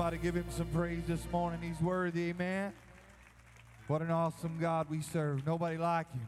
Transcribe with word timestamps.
Somebody 0.00 0.16
give 0.16 0.34
him 0.34 0.46
some 0.48 0.66
praise 0.68 1.02
this 1.06 1.30
morning. 1.30 1.60
He's 1.60 1.78
worthy, 1.78 2.30
amen. 2.30 2.72
What 3.86 4.00
an 4.00 4.10
awesome 4.10 4.56
God 4.58 4.86
we 4.88 5.02
serve. 5.02 5.44
Nobody 5.44 5.76
like 5.76 6.10
him. 6.10 6.26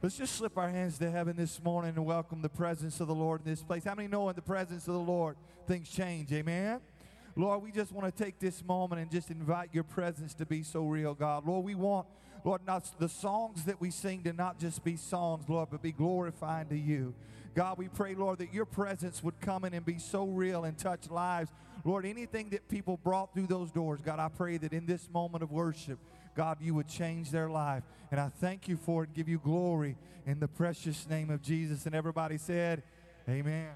Let's 0.00 0.16
just 0.16 0.36
slip 0.36 0.56
our 0.56 0.70
hands 0.70 0.96
to 1.00 1.10
heaven 1.10 1.36
this 1.36 1.62
morning 1.62 1.92
and 1.96 2.06
welcome 2.06 2.40
the 2.40 2.48
presence 2.48 3.00
of 3.00 3.08
the 3.08 3.14
Lord 3.14 3.42
in 3.44 3.50
this 3.50 3.62
place. 3.62 3.84
How 3.84 3.94
many 3.94 4.08
know 4.08 4.30
in 4.30 4.34
the 4.34 4.40
presence 4.40 4.88
of 4.88 4.94
the 4.94 5.00
Lord 5.00 5.36
things 5.68 5.90
change? 5.90 6.32
Amen. 6.32 6.80
Lord, 7.36 7.62
we 7.62 7.72
just 7.72 7.92
want 7.92 8.06
to 8.06 8.24
take 8.24 8.38
this 8.38 8.64
moment 8.64 9.02
and 9.02 9.10
just 9.10 9.30
invite 9.30 9.68
your 9.74 9.84
presence 9.84 10.32
to 10.36 10.46
be 10.46 10.62
so 10.62 10.86
real, 10.86 11.12
God. 11.12 11.46
Lord, 11.46 11.62
we 11.62 11.74
want, 11.74 12.06
Lord, 12.42 12.62
not 12.66 12.90
the 12.98 13.10
songs 13.10 13.66
that 13.66 13.82
we 13.82 13.90
sing 13.90 14.22
to 14.22 14.32
not 14.32 14.58
just 14.58 14.82
be 14.82 14.96
songs, 14.96 15.46
Lord, 15.46 15.68
but 15.70 15.82
be 15.82 15.92
glorifying 15.92 16.68
to 16.68 16.78
you. 16.78 17.12
God, 17.54 17.78
we 17.78 17.88
pray, 17.88 18.14
Lord, 18.14 18.38
that 18.38 18.52
your 18.52 18.64
presence 18.64 19.22
would 19.22 19.40
come 19.40 19.64
in 19.64 19.74
and 19.74 19.84
be 19.84 19.98
so 19.98 20.26
real 20.26 20.64
and 20.64 20.76
touch 20.76 21.08
lives. 21.08 21.52
Lord, 21.84 22.04
anything 22.04 22.50
that 22.50 22.68
people 22.68 22.96
brought 22.96 23.32
through 23.32 23.46
those 23.46 23.70
doors, 23.70 24.00
God, 24.00 24.18
I 24.18 24.28
pray 24.28 24.56
that 24.56 24.72
in 24.72 24.86
this 24.86 25.08
moment 25.12 25.42
of 25.42 25.52
worship, 25.52 25.98
God, 26.34 26.58
you 26.60 26.74
would 26.74 26.88
change 26.88 27.30
their 27.30 27.48
life. 27.48 27.84
And 28.10 28.20
I 28.20 28.28
thank 28.28 28.68
you 28.68 28.76
for 28.76 29.04
it. 29.04 29.14
Give 29.14 29.28
you 29.28 29.38
glory 29.38 29.96
in 30.26 30.40
the 30.40 30.48
precious 30.48 31.08
name 31.08 31.30
of 31.30 31.42
Jesus. 31.42 31.86
And 31.86 31.94
everybody 31.94 32.38
said, 32.38 32.82
Amen. 33.28 33.70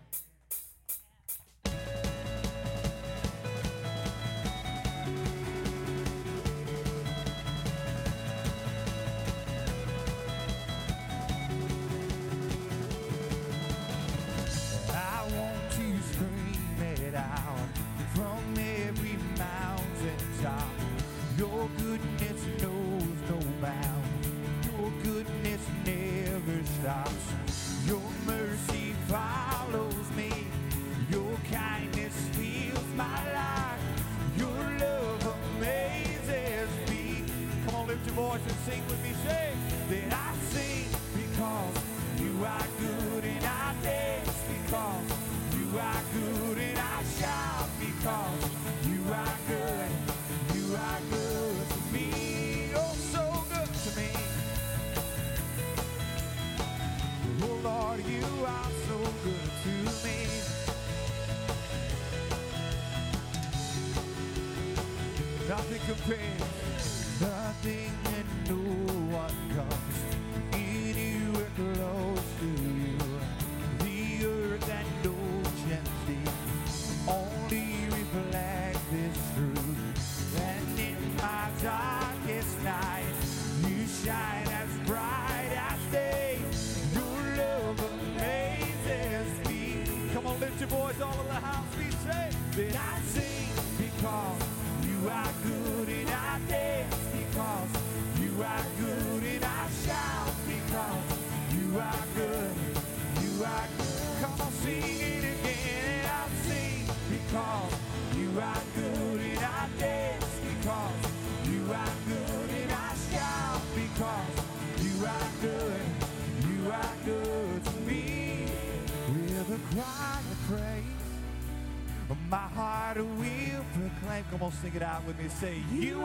say 125.28 125.62
you 125.72 125.97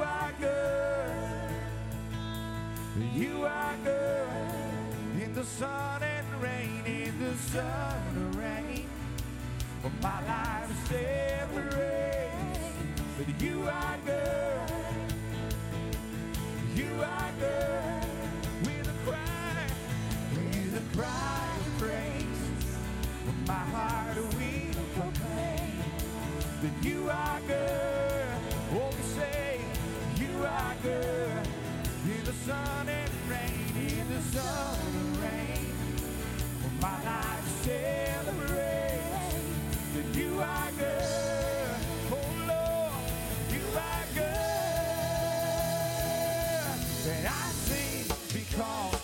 that 47.06 47.26
I 47.26 47.52
sing 47.52 48.16
because 48.34 49.03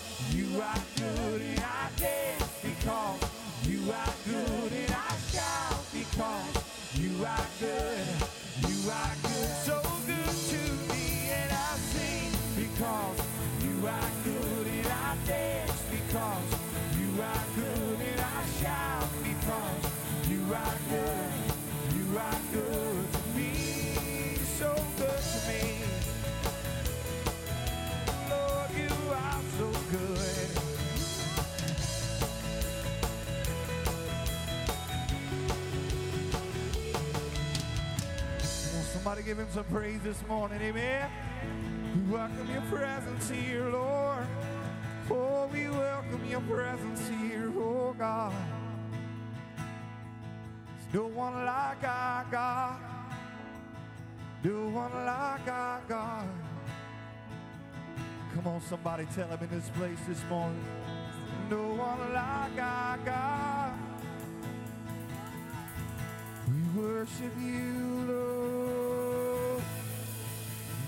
Somebody 39.10 39.26
give 39.26 39.38
him 39.40 39.48
some 39.52 39.64
praise 39.64 40.00
this 40.04 40.24
morning. 40.28 40.62
Amen. 40.62 41.10
We 41.96 42.12
welcome 42.12 42.48
your 42.48 42.62
presence 42.70 43.28
here, 43.28 43.68
Lord. 43.68 44.24
Oh, 45.10 45.50
we 45.52 45.68
welcome 45.68 46.24
your 46.26 46.40
presence 46.42 47.08
here, 47.08 47.52
oh 47.56 47.92
God. 47.98 48.32
There's 49.56 50.94
no 50.94 51.08
one 51.08 51.44
like 51.44 51.82
our 51.82 52.24
God. 52.30 52.80
No 54.44 54.68
one 54.68 54.92
like 55.04 55.48
our 55.48 55.80
God. 55.88 56.28
Come 58.36 58.46
on, 58.46 58.60
somebody 58.60 59.08
tell 59.12 59.26
him 59.26 59.40
in 59.42 59.50
this 59.50 59.70
place 59.70 59.98
this 60.06 60.22
morning. 60.30 60.64
No 61.50 61.74
one 61.74 62.12
like 62.12 62.62
our 62.62 62.98
God. 62.98 63.72
We 66.46 66.80
worship 66.80 67.32
you, 67.40 68.04
Lord. 68.06 68.29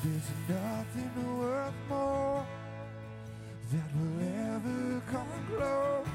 There's 0.05 0.31
nothing 0.49 1.39
worth 1.39 1.75
more 1.89 2.45
that 3.71 3.89
will 3.97 4.21
ever 4.51 5.01
come 5.13 5.29
close. 5.47 6.07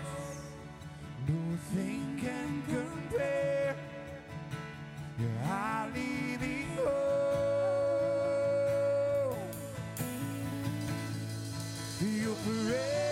No 1.26 1.58
thing 1.74 2.20
can 2.22 2.64
compare. 2.68 3.76
You're 5.18 5.40
highly 5.46 6.36
the 6.36 6.66
You're 12.02 12.36
parade. 12.44 13.07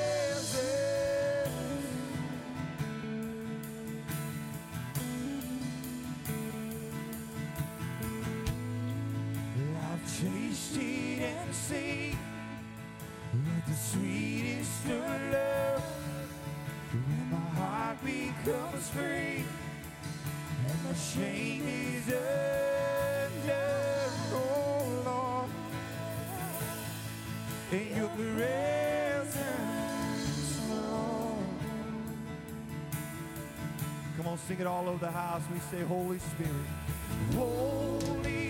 in 27.75 27.97
your 27.97 28.09
presence. 28.09 29.35
Come 34.17 34.27
on, 34.27 34.37
sing 34.47 34.59
it 34.59 34.67
all 34.67 34.87
over 34.87 35.05
the 35.05 35.11
house. 35.11 35.41
We 35.53 35.59
say, 35.59 35.83
Holy 35.83 36.19
Spirit, 36.19 36.53
Holy 37.35 38.44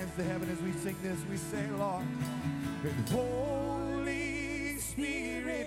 hands 0.00 0.16
to 0.16 0.24
heaven 0.24 0.48
as 0.50 0.62
we 0.62 0.72
sing 0.72 0.96
this. 1.02 1.18
We 1.30 1.36
say, 1.36 1.66
Lord, 1.76 2.06
Holy 3.10 4.78
Spirit, 4.78 5.66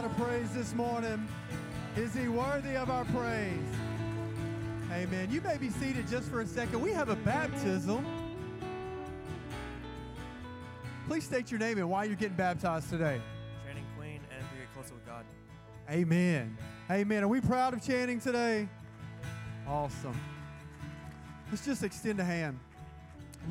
Shout 0.00 0.10
of 0.10 0.16
praise 0.16 0.50
this 0.54 0.72
morning? 0.72 1.28
Is 1.94 2.14
he 2.14 2.26
worthy 2.26 2.74
of 2.74 2.88
our 2.88 3.04
praise? 3.04 3.58
Amen. 4.94 5.28
You 5.30 5.42
may 5.42 5.58
be 5.58 5.68
seated 5.68 6.08
just 6.08 6.30
for 6.30 6.40
a 6.40 6.46
second. 6.46 6.80
We 6.80 6.90
have 6.92 7.10
a 7.10 7.16
baptism. 7.16 8.06
Please 11.06 11.24
state 11.24 11.50
your 11.50 11.60
name 11.60 11.76
and 11.76 11.90
why 11.90 12.04
you're 12.04 12.16
getting 12.16 12.34
baptized 12.34 12.88
today. 12.88 13.20
Channing 13.66 13.84
Queen 13.98 14.20
and 14.34 14.40
to 14.40 14.56
get 14.56 14.72
closer 14.74 14.94
with 14.94 15.04
God. 15.04 15.22
Amen. 15.90 16.56
Amen. 16.90 17.22
Are 17.22 17.28
we 17.28 17.42
proud 17.42 17.74
of 17.74 17.86
Channing 17.86 18.20
today? 18.20 18.70
Awesome. 19.68 20.18
Let's 21.50 21.66
just 21.66 21.82
extend 21.82 22.20
a 22.20 22.24
hand. 22.24 22.58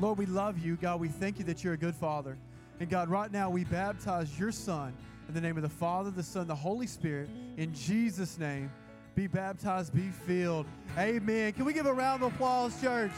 Lord, 0.00 0.18
we 0.18 0.26
love 0.26 0.58
you. 0.58 0.74
God, 0.74 0.98
we 0.98 1.06
thank 1.06 1.38
you 1.38 1.44
that 1.44 1.62
you're 1.62 1.74
a 1.74 1.78
good 1.78 1.94
father. 1.94 2.36
And 2.80 2.90
God, 2.90 3.08
right 3.08 3.30
now 3.30 3.50
we 3.50 3.62
baptize 3.62 4.36
your 4.36 4.50
son 4.50 4.96
in 5.30 5.34
the 5.34 5.40
name 5.40 5.56
of 5.56 5.62
the 5.62 5.68
Father, 5.68 6.10
the 6.10 6.24
Son, 6.24 6.48
the 6.48 6.54
Holy 6.56 6.88
Spirit. 6.88 7.30
In 7.56 7.72
Jesus' 7.72 8.36
name, 8.36 8.68
be 9.14 9.28
baptized, 9.28 9.94
be 9.94 10.08
filled. 10.26 10.66
Amen. 10.98 11.52
Can 11.52 11.64
we 11.64 11.72
give 11.72 11.86
a 11.86 11.92
round 11.92 12.24
of 12.24 12.34
applause, 12.34 12.80
church? 12.80 13.12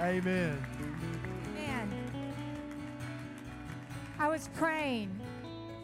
Amen. 0.00 0.58
Man, 1.54 1.92
I 4.18 4.28
was 4.28 4.48
praying 4.54 5.10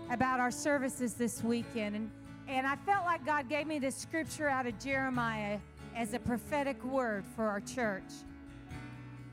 about 0.09 0.41
our 0.41 0.51
services 0.51 1.13
this 1.13 1.45
weekend, 1.45 1.97
and, 1.97 2.11
and 2.49 2.67
I 2.67 2.77
felt 2.77 3.05
like 3.05 3.27
God 3.27 3.47
gave 3.47 3.67
me 3.67 3.79
this 3.79 3.95
scripture 3.95 4.49
out 4.49 4.67
of 4.67 4.79
Jeremiah 4.79 5.59
as 5.95 6.15
a 6.15 6.19
prophetic 6.19 6.83
word 6.83 7.25
for 7.35 7.45
our 7.45 7.61
church. 7.61 8.11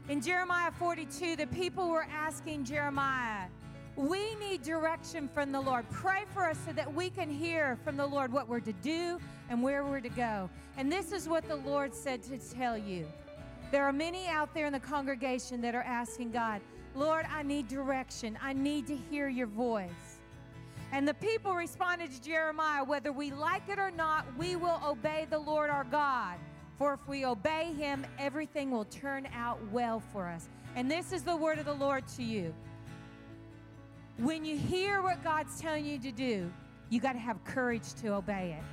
In 0.10 0.20
Jeremiah 0.20 0.72
42, 0.72 1.38
the 1.38 1.48
people 1.48 1.88
were 1.88 2.06
asking 2.12 2.66
Jeremiah, 2.66 3.48
We 3.96 4.36
need 4.36 4.64
direction 4.64 5.30
from 5.34 5.52
the 5.52 5.62
Lord. 5.62 5.86
Pray 5.92 6.24
for 6.34 6.50
us 6.50 6.58
so 6.66 6.74
that 6.74 6.92
we 6.92 7.10
can 7.10 7.30
hear 7.30 7.78
from 7.84 7.96
the 7.96 8.06
Lord 8.06 8.34
what 8.34 8.50
we're 8.50 8.60
to 8.62 8.74
do 8.74 9.20
and 9.50 9.62
where 9.62 9.84
we're 9.84 10.00
to 10.00 10.10
go. 10.10 10.50
And 10.78 10.92
this 10.92 11.12
is 11.12 11.30
what 11.30 11.48
the 11.48 11.58
Lord 11.58 11.94
said 11.94 12.24
to 12.24 12.38
tell 12.38 12.78
you. 12.78 13.06
There 13.72 13.84
are 13.84 13.94
many 13.94 14.28
out 14.28 14.54
there 14.54 14.66
in 14.66 14.74
the 14.74 14.80
congregation 14.80 15.62
that 15.62 15.76
are 15.76 15.84
asking 15.84 16.32
God, 16.32 16.62
Lord, 16.96 17.26
I 17.30 17.44
need 17.44 17.68
direction. 17.68 18.38
I 18.42 18.54
need 18.54 18.88
to 18.88 18.96
hear 18.96 19.28
your 19.28 19.48
voice. 19.48 19.90
And 20.92 21.08
the 21.08 21.16
people 21.16 21.54
responded 21.54 22.12
to 22.12 22.22
Jeremiah, 22.22 22.84
whether 22.84 23.12
we 23.12 23.32
like 23.32 23.68
it 23.68 23.80
or 23.80 23.90
not, 23.90 24.26
we 24.38 24.56
will 24.56 24.80
obey 24.86 25.26
the 25.30 25.40
Lord 25.40 25.72
our 25.72 25.86
God. 25.86 26.38
For 26.78 26.94
if 26.94 27.08
we 27.08 27.26
obey 27.26 27.74
him, 27.74 28.06
everything 28.20 28.70
will 28.70 28.86
turn 28.86 29.28
out 29.34 29.60
well 29.72 30.02
for 30.12 30.28
us. 30.28 30.50
And 30.76 30.90
this 30.90 31.12
is 31.12 31.24
the 31.24 31.36
word 31.36 31.58
of 31.58 31.66
the 31.66 31.74
Lord 31.74 32.08
to 32.10 32.24
you. 32.24 32.54
When 34.18 34.46
you 34.46 34.58
hear 34.58 35.02
what 35.02 35.24
God's 35.24 35.60
telling 35.60 35.86
you 35.86 35.98
to 36.00 36.12
do, 36.12 36.52
you 36.90 37.00
got 37.00 37.14
to 37.14 37.20
have 37.20 37.44
courage 37.46 37.94
to 37.96 38.14
obey 38.14 38.56
it. 38.60 38.64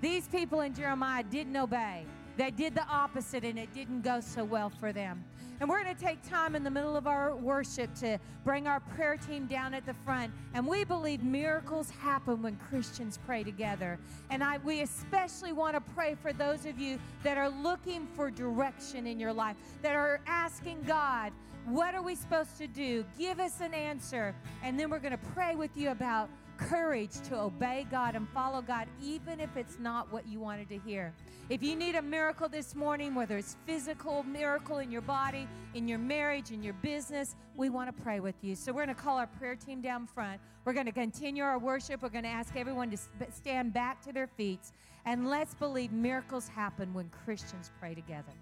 These 0.00 0.28
people 0.28 0.60
in 0.60 0.72
Jeremiah 0.72 1.24
didn't 1.24 1.56
obey. 1.56 2.04
They 2.36 2.50
did 2.50 2.74
the 2.74 2.84
opposite 2.84 3.44
and 3.44 3.58
it 3.58 3.72
didn't 3.72 4.02
go 4.02 4.20
so 4.20 4.44
well 4.44 4.70
for 4.70 4.92
them. 4.92 5.24
And 5.60 5.68
we're 5.68 5.82
going 5.82 5.94
to 5.94 6.00
take 6.00 6.28
time 6.28 6.54
in 6.54 6.64
the 6.64 6.70
middle 6.70 6.96
of 6.96 7.06
our 7.06 7.34
worship 7.34 7.94
to 7.96 8.18
bring 8.44 8.66
our 8.66 8.80
prayer 8.80 9.16
team 9.16 9.46
down 9.46 9.72
at 9.72 9.86
the 9.86 9.94
front. 10.04 10.32
And 10.52 10.66
we 10.66 10.84
believe 10.84 11.22
miracles 11.22 11.90
happen 11.90 12.42
when 12.42 12.56
Christians 12.56 13.18
pray 13.24 13.44
together. 13.44 13.98
And 14.30 14.42
I, 14.42 14.58
we 14.58 14.82
especially 14.82 15.52
want 15.52 15.74
to 15.74 15.80
pray 15.94 16.16
for 16.20 16.32
those 16.32 16.66
of 16.66 16.78
you 16.78 16.98
that 17.22 17.38
are 17.38 17.48
looking 17.48 18.06
for 18.14 18.30
direction 18.30 19.06
in 19.06 19.20
your 19.20 19.32
life, 19.32 19.56
that 19.82 19.94
are 19.94 20.20
asking 20.26 20.82
God, 20.86 21.32
what 21.66 21.94
are 21.94 22.02
we 22.02 22.14
supposed 22.14 22.58
to 22.58 22.66
do? 22.66 23.04
Give 23.18 23.40
us 23.40 23.60
an 23.60 23.72
answer. 23.72 24.34
And 24.62 24.78
then 24.78 24.90
we're 24.90 24.98
going 24.98 25.12
to 25.12 25.26
pray 25.34 25.54
with 25.54 25.76
you 25.76 25.90
about 25.90 26.28
courage 26.58 27.12
to 27.28 27.38
obey 27.38 27.86
God 27.90 28.14
and 28.14 28.28
follow 28.28 28.62
God, 28.62 28.86
even 29.02 29.40
if 29.40 29.56
it's 29.56 29.78
not 29.78 30.12
what 30.12 30.26
you 30.28 30.38
wanted 30.38 30.68
to 30.68 30.78
hear. 30.78 31.12
If 31.48 31.62
you 31.62 31.74
need 31.76 31.94
a 31.94 32.02
miracle 32.02 32.48
this 32.48 32.74
morning, 32.74 33.14
whether 33.14 33.36
it's 33.36 33.56
physical 33.66 34.22
miracle 34.22 34.78
in 34.78 34.90
your 34.90 35.02
body, 35.02 35.46
in 35.74 35.88
your 35.88 35.98
marriage, 35.98 36.50
in 36.50 36.62
your 36.62 36.74
business, 36.74 37.34
we 37.56 37.68
want 37.70 37.94
to 37.94 38.02
pray 38.02 38.20
with 38.20 38.36
you. 38.42 38.54
So 38.54 38.72
we're 38.72 38.84
going 38.84 38.96
to 38.96 39.02
call 39.02 39.18
our 39.18 39.26
prayer 39.26 39.56
team 39.56 39.80
down 39.80 40.06
front. 40.06 40.40
We're 40.64 40.72
going 40.72 40.86
to 40.86 40.92
continue 40.92 41.42
our 41.42 41.58
worship. 41.58 42.02
We're 42.02 42.08
going 42.08 42.24
to 42.24 42.30
ask 42.30 42.56
everyone 42.56 42.90
to 42.90 42.96
stand 43.32 43.72
back 43.72 44.02
to 44.04 44.12
their 44.12 44.26
feet. 44.26 44.72
And 45.04 45.28
let's 45.28 45.54
believe 45.54 45.92
miracles 45.92 46.48
happen 46.48 46.94
when 46.94 47.10
Christians 47.24 47.70
pray 47.78 47.94
together. 47.94 48.32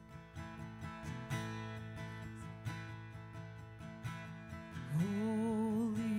Holy, 5.00 6.12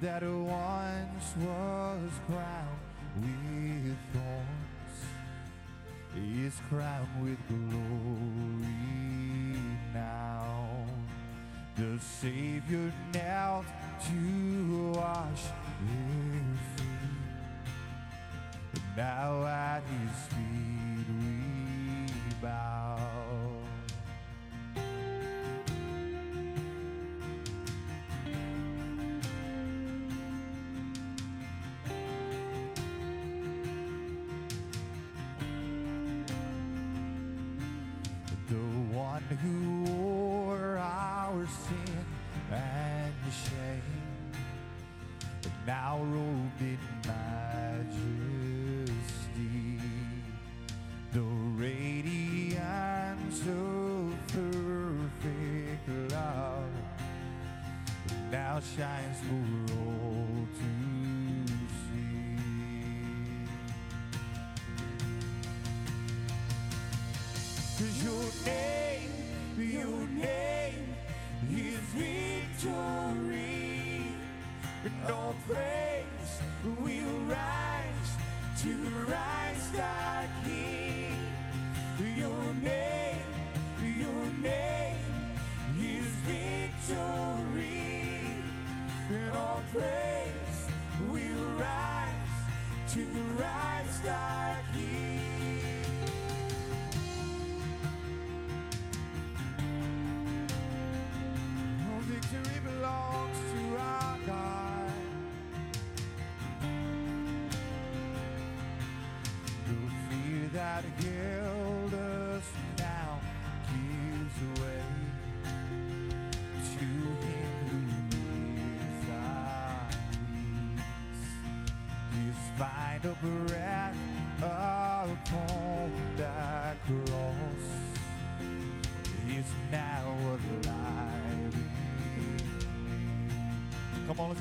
that 0.00 0.22
once 0.22 1.34
was 1.36 2.10
crowned 2.26 2.80
with 3.20 3.96
thorns 4.14 4.96
is 6.16 6.54
crowned 6.70 7.22
with 7.22 7.38
glory 7.48 8.70
now. 9.92 10.86
The 11.76 11.98
Savior 12.00 12.92
knelt 13.12 13.66
to 14.08 14.92
wash 14.94 15.44
their 15.86 16.56
feet. 16.76 16.86
Now 18.96 19.44
at 19.44 19.82
his 19.82 20.16
feet 20.28 21.06
we 21.20 22.06
bow. 22.40 22.89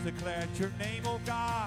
declared 0.04 0.48
your 0.58 0.72
name, 0.80 1.04
O 1.06 1.20
God. 1.26 1.59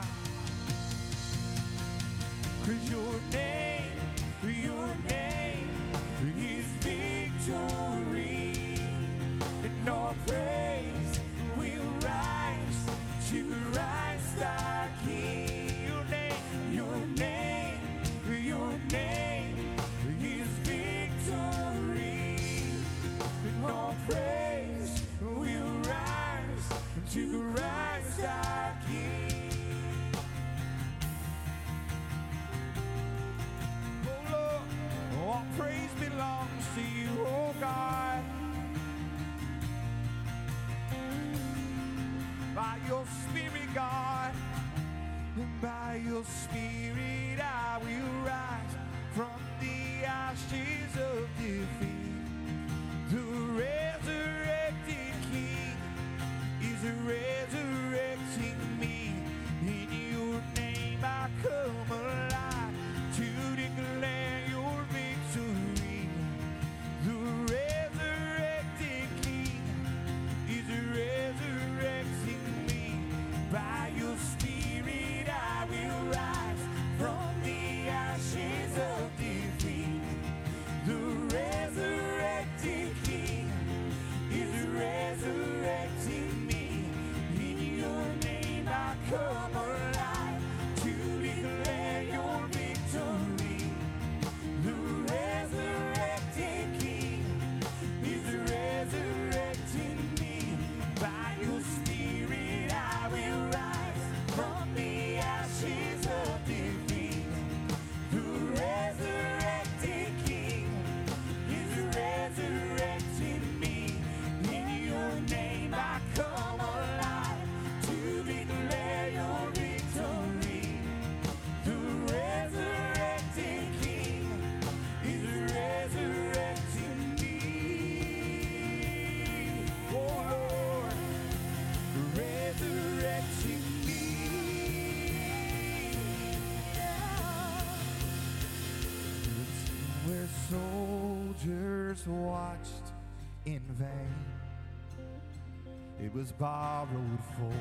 was 146.22 146.30
borrowed 146.30 147.18
for 147.36 147.52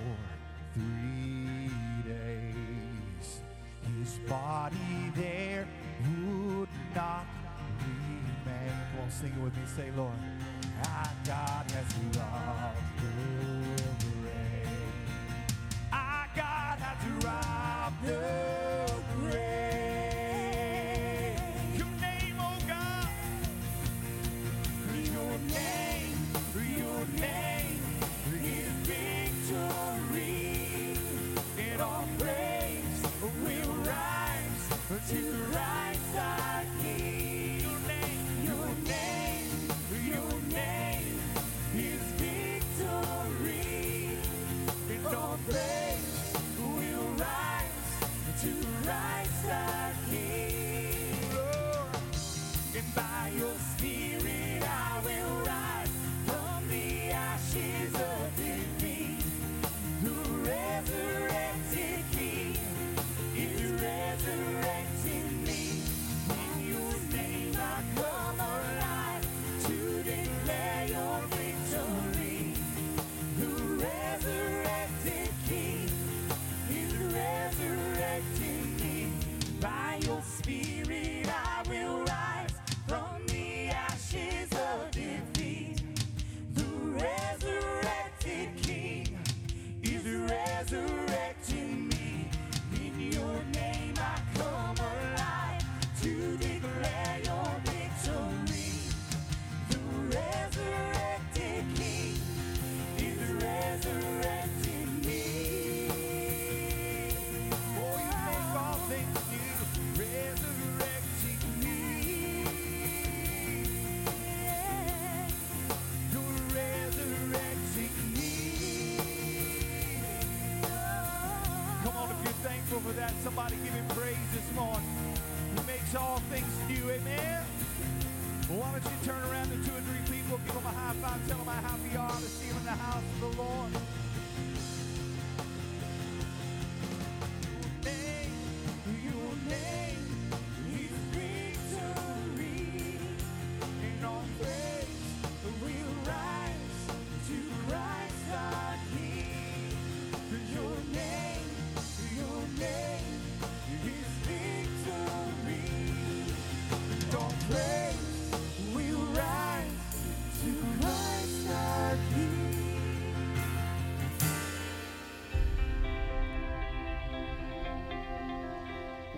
three 0.75 1.67
days. 2.05 3.41
His 3.97 4.19
body 4.29 4.77
there 5.15 5.67
would 6.03 6.69
not 6.93 7.25
remain. 7.79 8.69
Come 8.91 9.01
on, 9.01 9.09
sing 9.09 9.33
it 9.35 9.43
with 9.43 9.57
me. 9.57 9.63
Say, 9.75 9.89
Lord. 9.97 10.10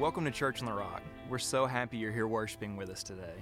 Welcome 0.04 0.26
to 0.26 0.32
Church 0.32 0.60
on 0.60 0.66
the 0.66 0.74
Rock. 0.74 1.02
We're 1.30 1.38
so 1.38 1.66
happy 1.66 1.96
you're 1.96 2.12
here 2.12 2.28
worshiping 2.28 2.76
with 2.76 2.89
us 2.89 3.04
today. 3.04 3.36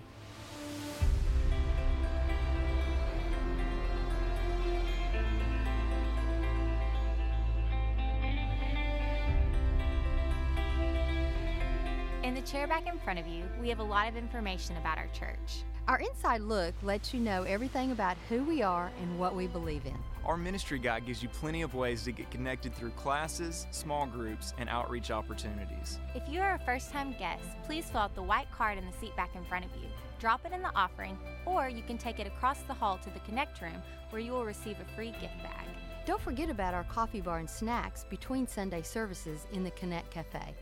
In 12.31 12.35
the 12.35 12.49
chair 12.49 12.65
back 12.65 12.87
in 12.87 12.97
front 12.99 13.19
of 13.19 13.27
you, 13.27 13.43
we 13.59 13.67
have 13.67 13.79
a 13.79 13.83
lot 13.83 14.07
of 14.07 14.15
information 14.15 14.77
about 14.77 14.97
our 14.97 15.07
church. 15.07 15.65
Our 15.89 15.99
inside 15.99 16.39
look 16.39 16.73
lets 16.81 17.13
you 17.13 17.19
know 17.19 17.43
everything 17.43 17.91
about 17.91 18.15
who 18.29 18.45
we 18.45 18.61
are 18.61 18.89
and 19.01 19.19
what 19.19 19.35
we 19.35 19.47
believe 19.47 19.85
in. 19.85 19.97
Our 20.23 20.37
ministry 20.37 20.79
guide 20.79 21.05
gives 21.05 21.21
you 21.21 21.27
plenty 21.27 21.61
of 21.61 21.75
ways 21.75 22.05
to 22.05 22.13
get 22.13 22.31
connected 22.31 22.73
through 22.73 22.91
classes, 22.91 23.67
small 23.71 24.05
groups, 24.05 24.53
and 24.57 24.69
outreach 24.69 25.11
opportunities. 25.11 25.99
If 26.15 26.23
you 26.29 26.39
are 26.39 26.55
a 26.55 26.59
first 26.59 26.89
time 26.89 27.13
guest, 27.19 27.43
please 27.65 27.89
fill 27.89 27.99
out 27.99 28.15
the 28.15 28.23
white 28.23 28.49
card 28.49 28.77
in 28.77 28.85
the 28.85 28.97
seat 29.01 29.13
back 29.17 29.35
in 29.35 29.43
front 29.43 29.65
of 29.65 29.71
you. 29.75 29.89
Drop 30.17 30.45
it 30.45 30.53
in 30.53 30.61
the 30.61 30.73
offering, 30.73 31.17
or 31.45 31.67
you 31.67 31.83
can 31.85 31.97
take 31.97 32.21
it 32.21 32.27
across 32.27 32.61
the 32.61 32.73
hall 32.73 32.97
to 32.99 33.09
the 33.09 33.19
Connect 33.19 33.59
room 33.61 33.83
where 34.09 34.21
you 34.21 34.31
will 34.31 34.45
receive 34.45 34.77
a 34.79 34.95
free 34.95 35.11
gift 35.19 35.37
bag. 35.43 35.67
Don't 36.05 36.21
forget 36.21 36.49
about 36.49 36.73
our 36.73 36.85
coffee 36.85 37.19
bar 37.19 37.39
and 37.39 37.49
snacks 37.49 38.05
between 38.09 38.47
Sunday 38.47 38.83
services 38.83 39.47
in 39.51 39.65
the 39.65 39.71
Connect 39.71 40.09
Cafe. 40.09 40.55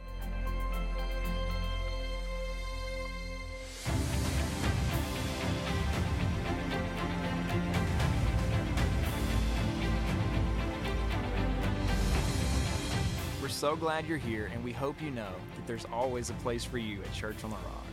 So 13.60 13.76
glad 13.76 14.08
you're 14.08 14.18
here, 14.18 14.50
and 14.54 14.64
we 14.64 14.72
hope 14.72 15.02
you 15.02 15.12
know 15.12 15.34
that 15.58 15.68
there's 15.68 15.84
always 15.92 16.30
a 16.30 16.34
place 16.36 16.64
for 16.64 16.78
you 16.78 17.02
at 17.02 17.12
Church 17.14 17.44
on 17.44 17.50
the 17.50 17.58
Rock. 17.58 17.86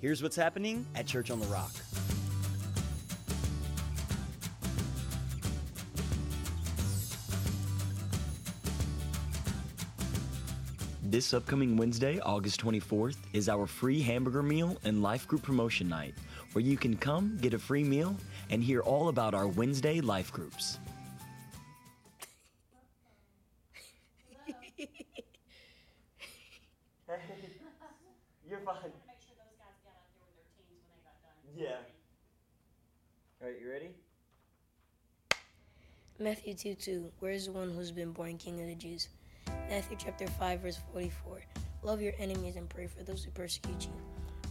Here's 0.00 0.20
what's 0.20 0.34
happening 0.34 0.84
at 0.96 1.06
Church 1.06 1.30
on 1.30 1.38
the 1.38 1.46
Rock. 1.46 1.70
This 11.10 11.32
upcoming 11.32 11.78
Wednesday, 11.78 12.20
August 12.20 12.60
24th, 12.62 13.16
is 13.32 13.48
our 13.48 13.66
free 13.66 14.02
hamburger 14.02 14.42
meal 14.42 14.76
and 14.84 15.02
life 15.02 15.26
group 15.26 15.42
promotion 15.42 15.88
night, 15.88 16.14
where 16.52 16.62
you 16.62 16.76
can 16.76 16.98
come 16.98 17.38
get 17.40 17.54
a 17.54 17.58
free 17.58 17.82
meal 17.82 18.14
and 18.50 18.62
hear 18.62 18.82
all 18.82 19.08
about 19.08 19.32
our 19.32 19.46
Wednesday 19.46 20.02
life 20.02 20.30
groups. 20.30 20.78
hey, 24.44 24.54
You're 28.50 28.60
fine. 28.60 28.92
Yeah. 31.56 31.68
All 33.40 33.48
right, 33.48 33.56
you 33.58 33.70
ready? 33.70 33.88
Matthew 36.18 36.52
2 36.52 36.74
2. 36.74 37.12
Where 37.20 37.32
is 37.32 37.46
the 37.46 37.52
one 37.52 37.70
who's 37.70 37.92
been 37.92 38.12
born 38.12 38.36
King 38.36 38.60
of 38.60 38.66
the 38.66 38.74
Jews? 38.74 39.08
Matthew 39.68 39.96
chapter 39.98 40.26
5, 40.26 40.60
verse 40.60 40.78
44. 40.92 41.40
Love 41.82 42.00
your 42.00 42.14
enemies 42.18 42.56
and 42.56 42.68
pray 42.68 42.86
for 42.86 43.02
those 43.04 43.24
who 43.24 43.30
persecute 43.30 43.84
you. 43.84 43.92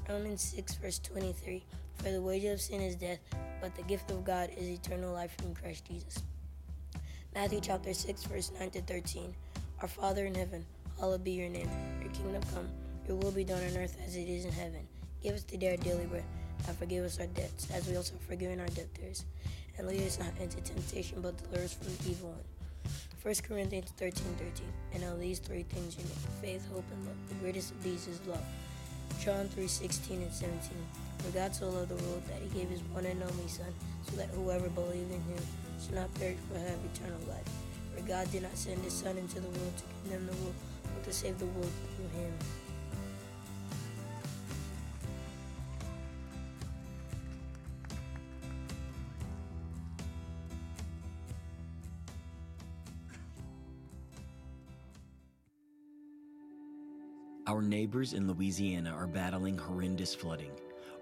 Romans 0.07 0.41
6, 0.55 0.75
verse 0.75 0.99
23. 0.99 1.63
For 1.95 2.11
the 2.11 2.21
wages 2.21 2.53
of 2.53 2.61
sin 2.61 2.81
is 2.81 2.95
death, 2.95 3.19
but 3.61 3.75
the 3.75 3.81
gift 3.83 4.11
of 4.11 4.23
God 4.23 4.49
is 4.55 4.67
eternal 4.67 5.13
life 5.13 5.35
in 5.43 5.53
Christ 5.55 5.85
Jesus. 5.85 6.23
Matthew 7.33 7.59
chapter 7.61 7.93
6, 7.93 8.23
verse 8.23 8.51
9 8.59 8.69
to 8.71 8.81
13. 8.81 9.33
Our 9.81 9.87
Father 9.87 10.25
in 10.25 10.35
heaven, 10.35 10.65
hallowed 10.99 11.23
be 11.23 11.31
your 11.31 11.49
name. 11.49 11.69
Your 12.01 12.11
kingdom 12.11 12.41
come, 12.53 12.67
your 13.07 13.17
will 13.17 13.31
be 13.31 13.43
done 13.43 13.61
on 13.63 13.77
earth 13.77 13.97
as 14.05 14.15
it 14.15 14.27
is 14.27 14.45
in 14.45 14.51
heaven. 14.51 14.87
Give 15.21 15.35
us 15.35 15.43
today 15.43 15.71
our 15.71 15.77
daily 15.77 16.05
bread, 16.05 16.23
and 16.67 16.77
forgive 16.77 17.03
us 17.03 17.19
our 17.19 17.27
debts, 17.27 17.69
as 17.71 17.87
we 17.87 17.95
also 17.95 18.13
have 18.13 18.21
forgiven 18.21 18.59
our 18.59 18.67
debtors. 18.67 19.25
And 19.77 19.87
lead 19.87 20.01
us 20.01 20.17
not 20.17 20.29
into 20.39 20.61
temptation, 20.61 21.21
but 21.21 21.37
deliver 21.37 21.65
us 21.65 21.73
from 21.73 21.87
the 21.87 22.09
evil 22.11 22.29
one. 22.29 22.56
1 23.23 23.35
Corinthians 23.47 23.91
13 23.97 24.23
13. 24.37 24.51
And 24.93 25.03
of 25.03 25.19
these 25.19 25.39
three 25.39 25.63
things 25.63 25.97
you 25.97 26.03
need 26.03 26.13
faith, 26.41 26.67
hope, 26.71 26.85
and 26.91 27.05
love. 27.05 27.15
The 27.29 27.35
greatest 27.35 27.71
of 27.71 27.83
these 27.83 28.07
is 28.07 28.19
love. 28.27 28.45
John 29.19 29.47
3 29.49 29.67
16 29.67 30.21
and 30.21 30.31
17. 30.31 30.59
For 31.19 31.31
God 31.31 31.55
so 31.55 31.69
loved 31.69 31.89
the 31.89 32.03
world 32.05 32.21
that 32.27 32.41
he 32.41 32.59
gave 32.59 32.69
his 32.69 32.81
one 32.93 33.05
and 33.05 33.21
only 33.23 33.47
Son, 33.47 33.73
so 34.03 34.15
that 34.17 34.29
whoever 34.29 34.69
believes 34.69 35.11
in 35.11 35.21
him 35.21 35.43
should 35.83 35.95
not 35.95 36.13
perish 36.15 36.37
but 36.51 36.61
have 36.61 36.77
eternal 36.93 37.19
life. 37.27 37.49
For 37.95 38.01
God 38.07 38.31
did 38.31 38.43
not 38.43 38.55
send 38.55 38.83
his 38.83 38.93
Son 38.93 39.17
into 39.17 39.39
the 39.39 39.49
world 39.49 39.73
to 39.77 39.83
condemn 40.03 40.27
the 40.27 40.37
world, 40.43 40.55
but 40.83 41.03
to 41.05 41.11
save 41.11 41.39
the 41.39 41.47
world 41.47 41.71
through 41.95 42.21
him. 42.21 42.33
Our 57.57 57.63
neighbors 57.63 58.13
in 58.13 58.27
Louisiana 58.27 58.91
are 58.91 59.07
battling 59.07 59.57
horrendous 59.57 60.13
flooding. 60.13 60.51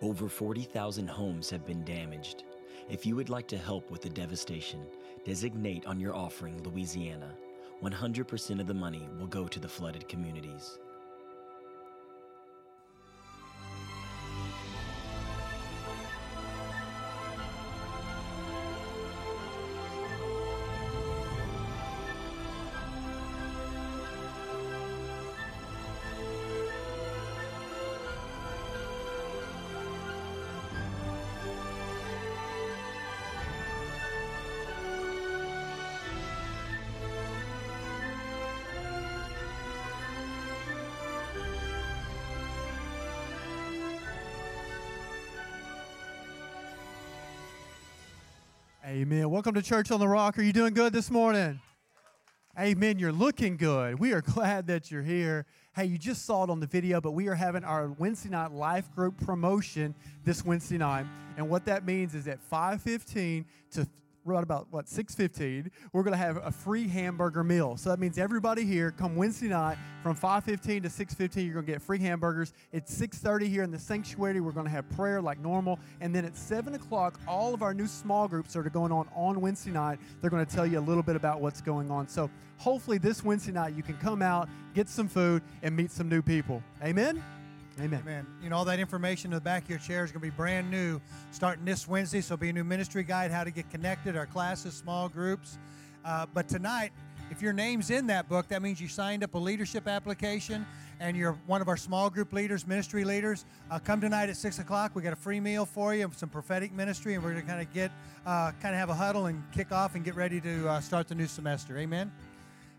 Over 0.02 0.30
40,000 0.30 1.06
homes 1.06 1.50
have 1.50 1.66
been 1.66 1.84
damaged. 1.84 2.46
If 2.90 3.06
you 3.06 3.18
would 3.18 3.30
like 3.30 3.46
to 3.50 3.58
help 3.58 3.92
with 3.92 4.02
the 4.02 4.10
devastation, 4.10 4.80
designate 5.26 5.86
on 5.86 6.00
your 6.00 6.16
offering 6.16 6.64
Louisiana. 6.64 7.36
100% 7.84 8.62
of 8.62 8.68
the 8.68 8.74
money 8.74 9.06
will 9.20 9.28
go 9.28 9.50
to 9.50 9.60
the 9.60 9.68
flooded 9.68 10.08
communities. 10.08 10.80
Amen. 49.06 49.30
Welcome 49.30 49.54
to 49.54 49.62
Church 49.62 49.92
on 49.92 50.00
the 50.00 50.08
Rock. 50.08 50.40
Are 50.40 50.42
you 50.42 50.52
doing 50.52 50.74
good 50.74 50.92
this 50.92 51.12
morning? 51.12 51.60
Amen. 52.60 52.98
You're 52.98 53.12
looking 53.12 53.56
good. 53.56 54.00
We 54.00 54.14
are 54.14 54.22
glad 54.34 54.66
that 54.66 54.90
you're 54.90 55.04
here. 55.04 55.46
Hey, 55.76 55.86
you 55.86 56.00
just 56.00 56.26
saw 56.26 56.44
it 56.44 56.50
on 56.50 56.60
the 56.60 56.66
video, 56.66 57.00
but 57.00 57.12
we 57.12 57.28
are 57.28 57.36
having 57.36 57.64
our 57.64 57.90
Wednesday 57.90 58.30
night 58.30 58.52
life 58.52 58.92
group 58.96 59.24
promotion 59.24 59.94
this 60.24 60.44
Wednesday 60.44 60.80
night. 60.80 61.06
And 61.38 61.52
what 61.52 61.66
that 61.66 61.86
means 61.86 62.16
is 62.16 62.28
at 62.28 62.40
5:15 62.50 63.46
to 63.74 63.88
right 64.26 64.44
about 64.44 64.68
what 64.72 64.88
6:15, 64.88 65.70
we're 65.94 66.04
going 66.04 66.12
to 66.12 66.18
have 66.18 66.38
a 66.38 66.52
free 66.52 66.88
hamburger 66.88 67.44
meal. 67.44 67.78
So 67.78 67.90
that 67.90 68.00
means 68.00 68.18
everybody 68.18 68.66
here 68.66 68.92
come 68.92 69.16
Wednesday 69.16 69.48
night 69.48 69.78
from 70.02 70.16
5:15 70.16 70.84
to 70.84 70.90
6:15. 70.90 71.46
You're 71.46 71.54
going 71.54 71.66
to 71.66 71.72
get 71.72 71.82
free 71.82 72.00
hamburgers. 72.00 72.52
It's 72.74 72.94
6:30 73.00 73.48
here 73.48 73.64
in 73.64 73.72
the 73.72 73.80
sanctuary. 73.80 74.42
We're 74.42 74.52
going 74.52 74.66
to 74.66 74.72
have 74.72 74.90
prayer 74.90 75.22
like 75.22 75.40
normal, 75.40 75.80
and 76.02 76.14
then 76.14 76.26
at 76.26 76.36
7 76.36 76.74
o'clock, 76.74 77.20
all 77.28 77.54
of 77.54 77.62
our 77.62 77.74
new 77.74 77.88
small 77.88 78.28
groups 78.28 78.56
are 78.56 78.64
going 78.64 78.92
on 78.92 79.08
on 79.16 79.40
Wednesday 79.40 79.72
night. 79.72 80.00
They're 80.22 80.32
going 80.32 80.46
to 80.46 80.56
tell 80.56 80.66
you 80.66 80.80
a 80.80 80.82
little 80.82 81.04
bit 81.04 81.16
about 81.16 81.40
what's 81.40 81.62
going 81.62 81.92
on. 81.92 82.08
So 82.08 82.30
hopefully 82.58 82.98
this 82.98 83.24
Wednesday 83.24 83.52
night 83.52 83.76
you 83.76 83.84
can 83.84 83.98
come 83.98 84.22
out, 84.22 84.50
get 84.74 84.90
some 84.90 85.08
food, 85.08 85.44
and 85.62 85.76
meet 85.76 85.92
some 85.92 86.10
new 86.10 86.22
people. 86.22 86.64
Amen. 86.84 87.24
Amen. 87.80 88.00
Amen. 88.04 88.26
You 88.42 88.50
know, 88.50 88.56
all 88.56 88.66
that 88.66 88.80
information 88.80 89.32
in 89.32 89.36
the 89.36 89.42
back 89.42 89.64
of 89.64 89.70
your 89.70 89.80
chair 89.80 90.06
is 90.06 90.12
going 90.12 90.22
to 90.22 90.26
be 90.26 90.30
brand 90.30 90.72
new 90.72 91.02
starting 91.32 91.66
this 91.66 91.88
Wednesday. 91.88 92.22
So, 92.22 92.38
be 92.38 92.50
a 92.50 92.54
new 92.54 92.64
ministry 92.64 93.04
guide, 93.04 93.32
how 93.32 93.44
to 93.44 93.52
get 93.52 93.70
connected, 93.70 94.16
our 94.16 94.26
classes, 94.26 94.74
small 94.74 95.10
groups. 95.10 95.58
Uh, 96.06 96.26
but 96.34 96.48
tonight, 96.48 96.94
if 97.32 97.42
your 97.42 97.52
name's 97.52 97.90
in 97.90 98.08
that 98.08 98.30
book, 98.30 98.48
that 98.48 98.62
means 98.62 98.80
you 98.80 98.88
signed 98.88 99.24
up 99.24 99.34
a 99.34 99.38
leadership 99.38 99.90
application 99.90 100.66
and 101.02 101.18
you're 101.18 101.34
one 101.48 101.62
of 101.62 101.68
our 101.68 101.76
small 101.76 102.10
group 102.10 102.32
leaders, 102.32 102.66
ministry 102.66 103.04
leaders. 103.04 103.46
Uh, 103.70 103.80
come 103.80 104.00
tonight 104.00 104.30
at 104.30 104.38
6 104.38 104.60
o'clock. 104.60 104.92
We 104.96 105.02
got 105.02 105.12
a 105.12 105.18
free 105.18 105.42
meal 105.42 105.66
for 105.66 105.94
you, 105.94 106.06
and 106.06 106.16
some 106.16 106.30
prophetic 106.30 106.72
ministry, 106.72 107.16
and 107.16 107.24
we're 107.24 107.32
going 107.32 107.44
to 107.44 107.48
kind 107.48 107.62
of 107.62 107.74
get, 107.74 107.92
uh, 108.26 108.54
kind 108.62 108.74
of 108.74 108.80
have 108.80 108.90
a 108.90 108.94
huddle 108.94 109.26
and 109.26 109.44
kick 109.52 109.74
off 109.74 109.96
and 109.96 110.06
get 110.06 110.16
ready 110.16 110.40
to 110.40 110.70
uh, 110.70 110.80
start 110.80 111.10
the 111.10 111.16
new 111.16 111.28
semester. 111.28 111.78
Amen. 111.78 112.10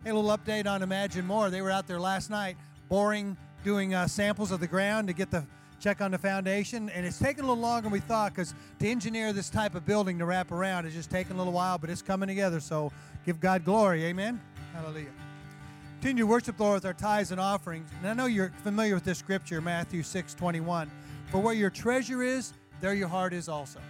Hey, 0.04 0.10
a 0.10 0.14
little 0.14 0.34
update 0.34 0.66
on 0.66 0.82
Imagine 0.82 1.26
More. 1.26 1.50
They 1.50 1.60
were 1.60 1.70
out 1.70 1.86
there 1.86 2.00
last 2.00 2.30
night 2.30 2.56
boring 2.88 3.36
doing 3.66 3.94
uh, 3.94 4.06
samples 4.06 4.52
of 4.52 4.60
the 4.60 4.66
ground 4.66 5.08
to 5.08 5.12
get 5.12 5.28
the 5.28 5.44
check 5.80 6.00
on 6.00 6.12
the 6.12 6.18
foundation, 6.18 6.88
and 6.90 7.04
it's 7.04 7.18
taking 7.18 7.42
a 7.42 7.46
little 7.48 7.60
longer 7.60 7.82
than 7.82 7.92
we 7.92 7.98
thought 7.98 8.32
because 8.32 8.54
to 8.78 8.86
engineer 8.86 9.32
this 9.32 9.50
type 9.50 9.74
of 9.74 9.84
building 9.84 10.20
to 10.20 10.24
wrap 10.24 10.52
around 10.52 10.86
is 10.86 10.94
just 10.94 11.10
taking 11.10 11.32
a 11.32 11.36
little 11.36 11.52
while, 11.52 11.76
but 11.76 11.90
it's 11.90 12.00
coming 12.00 12.28
together. 12.28 12.60
So 12.60 12.92
give 13.26 13.40
God 13.40 13.64
glory, 13.64 14.04
Amen. 14.04 14.40
Hallelujah. 14.72 15.08
Continue 16.00 16.22
to 16.22 16.28
worship 16.28 16.56
the 16.58 16.62
Lord 16.62 16.76
with 16.76 16.86
our 16.86 16.94
tithes 16.94 17.32
and 17.32 17.40
offerings. 17.40 17.90
And 17.98 18.08
I 18.08 18.14
know 18.14 18.26
you're 18.26 18.52
familiar 18.62 18.94
with 18.94 19.02
this 19.02 19.18
scripture, 19.18 19.60
Matthew 19.60 20.04
6 20.04 20.34
21. 20.34 20.88
For 21.32 21.40
where 21.40 21.54
your 21.54 21.70
treasure 21.70 22.22
is, 22.22 22.52
there 22.80 22.94
your 22.94 23.08
heart 23.08 23.32
is 23.32 23.48
also. 23.48 23.80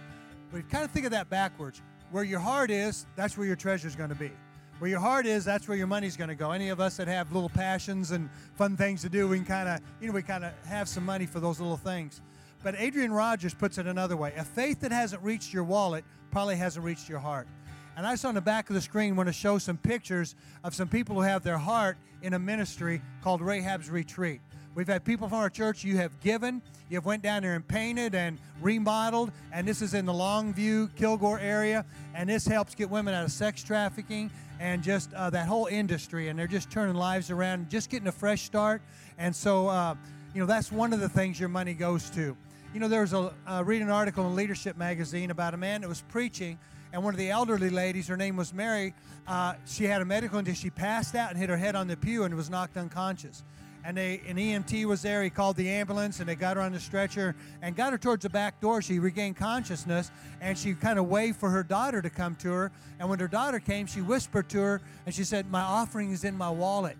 But 0.51 0.67
kind 0.71 0.85
of 0.85 0.89
think 0.89 1.05
of 1.05 1.11
that 1.11 1.29
backwards. 1.29 1.83
Where 2.09 2.23
your 2.23 2.39
heart 2.39 2.71
is, 2.71 3.05
that's 3.15 3.37
where 3.37 3.45
your 3.45 3.55
treasure 3.55 3.87
is 3.87 3.95
going 3.95 4.09
to 4.09 4.15
be. 4.15 4.31
Where 4.79 4.91
your 4.91 4.99
heart 4.99 5.25
is, 5.25 5.43
that's 5.43 5.67
where 5.67 5.75
your 5.75 5.87
money's 5.87 6.15
going 6.15 6.29
to 6.29 6.35
go. 6.35 6.51
Any 6.51 6.69
of 6.69 6.79
us 6.79 6.97
that 6.97 7.07
have 7.07 7.31
little 7.31 7.49
passions 7.49 8.11
and 8.11 8.29
fun 8.53 8.77
things 8.77 9.01
to 9.01 9.09
do, 9.09 9.27
we 9.27 9.37
can 9.37 9.45
kind 9.45 9.67
of, 9.67 9.79
you 9.99 10.07
know, 10.07 10.13
we 10.13 10.21
kind 10.21 10.45
of 10.45 10.53
have 10.65 10.87
some 10.87 11.03
money 11.03 11.25
for 11.25 11.39
those 11.39 11.59
little 11.59 11.77
things. 11.77 12.21
But 12.63 12.75
Adrian 12.77 13.11
Rogers 13.11 13.55
puts 13.55 13.79
it 13.79 13.87
another 13.87 14.15
way: 14.15 14.33
a 14.37 14.43
faith 14.43 14.81
that 14.81 14.91
hasn't 14.91 15.23
reached 15.23 15.51
your 15.51 15.63
wallet 15.63 16.05
probably 16.29 16.57
hasn't 16.57 16.85
reached 16.85 17.09
your 17.09 17.19
heart. 17.19 17.47
And 17.95 18.05
I 18.05 18.13
saw 18.13 18.27
on 18.27 18.35
the 18.35 18.41
back 18.41 18.69
of 18.69 18.75
the 18.75 18.81
screen 18.81 19.15
want 19.15 19.27
to 19.27 19.33
show 19.33 19.57
some 19.57 19.77
pictures 19.77 20.35
of 20.63 20.75
some 20.75 20.87
people 20.87 21.15
who 21.15 21.21
have 21.21 21.41
their 21.41 21.57
heart 21.57 21.97
in 22.21 22.35
a 22.35 22.39
ministry 22.39 23.01
called 23.23 23.41
Rahab's 23.41 23.89
Retreat. 23.89 24.41
We've 24.77 24.87
had 24.87 25.03
people 25.03 25.27
from 25.27 25.39
our 25.39 25.49
church 25.49 25.83
you 25.83 25.97
have 25.97 26.19
given, 26.19 26.61
you 26.87 26.97
have 26.97 27.05
went 27.07 27.23
down 27.23 27.41
there 27.41 27.55
and 27.55 27.67
painted 27.67 28.13
and 28.13 28.37
remodeled, 28.61 29.31
and 29.51 29.67
this 29.67 29.81
is 29.81 29.95
in 29.95 30.05
the 30.05 30.13
Longview, 30.13 30.95
Kilgore 30.95 31.39
area, 31.39 31.83
and 32.13 32.29
this 32.29 32.45
helps 32.45 32.75
get 32.75 32.87
women 32.87 33.15
out 33.15 33.23
of 33.23 33.31
sex 33.31 33.63
trafficking 33.63 34.29
and 34.59 34.83
just 34.83 35.11
uh, 35.15 35.31
that 35.31 35.47
whole 35.47 35.65
industry, 35.65 36.27
and 36.27 36.37
they're 36.37 36.45
just 36.45 36.69
turning 36.69 36.93
lives 36.93 37.31
around, 37.31 37.71
just 37.71 37.89
getting 37.89 38.07
a 38.07 38.11
fresh 38.11 38.43
start. 38.43 38.83
And 39.17 39.35
so, 39.35 39.67
uh, 39.67 39.95
you 40.35 40.41
know, 40.41 40.45
that's 40.45 40.71
one 40.71 40.93
of 40.93 40.99
the 40.99 41.09
things 41.09 41.39
your 41.39 41.49
money 41.49 41.73
goes 41.73 42.11
to. 42.11 42.37
You 42.71 42.79
know, 42.79 42.87
there 42.87 43.01
was 43.01 43.13
a 43.13 43.33
uh, 43.47 43.63
read 43.65 43.81
an 43.81 43.89
article 43.89 44.27
in 44.27 44.35
Leadership 44.35 44.77
magazine 44.77 45.31
about 45.31 45.55
a 45.55 45.57
man 45.57 45.81
that 45.81 45.87
was 45.87 46.03
preaching, 46.09 46.59
and 46.93 47.03
one 47.03 47.15
of 47.15 47.17
the 47.17 47.31
elderly 47.31 47.71
ladies, 47.71 48.07
her 48.09 48.17
name 48.17 48.35
was 48.35 48.53
Mary, 48.53 48.93
uh, 49.27 49.55
she 49.65 49.85
had 49.85 50.03
a 50.03 50.05
medical 50.05 50.37
until 50.37 50.53
she 50.53 50.69
passed 50.69 51.15
out 51.15 51.31
and 51.31 51.39
hit 51.39 51.49
her 51.49 51.57
head 51.57 51.75
on 51.75 51.87
the 51.87 51.97
pew 51.97 52.25
and 52.25 52.35
was 52.35 52.51
knocked 52.51 52.77
unconscious. 52.77 53.43
And 53.87 53.95
they, 53.95 54.19
an 54.27 54.35
EMT 54.35 54.83
was 54.83 55.01
there. 55.01 55.23
He 55.23 55.29
called 55.29 55.55
the 55.55 55.69
ambulance 55.69 56.19
and 56.19 56.27
they 56.27 56.35
got 56.35 56.57
her 56.57 56.61
on 56.61 56.73
the 56.73 56.79
stretcher 56.79 57.37
and 57.61 57.73
got 57.73 57.93
her 57.93 57.97
towards 57.97 58.23
the 58.23 58.29
back 58.29 58.59
door. 58.59 58.81
She 58.81 58.99
regained 58.99 59.37
consciousness 59.37 60.11
and 60.41 60.57
she 60.57 60.73
kind 60.73 60.99
of 60.99 61.07
waved 61.07 61.39
for 61.39 61.49
her 61.49 61.63
daughter 61.63 62.01
to 62.01 62.09
come 62.09 62.35
to 62.35 62.51
her. 62.51 62.71
And 62.99 63.09
when 63.09 63.17
her 63.19 63.29
daughter 63.29 63.61
came, 63.61 63.87
she 63.87 64.01
whispered 64.01 64.49
to 64.49 64.57
her 64.57 64.81
and 65.05 65.15
she 65.15 65.23
said, 65.23 65.49
"My 65.49 65.61
offering 65.61 66.11
is 66.11 66.25
in 66.25 66.37
my 66.37 66.49
wallet." 66.49 66.97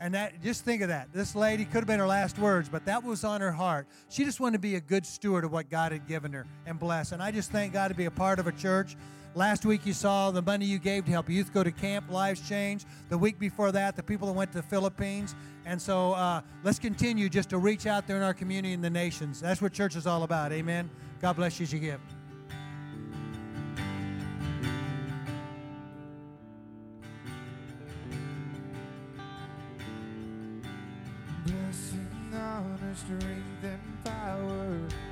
And 0.00 0.12
that, 0.14 0.42
just 0.42 0.66
think 0.66 0.82
of 0.82 0.88
that. 0.88 1.08
This 1.14 1.34
lady 1.34 1.64
could 1.64 1.78
have 1.78 1.86
been 1.86 1.98
her 1.98 2.06
last 2.06 2.38
words, 2.38 2.68
but 2.68 2.84
that 2.84 3.02
was 3.02 3.24
on 3.24 3.40
her 3.40 3.50
heart. 3.50 3.86
She 4.10 4.24
just 4.24 4.38
wanted 4.38 4.58
to 4.58 4.60
be 4.60 4.74
a 4.74 4.80
good 4.80 5.06
steward 5.06 5.44
of 5.44 5.50
what 5.50 5.70
God 5.70 5.92
had 5.92 6.06
given 6.06 6.32
her 6.34 6.46
and 6.66 6.78
bless. 6.78 7.12
And 7.12 7.22
I 7.22 7.30
just 7.30 7.50
thank 7.50 7.72
God 7.72 7.88
to 7.88 7.94
be 7.94 8.04
a 8.04 8.10
part 8.10 8.38
of 8.38 8.46
a 8.46 8.52
church. 8.52 8.96
Last 9.34 9.64
week 9.64 9.86
you 9.86 9.92
saw 9.92 10.30
the 10.30 10.42
money 10.42 10.64
you 10.64 10.78
gave 10.78 11.04
to 11.04 11.12
help 11.12 11.28
youth 11.28 11.52
go 11.52 11.62
to 11.62 11.70
camp, 11.70 12.10
lives 12.10 12.46
change. 12.48 12.84
The 13.08 13.18
week 13.18 13.38
before 13.38 13.70
that, 13.72 13.94
the 13.94 14.02
people 14.02 14.26
that 14.26 14.34
went 14.34 14.52
to 14.52 14.58
the 14.58 14.66
Philippines. 14.66 15.34
And 15.64 15.80
so 15.80 16.14
uh, 16.14 16.40
let's 16.64 16.78
continue 16.78 17.28
just 17.28 17.50
to 17.50 17.58
reach 17.58 17.86
out 17.86 18.06
there 18.06 18.16
in 18.16 18.22
our 18.22 18.34
community 18.34 18.74
and 18.74 18.82
the 18.82 18.90
nations. 18.90 19.40
That's 19.40 19.62
what 19.62 19.72
church 19.72 19.96
is 19.96 20.06
all 20.06 20.22
about. 20.22 20.52
Amen. 20.52 20.90
God 21.20 21.34
bless 21.36 21.60
you 21.60 21.64
as 21.64 21.72
you 21.72 21.78
give. 21.78 22.00
Blessing, 31.44 32.08
honor, 32.34 32.94
strength, 32.94 33.62
and 33.62 34.04
power. 34.04 35.07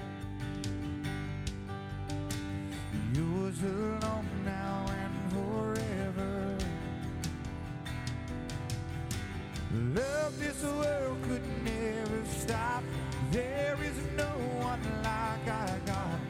Yours 3.46 3.62
alone 3.62 4.28
now 4.44 4.86
and 4.88 5.32
forever. 5.32 6.58
Love 9.94 10.38
this 10.40 10.64
world 10.64 11.18
could 11.22 11.64
never 11.64 12.24
stop. 12.26 12.82
There 13.30 13.78
is 13.84 13.96
no 14.16 14.32
one 14.58 14.82
like 15.04 15.46
our 15.46 15.78
God. 15.86 16.20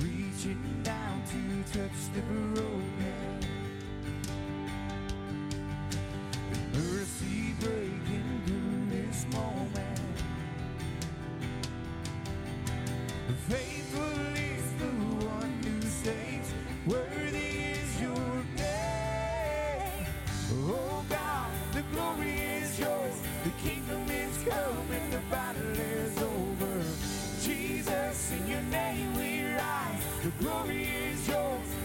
Reaching 0.00 0.80
down 0.82 1.22
to 1.30 1.78
touch 1.78 2.00
the 2.12 2.22
broken. 2.22 3.38
Mercy 6.72 7.54
breaking 7.60 8.42
through 8.46 8.98
this 8.98 9.26
moment. 9.32 10.00
Faithful 13.48 14.43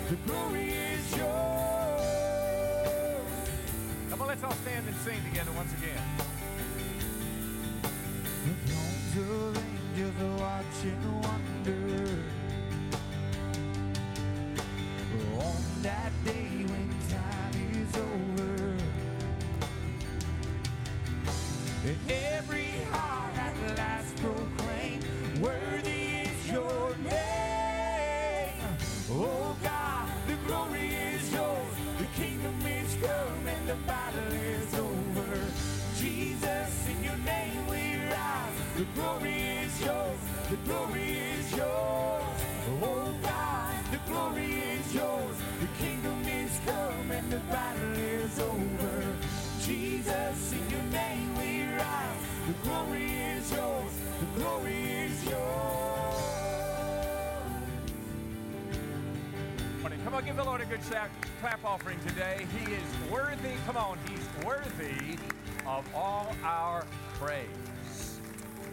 The 0.10 0.16
glory 0.26 0.70
is 0.70 1.18
yours. 1.18 2.02
Come 4.10 4.22
on, 4.24 4.28
let's 4.28 4.44
all 4.44 4.54
stand 4.54 4.88
and 4.88 4.96
sing 4.98 5.20
together 5.30 5.52
once 5.52 5.72
again. 5.74 6.02
The 8.44 8.54
thrones 8.66 9.16
of 9.30 9.64
angels 9.96 10.42
watch 10.42 10.80
and 10.84 11.06
wonder 11.22 12.09
clap, 60.90 61.64
offering 61.64 62.00
today. 62.08 62.48
He 62.58 62.74
is 62.74 63.12
worthy. 63.12 63.54
Come 63.66 63.78
on, 63.78 64.00
He's 64.08 64.46
worthy 64.46 65.18
of 65.68 65.86
all 65.96 66.36
our 66.44 66.86
praise. 67.16 68.20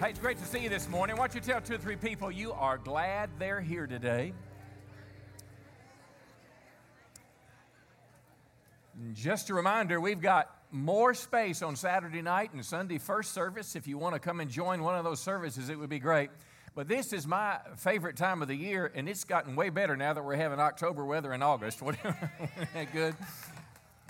Hey, 0.00 0.10
it's 0.10 0.18
great 0.18 0.38
to 0.38 0.44
see 0.44 0.60
you 0.60 0.68
this 0.68 0.88
morning. 0.88 1.16
Why 1.16 1.26
don't 1.26 1.34
you 1.34 1.40
tell 1.40 1.60
two 1.60 1.74
or 1.74 1.78
three 1.78 1.96
people 1.96 2.30
you 2.30 2.52
are 2.52 2.78
glad 2.78 3.28
they're 3.38 3.60
here 3.60 3.86
today? 3.86 4.32
Just 9.12 9.50
a 9.50 9.54
reminder, 9.54 10.00
we've 10.00 10.22
got 10.22 10.50
more 10.70 11.12
space 11.12 11.60
on 11.60 11.76
Saturday 11.76 12.22
night 12.22 12.52
and 12.54 12.64
Sunday 12.64 12.96
first 12.96 13.34
service. 13.34 13.76
If 13.76 13.86
you 13.86 13.98
want 13.98 14.14
to 14.14 14.18
come 14.18 14.40
and 14.40 14.50
join 14.50 14.82
one 14.82 14.94
of 14.94 15.04
those 15.04 15.20
services, 15.20 15.68
it 15.68 15.78
would 15.78 15.90
be 15.90 15.98
great. 15.98 16.30
But 16.76 16.88
this 16.88 17.14
is 17.14 17.26
my 17.26 17.56
favorite 17.78 18.16
time 18.16 18.42
of 18.42 18.48
the 18.48 18.54
year, 18.54 18.92
and 18.94 19.08
it's 19.08 19.24
gotten 19.24 19.56
way 19.56 19.70
better 19.70 19.96
now 19.96 20.12
that 20.12 20.22
we're 20.22 20.36
having 20.36 20.60
October 20.60 21.06
weather 21.06 21.32
in 21.32 21.42
August. 21.42 21.80
Whatever, 21.82 22.30
good? 22.92 23.14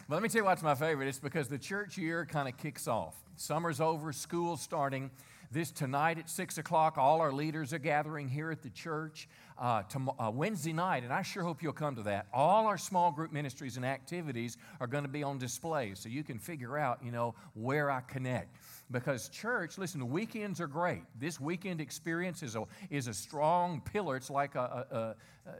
But 0.09 0.15
let 0.17 0.21
me 0.21 0.29
tell 0.29 0.41
you 0.41 0.47
what's 0.47 0.65
my 0.65 0.75
favorite. 0.75 1.07
It's 1.07 1.21
because 1.21 1.47
the 1.47 1.61
church 1.61 1.97
year 1.97 2.27
kind 2.27 2.49
of 2.49 2.57
kicks 2.57 2.89
off. 2.89 3.15
Summer's 3.37 3.81
over, 3.81 4.13
school's 4.13 4.61
starting. 4.61 5.13
This 5.53 5.71
tonight 5.71 6.19
at 6.19 6.29
6 6.29 6.59
o'clock, 6.59 6.99
all 6.99 7.21
our 7.21 7.31
leaders 7.31 7.73
are 7.73 7.79
gathering 7.79 8.29
here 8.29 8.51
at 8.51 8.63
the 8.63 8.71
church. 8.71 9.29
Uh, 9.57 9.83
uh, 10.19 10.31
Wednesday 10.35 10.73
night, 10.73 11.05
and 11.05 11.13
I 11.13 11.23
sure 11.23 11.45
hope 11.45 11.63
you'll 11.63 11.73
come 11.73 11.95
to 11.95 12.03
that. 12.03 12.27
All 12.33 12.67
our 12.67 12.77
small 12.77 13.13
group 13.13 13.33
ministries 13.33 13.77
and 13.77 13.87
activities 13.87 14.57
are 14.81 14.89
going 14.89 15.05
to 15.05 15.09
be 15.09 15.23
on 15.23 15.39
display 15.39 15.93
so 15.95 16.09
you 16.09 16.25
can 16.25 16.41
figure 16.41 16.77
out, 16.77 16.99
you 17.05 17.13
know, 17.13 17.37
where 17.55 17.93
I 17.93 18.01
connect. 18.01 18.57
Because 18.91 19.29
church, 19.29 19.79
listen, 19.79 20.09
weekends 20.11 20.61
are 20.61 20.69
great. 20.69 21.03
This 21.19 21.41
weekend 21.41 21.81
experience 21.81 22.45
is 22.45 22.55
a, 22.55 22.65
is 22.89 23.09
a 23.09 23.15
strong 23.15 23.81
pillar. 23.81 24.15
It's 24.15 24.31
like 24.31 24.55
a, 24.55 24.87
a, 24.91 25.51
a, 25.51 25.55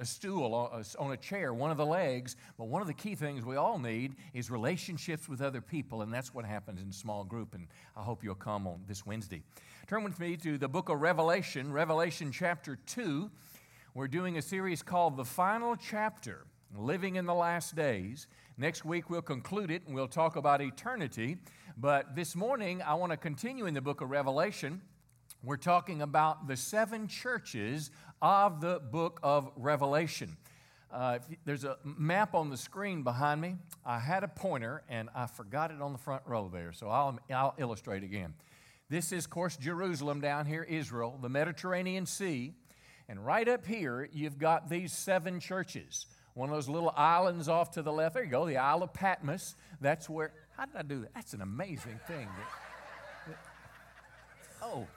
a 0.00 0.04
stool 0.04 0.54
on 0.98 1.12
a 1.12 1.16
chair, 1.16 1.54
one 1.54 1.70
of 1.70 1.78
the 1.78 1.86
legs. 1.86 2.36
But 2.58 2.66
one 2.66 2.82
of 2.82 2.88
the 2.88 2.94
key 2.94 3.14
things 3.14 3.42
we 3.42 3.56
all 3.56 3.78
need 3.78 4.16
is 4.34 4.50
relationships 4.50 5.30
with 5.30 5.40
other 5.40 5.62
people, 5.62 6.02
and 6.02 6.12
that's 6.12 6.34
what 6.34 6.44
happens 6.44 6.82
in 6.82 6.92
small 6.92 7.24
group. 7.24 7.54
And 7.54 7.68
I 7.96 8.02
hope 8.02 8.22
you'll 8.22 8.34
come 8.34 8.66
on 8.66 8.82
this 8.86 9.06
Wednesday. 9.06 9.42
Turn 9.86 10.04
with 10.04 10.20
me 10.20 10.36
to 10.36 10.58
the 10.58 10.68
book 10.68 10.90
of 10.90 11.00
Revelation, 11.00 11.72
Revelation 11.72 12.30
chapter 12.30 12.76
2. 12.76 13.30
We're 13.94 14.08
doing 14.08 14.36
a 14.36 14.42
series 14.42 14.82
called 14.82 15.16
The 15.16 15.24
Final 15.24 15.74
Chapter 15.74 16.44
Living 16.76 17.16
in 17.16 17.24
the 17.24 17.34
Last 17.34 17.74
Days. 17.74 18.26
Next 18.58 18.84
week 18.84 19.08
we'll 19.08 19.22
conclude 19.22 19.70
it 19.70 19.86
and 19.86 19.94
we'll 19.94 20.08
talk 20.08 20.36
about 20.36 20.60
eternity. 20.60 21.38
But 21.80 22.16
this 22.16 22.34
morning 22.34 22.82
I 22.82 22.94
want 22.94 23.12
to 23.12 23.16
continue 23.16 23.66
in 23.66 23.74
the 23.74 23.80
book 23.80 24.00
of 24.00 24.10
Revelation. 24.10 24.82
We're 25.44 25.58
talking 25.58 26.02
about 26.02 26.48
the 26.48 26.56
seven 26.56 27.06
churches 27.06 27.92
of 28.20 28.60
the 28.60 28.80
book 28.80 29.20
of 29.22 29.52
Revelation. 29.54 30.36
Uh, 30.92 31.20
there's 31.44 31.62
a 31.62 31.76
map 31.84 32.34
on 32.34 32.50
the 32.50 32.56
screen 32.56 33.04
behind 33.04 33.40
me. 33.40 33.54
I 33.86 34.00
had 34.00 34.24
a 34.24 34.28
pointer 34.28 34.82
and 34.88 35.08
I 35.14 35.26
forgot 35.26 35.70
it 35.70 35.80
on 35.80 35.92
the 35.92 36.00
front 36.00 36.24
row 36.26 36.50
there, 36.52 36.72
so 36.72 36.88
I'll, 36.88 37.16
I'll 37.32 37.54
illustrate 37.58 38.02
again. 38.02 38.34
This 38.88 39.12
is, 39.12 39.26
of 39.26 39.30
course, 39.30 39.56
Jerusalem 39.56 40.20
down 40.20 40.46
here, 40.46 40.64
Israel, 40.64 41.16
the 41.22 41.28
Mediterranean 41.28 42.06
Sea. 42.06 42.54
And 43.08 43.24
right 43.24 43.46
up 43.46 43.64
here, 43.64 44.08
you've 44.12 44.38
got 44.38 44.68
these 44.68 44.92
seven 44.92 45.38
churches. 45.38 46.06
One 46.34 46.48
of 46.50 46.56
those 46.56 46.68
little 46.68 46.92
islands 46.96 47.48
off 47.48 47.72
to 47.72 47.82
the 47.82 47.92
left. 47.92 48.14
There 48.14 48.24
you 48.24 48.30
go, 48.30 48.46
the 48.46 48.56
Isle 48.56 48.82
of 48.82 48.92
Patmos. 48.92 49.54
That's 49.80 50.08
where, 50.08 50.32
how 50.58 50.66
did 50.66 50.76
I 50.76 50.82
do 50.82 51.00
that? 51.02 51.14
That's 51.14 51.34
an 51.34 51.40
amazing 51.40 52.00
thing. 52.08 52.26
That, 52.26 53.28
that, 53.28 53.38
oh. 54.60 54.88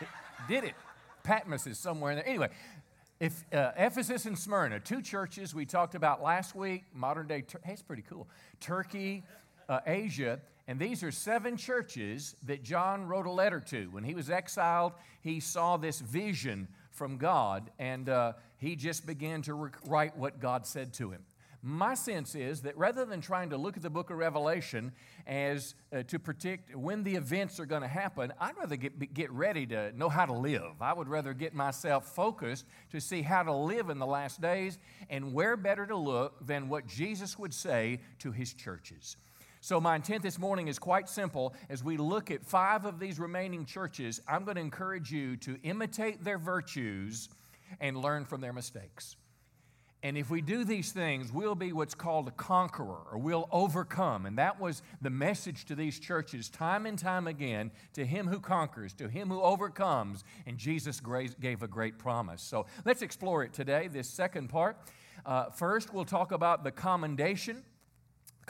It 0.00 0.08
did 0.48 0.64
it. 0.64 0.74
Patmos 1.22 1.68
is 1.68 1.78
somewhere 1.78 2.10
in 2.10 2.16
there. 2.18 2.26
Anyway, 2.28 2.48
if 3.20 3.44
uh, 3.54 3.70
Ephesus 3.76 4.26
and 4.26 4.36
Smyrna, 4.36 4.80
two 4.80 5.00
churches 5.02 5.54
we 5.54 5.64
talked 5.64 5.94
about 5.94 6.20
last 6.20 6.56
week, 6.56 6.82
modern 6.92 7.28
day, 7.28 7.44
hey, 7.62 7.74
it's 7.74 7.82
pretty 7.82 8.02
cool. 8.10 8.26
Turkey, 8.58 9.22
uh, 9.68 9.78
Asia, 9.86 10.40
and 10.66 10.80
these 10.80 11.04
are 11.04 11.12
seven 11.12 11.56
churches 11.56 12.34
that 12.46 12.64
John 12.64 13.06
wrote 13.06 13.26
a 13.26 13.30
letter 13.30 13.60
to. 13.60 13.86
When 13.92 14.02
he 14.02 14.14
was 14.14 14.30
exiled, 14.30 14.94
he 15.20 15.38
saw 15.38 15.76
this 15.76 16.00
vision 16.00 16.66
from 16.90 17.18
God, 17.18 17.70
and 17.78 18.08
uh, 18.08 18.32
he 18.60 18.76
just 18.76 19.06
began 19.06 19.42
to 19.42 19.70
write 19.86 20.16
what 20.16 20.38
God 20.38 20.66
said 20.66 20.92
to 20.94 21.10
him. 21.10 21.24
My 21.62 21.94
sense 21.94 22.34
is 22.34 22.62
that 22.62 22.76
rather 22.78 23.04
than 23.04 23.20
trying 23.20 23.50
to 23.50 23.58
look 23.58 23.76
at 23.76 23.82
the 23.82 23.90
book 23.90 24.08
of 24.08 24.16
Revelation 24.16 24.92
as 25.26 25.74
uh, 25.92 26.02
to 26.04 26.18
predict 26.18 26.74
when 26.74 27.02
the 27.02 27.16
events 27.16 27.60
are 27.60 27.66
going 27.66 27.82
to 27.82 27.88
happen, 27.88 28.32
I'd 28.40 28.56
rather 28.56 28.76
get, 28.76 29.12
get 29.12 29.30
ready 29.30 29.66
to 29.66 29.92
know 29.96 30.08
how 30.08 30.24
to 30.24 30.32
live. 30.32 30.80
I 30.80 30.94
would 30.94 31.08
rather 31.08 31.34
get 31.34 31.54
myself 31.54 32.14
focused 32.14 32.64
to 32.92 33.00
see 33.00 33.20
how 33.20 33.42
to 33.42 33.52
live 33.52 33.90
in 33.90 33.98
the 33.98 34.06
last 34.06 34.40
days, 34.40 34.78
and 35.10 35.34
where 35.34 35.54
better 35.56 35.86
to 35.86 35.96
look 35.96 36.46
than 36.46 36.70
what 36.70 36.86
Jesus 36.86 37.38
would 37.38 37.52
say 37.52 38.00
to 38.20 38.32
his 38.32 38.54
churches. 38.54 39.16
So, 39.62 39.78
my 39.78 39.96
intent 39.96 40.22
this 40.22 40.38
morning 40.38 40.68
is 40.68 40.78
quite 40.78 41.10
simple. 41.10 41.54
As 41.68 41.84
we 41.84 41.98
look 41.98 42.30
at 42.30 42.42
five 42.42 42.86
of 42.86 42.98
these 42.98 43.20
remaining 43.20 43.66
churches, 43.66 44.22
I'm 44.26 44.44
going 44.44 44.54
to 44.54 44.62
encourage 44.62 45.12
you 45.12 45.36
to 45.38 45.58
imitate 45.62 46.24
their 46.24 46.38
virtues 46.38 47.28
and 47.80 47.96
learn 47.96 48.24
from 48.24 48.40
their 48.40 48.52
mistakes. 48.52 49.16
And 50.02 50.16
if 50.16 50.30
we 50.30 50.40
do 50.40 50.64
these 50.64 50.92
things, 50.92 51.30
we'll 51.30 51.54
be 51.54 51.72
what's 51.72 51.94
called 51.94 52.26
a 52.26 52.30
conqueror 52.30 53.02
or 53.12 53.18
we'll 53.18 53.48
overcome. 53.52 54.24
And 54.24 54.38
that 54.38 54.58
was 54.58 54.82
the 55.02 55.10
message 55.10 55.66
to 55.66 55.74
these 55.74 55.98
churches 55.98 56.48
time 56.48 56.86
and 56.86 56.98
time 56.98 57.26
again 57.26 57.70
to 57.92 58.06
him 58.06 58.26
who 58.26 58.40
conquers, 58.40 58.94
to 58.94 59.08
him 59.08 59.28
who 59.28 59.42
overcomes. 59.42 60.24
And 60.46 60.56
Jesus 60.56 61.02
gave 61.38 61.62
a 61.62 61.68
great 61.68 61.98
promise. 61.98 62.40
So 62.40 62.64
let's 62.86 63.02
explore 63.02 63.44
it 63.44 63.52
today, 63.52 63.88
this 63.88 64.08
second 64.08 64.48
part. 64.48 64.78
Uh, 65.26 65.50
first, 65.50 65.92
we'll 65.92 66.06
talk 66.06 66.32
about 66.32 66.64
the 66.64 66.70
commendation. 66.70 67.62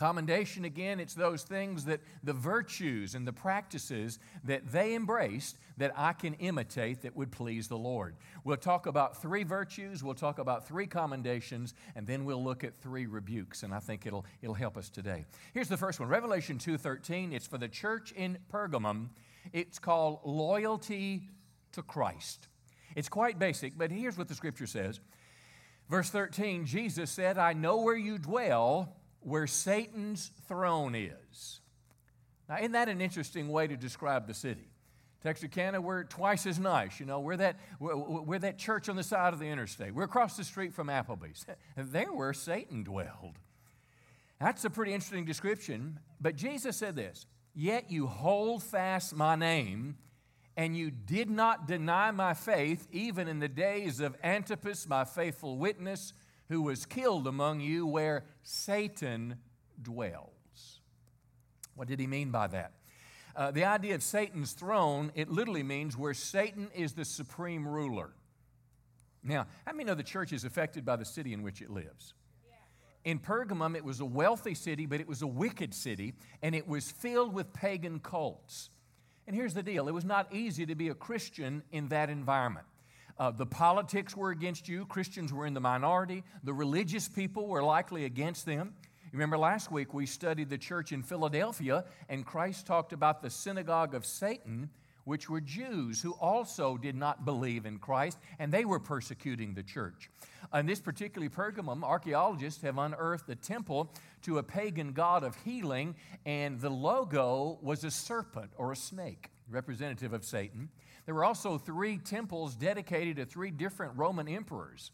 Commendation, 0.00 0.64
again, 0.64 0.98
it's 0.98 1.12
those 1.12 1.42
things 1.42 1.84
that 1.84 2.00
the 2.24 2.32
virtues 2.32 3.14
and 3.14 3.28
the 3.28 3.34
practices 3.34 4.18
that 4.44 4.72
they 4.72 4.94
embraced 4.94 5.58
that 5.76 5.92
I 5.94 6.14
can 6.14 6.32
imitate 6.36 7.02
that 7.02 7.14
would 7.14 7.30
please 7.30 7.68
the 7.68 7.76
Lord. 7.76 8.16
We'll 8.42 8.56
talk 8.56 8.86
about 8.86 9.20
three 9.20 9.42
virtues, 9.42 10.02
we'll 10.02 10.14
talk 10.14 10.38
about 10.38 10.66
three 10.66 10.86
commendations, 10.86 11.74
and 11.94 12.06
then 12.06 12.24
we'll 12.24 12.42
look 12.42 12.64
at 12.64 12.78
three 12.78 13.04
rebukes, 13.04 13.62
and 13.62 13.74
I 13.74 13.78
think 13.78 14.06
it'll, 14.06 14.24
it'll 14.40 14.54
help 14.54 14.78
us 14.78 14.88
today. 14.88 15.26
Here's 15.52 15.68
the 15.68 15.76
first 15.76 16.00
one 16.00 16.08
Revelation 16.08 16.56
2.13. 16.56 17.34
It's 17.34 17.46
for 17.46 17.58
the 17.58 17.68
church 17.68 18.12
in 18.12 18.38
Pergamum. 18.50 19.10
It's 19.52 19.78
called 19.78 20.20
loyalty 20.24 21.28
to 21.72 21.82
Christ. 21.82 22.48
It's 22.96 23.10
quite 23.10 23.38
basic, 23.38 23.76
but 23.76 23.90
here's 23.90 24.16
what 24.16 24.28
the 24.28 24.34
scripture 24.34 24.66
says. 24.66 24.98
Verse 25.90 26.08
13 26.08 26.64
Jesus 26.64 27.10
said, 27.10 27.36
I 27.36 27.52
know 27.52 27.82
where 27.82 27.98
you 27.98 28.16
dwell 28.16 28.96
where 29.20 29.46
Satan's 29.46 30.30
throne 30.48 30.94
is. 30.94 31.60
Now, 32.48 32.58
isn't 32.58 32.72
that 32.72 32.88
an 32.88 33.00
interesting 33.00 33.48
way 33.48 33.66
to 33.66 33.76
describe 33.76 34.26
the 34.26 34.34
city? 34.34 34.70
Texarkana, 35.22 35.80
we're 35.80 36.04
twice 36.04 36.46
as 36.46 36.58
nice. 36.58 36.98
You 36.98 37.06
know, 37.06 37.20
we're 37.20 37.36
that, 37.36 37.56
we're, 37.78 37.96
we're, 37.96 38.38
that 38.38 38.58
church 38.58 38.88
on 38.88 38.96
the 38.96 39.02
side 39.02 39.34
of 39.34 39.38
the 39.38 39.46
interstate. 39.46 39.94
We're 39.94 40.04
across 40.04 40.36
the 40.36 40.44
street 40.44 40.72
from 40.72 40.88
Applebee's. 40.88 41.44
There 41.76 42.12
where 42.12 42.32
Satan 42.32 42.82
dwelled. 42.82 43.36
That's 44.40 44.64
a 44.64 44.70
pretty 44.70 44.94
interesting 44.94 45.26
description. 45.26 46.00
But 46.20 46.36
Jesus 46.36 46.76
said 46.76 46.96
this 46.96 47.26
Yet 47.54 47.90
you 47.90 48.06
hold 48.06 48.62
fast 48.62 49.14
my 49.14 49.36
name, 49.36 49.96
and 50.56 50.76
you 50.76 50.90
did 50.90 51.28
not 51.28 51.68
deny 51.68 52.10
my 52.10 52.32
faith, 52.32 52.88
even 52.90 53.28
in 53.28 53.40
the 53.40 53.48
days 53.48 54.00
of 54.00 54.16
Antipas, 54.24 54.88
my 54.88 55.04
faithful 55.04 55.58
witness, 55.58 56.14
who 56.50 56.60
was 56.60 56.84
killed 56.84 57.26
among 57.26 57.60
you 57.60 57.86
where 57.86 58.24
Satan 58.42 59.36
dwells. 59.80 60.80
What 61.76 61.88
did 61.88 62.00
he 62.00 62.06
mean 62.06 62.30
by 62.30 62.48
that? 62.48 62.72
Uh, 63.34 63.52
the 63.52 63.64
idea 63.64 63.94
of 63.94 64.02
Satan's 64.02 64.52
throne, 64.52 65.12
it 65.14 65.30
literally 65.30 65.62
means 65.62 65.96
where 65.96 66.12
Satan 66.12 66.68
is 66.74 66.92
the 66.92 67.04
supreme 67.04 67.66
ruler. 67.66 68.10
Now, 69.22 69.46
how 69.64 69.72
many 69.72 69.84
know 69.84 69.94
the 69.94 70.02
church 70.02 70.32
is 70.32 70.44
affected 70.44 70.84
by 70.84 70.96
the 70.96 71.04
city 71.04 71.32
in 71.32 71.42
which 71.42 71.62
it 71.62 71.70
lives? 71.70 72.14
In 73.04 73.20
Pergamum, 73.20 73.76
it 73.76 73.84
was 73.84 74.00
a 74.00 74.04
wealthy 74.04 74.54
city, 74.54 74.86
but 74.86 75.00
it 75.00 75.06
was 75.06 75.22
a 75.22 75.26
wicked 75.26 75.72
city, 75.72 76.14
and 76.42 76.54
it 76.54 76.66
was 76.66 76.90
filled 76.90 77.32
with 77.32 77.52
pagan 77.52 78.00
cults. 78.00 78.70
And 79.26 79.36
here's 79.36 79.54
the 79.54 79.62
deal 79.62 79.88
it 79.88 79.94
was 79.94 80.04
not 80.04 80.34
easy 80.34 80.66
to 80.66 80.74
be 80.74 80.88
a 80.88 80.94
Christian 80.94 81.62
in 81.70 81.88
that 81.88 82.10
environment. 82.10 82.66
Uh, 83.20 83.30
the 83.30 83.44
politics 83.44 84.16
were 84.16 84.30
against 84.30 84.66
you. 84.66 84.86
Christians 84.86 85.30
were 85.30 85.44
in 85.44 85.52
the 85.52 85.60
minority. 85.60 86.24
The 86.42 86.54
religious 86.54 87.06
people 87.06 87.48
were 87.48 87.62
likely 87.62 88.06
against 88.06 88.46
them. 88.46 88.72
Remember 89.12 89.36
last 89.36 89.70
week 89.70 89.92
we 89.92 90.06
studied 90.06 90.48
the 90.48 90.56
church 90.56 90.90
in 90.90 91.02
Philadelphia, 91.02 91.84
and 92.08 92.24
Christ 92.24 92.66
talked 92.66 92.94
about 92.94 93.20
the 93.20 93.28
synagogue 93.28 93.94
of 93.94 94.06
Satan, 94.06 94.70
which 95.04 95.28
were 95.28 95.42
Jews 95.42 96.00
who 96.00 96.12
also 96.12 96.78
did 96.78 96.94
not 96.94 97.26
believe 97.26 97.66
in 97.66 97.78
Christ, 97.78 98.16
and 98.38 98.50
they 98.50 98.64
were 98.64 98.80
persecuting 98.80 99.52
the 99.52 99.62
church. 99.62 100.08
In 100.54 100.64
this 100.64 100.80
particular 100.80 101.28
Pergamum, 101.28 101.84
archaeologists 101.84 102.62
have 102.62 102.78
unearthed 102.78 103.26
the 103.26 103.34
temple 103.34 103.92
to 104.22 104.38
a 104.38 104.42
pagan 104.42 104.92
god 104.92 105.24
of 105.24 105.36
healing, 105.44 105.94
and 106.24 106.58
the 106.58 106.70
logo 106.70 107.58
was 107.60 107.84
a 107.84 107.90
serpent 107.90 108.52
or 108.56 108.72
a 108.72 108.76
snake, 108.76 109.28
representative 109.50 110.14
of 110.14 110.24
Satan. 110.24 110.70
There 111.10 111.16
were 111.16 111.24
also 111.24 111.58
three 111.58 111.98
temples 111.98 112.54
dedicated 112.54 113.16
to 113.16 113.24
three 113.24 113.50
different 113.50 113.94
Roman 113.96 114.28
emperors. 114.28 114.92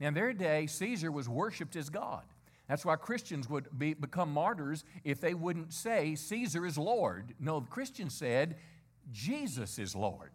Now, 0.00 0.08
in 0.08 0.14
their 0.14 0.32
day, 0.32 0.66
Caesar 0.66 1.12
was 1.12 1.28
worshiped 1.28 1.76
as 1.76 1.90
God. 1.90 2.22
That's 2.66 2.82
why 2.82 2.96
Christians 2.96 3.46
would 3.50 3.68
be, 3.78 3.92
become 3.92 4.32
martyrs 4.32 4.84
if 5.04 5.20
they 5.20 5.34
wouldn't 5.34 5.74
say 5.74 6.14
Caesar 6.14 6.64
is 6.64 6.78
Lord. 6.78 7.34
No, 7.38 7.60
the 7.60 7.66
Christians 7.66 8.14
said 8.14 8.56
Jesus 9.12 9.78
is 9.78 9.94
Lord. 9.94 10.30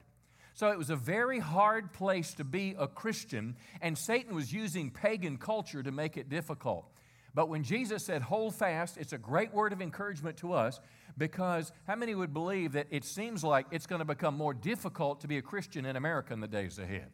So 0.54 0.70
it 0.70 0.78
was 0.78 0.92
a 0.92 0.96
very 0.96 1.40
hard 1.40 1.92
place 1.92 2.36
to 2.36 2.44
be 2.44 2.76
a 2.78 2.88
Christian, 2.88 3.56
and 3.82 3.98
Satan 3.98 4.36
was 4.36 4.54
using 4.54 4.92
pagan 4.92 5.38
culture 5.38 5.82
to 5.82 5.92
make 5.92 6.18
it 6.18 6.30
difficult. 6.30 6.86
But 7.34 7.50
when 7.50 7.64
Jesus 7.64 8.04
said, 8.04 8.22
hold 8.24 8.56
fast, 8.56 8.98
it's 8.98 9.14
a 9.14 9.18
great 9.18 9.54
word 9.54 9.74
of 9.74 9.82
encouragement 9.82 10.38
to 10.38 10.54
us 10.54 10.80
because 11.18 11.72
how 11.86 11.96
many 11.96 12.16
would 12.16 12.34
believe 12.34 12.72
that 12.74 12.88
it 12.90 13.04
seems 13.04 13.44
like 13.44 13.68
it's 13.72 13.86
going 13.86 14.00
to 14.00 14.06
become 14.06 14.36
more 14.36 14.54
difficult 14.54 15.22
to 15.22 15.28
be 15.28 15.38
a 15.38 15.42
Christian 15.42 15.86
in 15.86 15.96
America 15.96 16.34
in 16.34 16.40
the 16.40 16.48
days 16.48 16.80
ahead? 16.80 17.12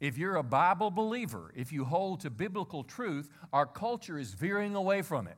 If 0.00 0.18
you're 0.18 0.36
a 0.36 0.42
Bible 0.42 0.90
believer, 0.90 1.52
if 1.56 1.72
you 1.72 1.84
hold 1.84 2.20
to 2.20 2.30
biblical 2.30 2.84
truth, 2.84 3.28
our 3.52 3.66
culture 3.66 4.18
is 4.18 4.34
veering 4.34 4.74
away 4.74 5.02
from 5.02 5.26
it. 5.26 5.36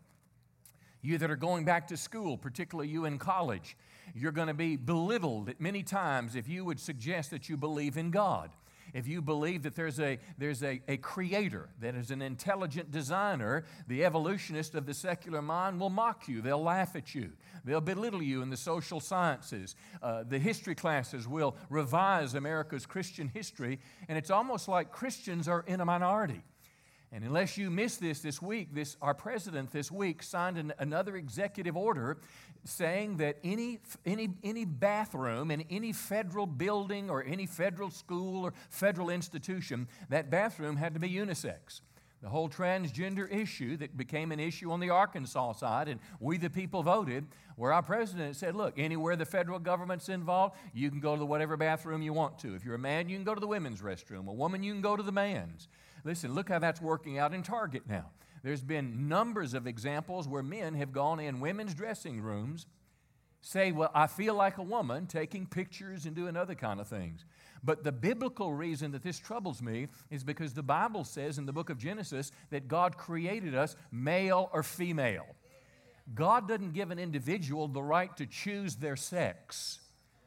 You 1.03 1.19
that 1.19 1.31
are 1.31 1.37
going 1.37 1.65
back 1.65 1.89
to 1.89 1.97
school, 1.97 2.37
particularly 2.37 2.89
you 2.89 3.05
in 3.05 3.19
college, 3.19 3.77
you're 4.15 4.33
going 4.33 4.49
to 4.49 4.55
be 4.55 4.77
belittled 4.77 5.49
at 5.49 5.61
many 5.61 5.83
times 5.83 6.35
if 6.35 6.49
you 6.49 6.65
would 6.65 6.81
suggest 6.81 7.31
that 7.31 7.49
you 7.49 7.57
believe 7.57 7.97
in 7.97 8.11
God 8.11 8.51
if 8.97 9.07
you 9.07 9.21
believe 9.21 9.63
that 9.65 9.75
there's 9.75 10.01
a, 10.01 10.19
there's 10.39 10.63
a, 10.63 10.81
a 10.89 10.97
creator 10.97 11.69
that 11.81 11.95
is 11.95 12.11
an 12.11 12.23
intelligent 12.23 12.91
designer, 12.91 13.65
the 13.89 14.07
evolutionist 14.07 14.75
of 14.75 14.87
the 14.87 14.95
secular 14.95 15.43
mind 15.43 15.79
will 15.79 15.91
mock 15.91 16.29
you. 16.29 16.41
They'll 16.41 16.63
laugh 16.63 16.97
at 16.97 17.15
you. 17.15 17.33
They'll 17.63 17.83
belittle 17.83 18.23
you 18.23 18.41
in 18.41 18.49
the 18.49 18.57
social 18.57 19.01
sciences. 19.01 19.77
Uh, 20.03 20.25
the 20.27 20.39
history 20.39 20.75
classes 20.75 21.29
will 21.29 21.57
revise 21.69 22.33
America's 22.35 22.87
Christian 22.87 23.29
history, 23.29 23.81
and 24.09 24.17
it's 24.17 24.31
almost 24.31 24.67
like 24.67 24.93
Christians 24.93 25.47
are 25.47 25.63
in 25.67 25.83
a 25.83 25.85
minority. 25.85 26.43
And 27.13 27.23
unless 27.23 27.57
you 27.57 27.71
miss 27.71 27.99
this 27.99 28.21
this 28.21 28.43
week, 28.43 28.75
this, 28.75 28.97
our 29.01 29.15
president 29.15 29.71
this 29.73 29.93
week 29.93 30.23
signed 30.23 30.59
an, 30.59 30.73
another 30.79 31.17
executive 31.17 31.77
order 31.77 32.19
saying 32.67 33.19
that 33.19 33.39
any, 33.45 33.81
any, 34.05 34.31
any 34.43 34.65
bathroom 34.65 35.51
in 35.51 35.65
any 35.71 35.93
federal 35.93 36.47
building 36.47 37.11
or 37.11 37.25
any 37.25 37.47
federal 37.47 37.91
school 37.91 38.45
or 38.45 38.53
federal 38.71 39.11
institution, 39.11 39.89
that 40.09 40.31
bathroom 40.31 40.77
had 40.77 40.95
to 40.95 41.01
be 41.01 41.09
unisex. 41.09 41.81
The 42.23 42.31
whole 42.31 42.49
transgender 42.49 43.31
issue 43.33 43.77
that 43.77 43.97
became 43.97 44.33
an 44.33 44.41
issue 44.41 44.73
on 44.73 44.81
the 44.81 44.91
Arkansas 44.91 45.53
side, 45.53 45.89
and 45.89 46.01
we 46.19 46.39
the 46.39 46.51
people 46.51 46.83
voted, 46.83 47.27
where 47.57 47.73
our 47.73 47.83
president 47.83 48.37
said, 48.37 48.57
Look, 48.57 48.79
anywhere 48.79 49.17
the 49.17 49.27
federal 49.27 49.59
government's 49.59 50.09
involved, 50.09 50.57
you 50.73 50.91
can 50.91 50.99
go 50.99 51.17
to 51.17 51.25
whatever 51.25 51.57
bathroom 51.57 52.03
you 52.03 52.13
want 52.13 52.39
to. 52.41 52.55
If 52.55 52.65
you're 52.65 52.75
a 52.75 52.79
man, 52.79 53.09
you 53.09 53.17
can 53.17 53.25
go 53.25 53.35
to 53.35 53.41
the 53.41 53.47
women's 53.47 53.81
restroom. 53.81 54.29
A 54.29 54.33
woman, 54.33 54.63
you 54.63 54.73
can 54.73 54.83
go 54.83 54.97
to 54.97 55.03
the 55.03 55.13
man's. 55.13 55.69
Listen, 56.05 56.35
look 56.35 56.49
how 56.49 56.59
that's 56.59 56.81
working 56.81 57.19
out 57.19 57.35
in 57.35 57.43
Target 57.43 57.83
now. 57.89 58.07
There's 58.47 58.63
been 58.63 59.09
numbers 59.09 59.55
of 59.55 59.67
examples 59.67 60.29
where 60.29 60.41
men 60.41 60.75
have 60.75 60.93
gone 60.93 61.19
in 61.19 61.41
women's 61.41 61.75
dressing 61.75 62.21
rooms, 62.21 62.67
say, 63.41 63.73
Well, 63.73 63.91
I 63.93 64.07
feel 64.07 64.37
like 64.37 64.59
a 64.59 64.63
woman, 64.63 65.09
taking 65.09 65.47
pictures 65.47 66.07
and 66.07 66.15
doing 66.15 66.37
other 66.37 66.55
kind 66.55 66.79
of 66.79 66.87
things. 66.87 67.25
But 67.65 67.83
the 67.83 67.91
biblical 67.91 68.55
reason 68.55 68.93
that 68.93 69.03
this 69.03 69.19
troubles 69.19 69.61
me 69.61 69.89
is 70.13 70.23
because 70.23 70.55
the 70.55 70.63
Bible 70.63 71.03
says 71.03 71.39
in 71.39 71.47
the 71.47 71.53
book 71.53 71.71
of 71.71 71.79
Genesis 71.79 72.31
that 72.51 72.69
God 72.69 72.97
created 72.97 73.57
us 73.57 73.75
male 73.91 74.49
or 74.53 74.63
female. 74.63 75.27
God 76.15 76.47
doesn't 76.47 76.73
give 76.73 76.93
an 76.93 77.01
individual 77.01 77.67
the 77.67 77.83
right 77.83 78.17
to 78.17 78.27
choose 78.27 78.77
their 78.77 78.95
sex. 78.95 79.81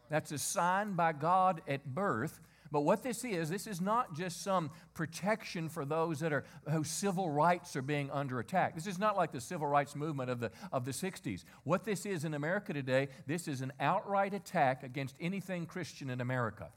That's 0.09 0.33
assigned 0.33 0.97
by 0.97 1.13
God 1.13 1.61
at 1.69 1.95
birth. 1.95 2.41
But 2.71 2.81
what 2.81 3.03
this 3.03 3.23
is, 3.23 3.49
this 3.49 3.67
is 3.67 3.81
not 3.81 4.15
just 4.15 4.43
some 4.43 4.71
protection 4.93 5.69
for 5.69 5.85
those 5.85 6.19
that 6.19 6.31
are 6.31 6.43
whose 6.69 6.89
civil 6.89 7.29
rights 7.29 7.75
are 7.75 7.81
being 7.81 8.11
under 8.11 8.39
attack. 8.39 8.75
This 8.75 8.87
is 8.87 8.99
not 8.99 9.17
like 9.17 9.31
the 9.31 9.41
civil 9.41 9.67
rights 9.67 9.95
movement 9.95 10.29
of 10.29 10.39
the 10.39 10.51
of 10.71 10.85
the 10.85 10.91
60s. 10.91 11.43
What 11.63 11.83
this 11.83 12.05
is 12.05 12.25
in 12.25 12.33
America 12.33 12.73
today, 12.73 13.09
this 13.25 13.47
is 13.47 13.61
an 13.61 13.73
outright 13.79 14.33
attack 14.33 14.83
against 14.83 15.15
anything 15.19 15.65
Christian 15.65 16.09
in 16.09 16.21
America. 16.21 16.69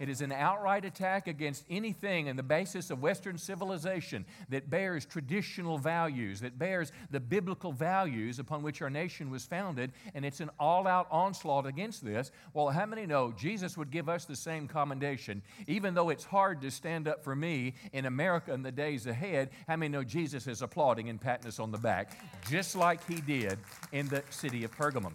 It 0.00 0.08
is 0.08 0.22
an 0.22 0.32
outright 0.32 0.86
attack 0.86 1.28
against 1.28 1.66
anything 1.68 2.26
in 2.26 2.36
the 2.36 2.42
basis 2.42 2.90
of 2.90 3.02
Western 3.02 3.36
civilization 3.36 4.24
that 4.48 4.70
bears 4.70 5.04
traditional 5.04 5.76
values, 5.76 6.40
that 6.40 6.58
bears 6.58 6.90
the 7.10 7.20
biblical 7.20 7.70
values 7.70 8.38
upon 8.38 8.62
which 8.62 8.80
our 8.80 8.88
nation 8.88 9.30
was 9.30 9.44
founded, 9.44 9.92
and 10.14 10.24
it's 10.24 10.40
an 10.40 10.50
all 10.58 10.86
out 10.86 11.06
onslaught 11.10 11.66
against 11.66 12.02
this. 12.02 12.30
Well, 12.54 12.70
how 12.70 12.86
many 12.86 13.04
know 13.04 13.32
Jesus 13.32 13.76
would 13.76 13.90
give 13.90 14.08
us 14.08 14.24
the 14.24 14.34
same 14.34 14.66
commendation? 14.66 15.42
Even 15.66 15.92
though 15.92 16.08
it's 16.08 16.24
hard 16.24 16.62
to 16.62 16.70
stand 16.70 17.06
up 17.06 17.22
for 17.22 17.36
me 17.36 17.74
in 17.92 18.06
America 18.06 18.54
in 18.54 18.62
the 18.62 18.72
days 18.72 19.06
ahead, 19.06 19.50
how 19.68 19.76
many 19.76 19.90
know 19.90 20.02
Jesus 20.02 20.46
is 20.46 20.62
applauding 20.62 21.10
and 21.10 21.20
patting 21.20 21.46
us 21.46 21.60
on 21.60 21.70
the 21.70 21.78
back, 21.78 22.18
just 22.48 22.74
like 22.74 23.06
he 23.06 23.20
did 23.20 23.58
in 23.92 24.08
the 24.08 24.22
city 24.30 24.64
of 24.64 24.74
Pergamum? 24.74 25.12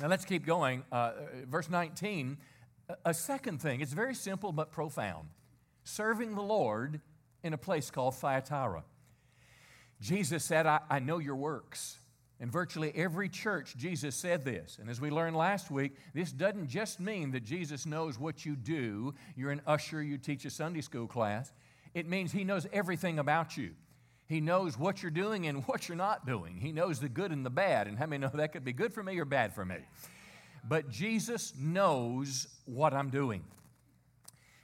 Now 0.00 0.08
let's 0.08 0.24
keep 0.24 0.44
going. 0.44 0.82
Uh, 0.92 1.12
verse 1.48 1.70
19 1.70 2.36
a 3.04 3.14
second 3.14 3.60
thing, 3.60 3.80
it's 3.80 3.92
very 3.92 4.14
simple 4.14 4.52
but 4.52 4.72
profound 4.72 5.28
serving 5.84 6.34
the 6.34 6.42
Lord 6.42 7.00
in 7.42 7.52
a 7.52 7.58
place 7.58 7.90
called 7.90 8.14
Thyatira. 8.14 8.84
Jesus 10.00 10.44
said, 10.44 10.66
I, 10.66 10.80
I 10.90 10.98
know 10.98 11.18
your 11.18 11.36
works. 11.36 11.98
In 12.40 12.50
virtually 12.50 12.92
every 12.96 13.28
church, 13.28 13.76
Jesus 13.76 14.16
said 14.16 14.44
this. 14.44 14.78
And 14.80 14.90
as 14.90 15.00
we 15.00 15.10
learned 15.10 15.36
last 15.36 15.70
week, 15.70 15.92
this 16.12 16.32
doesn't 16.32 16.66
just 16.66 16.98
mean 16.98 17.30
that 17.32 17.44
Jesus 17.44 17.86
knows 17.86 18.18
what 18.18 18.44
you 18.44 18.56
do. 18.56 19.14
You're 19.36 19.52
an 19.52 19.62
usher, 19.64 20.02
you 20.02 20.18
teach 20.18 20.44
a 20.44 20.50
Sunday 20.50 20.80
school 20.80 21.06
class. 21.06 21.52
It 21.94 22.08
means 22.08 22.32
He 22.32 22.42
knows 22.42 22.66
everything 22.72 23.20
about 23.20 23.56
you. 23.56 23.74
He 24.26 24.40
knows 24.40 24.76
what 24.76 25.02
you're 25.02 25.12
doing 25.12 25.46
and 25.46 25.62
what 25.68 25.88
you're 25.88 25.96
not 25.96 26.26
doing. 26.26 26.56
He 26.56 26.72
knows 26.72 26.98
the 26.98 27.08
good 27.08 27.30
and 27.30 27.46
the 27.46 27.50
bad. 27.50 27.86
And 27.86 27.96
how 27.96 28.06
many 28.06 28.22
know 28.22 28.30
that 28.34 28.52
could 28.52 28.64
be 28.64 28.72
good 28.72 28.92
for 28.92 29.04
me 29.04 29.18
or 29.20 29.24
bad 29.24 29.54
for 29.54 29.64
me? 29.64 29.76
But 30.64 30.90
Jesus 30.90 31.52
knows 31.58 32.46
what 32.64 32.94
I'm 32.94 33.10
doing. 33.10 33.44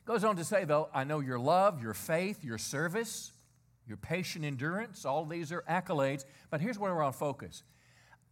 Goes 0.05 0.25
on 0.25 0.37
to 0.37 0.45
say, 0.45 0.65
though, 0.65 0.89
I 0.95 1.05
know 1.05 1.21
your 1.21 1.39
love, 1.39 1.83
your 1.83 1.95
faith, 1.95 2.45
your 2.45 2.59
service, 2.59 3.33
your 3.87 3.97
patient 3.97 4.45
endurance, 4.45 5.05
all 5.05 5.25
these 5.25 5.51
are 5.53 5.63
accolades. 5.69 6.25
But 6.51 6.61
here's 6.61 6.79
where 6.79 6.95
we're 6.95 7.03
on 7.03 7.13
focus. 7.13 7.63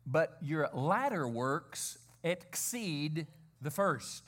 But 0.06 0.38
your 0.40 0.70
latter 0.72 1.26
works 1.26 1.98
exceed 2.22 3.26
the 3.60 3.70
first. 3.70 4.22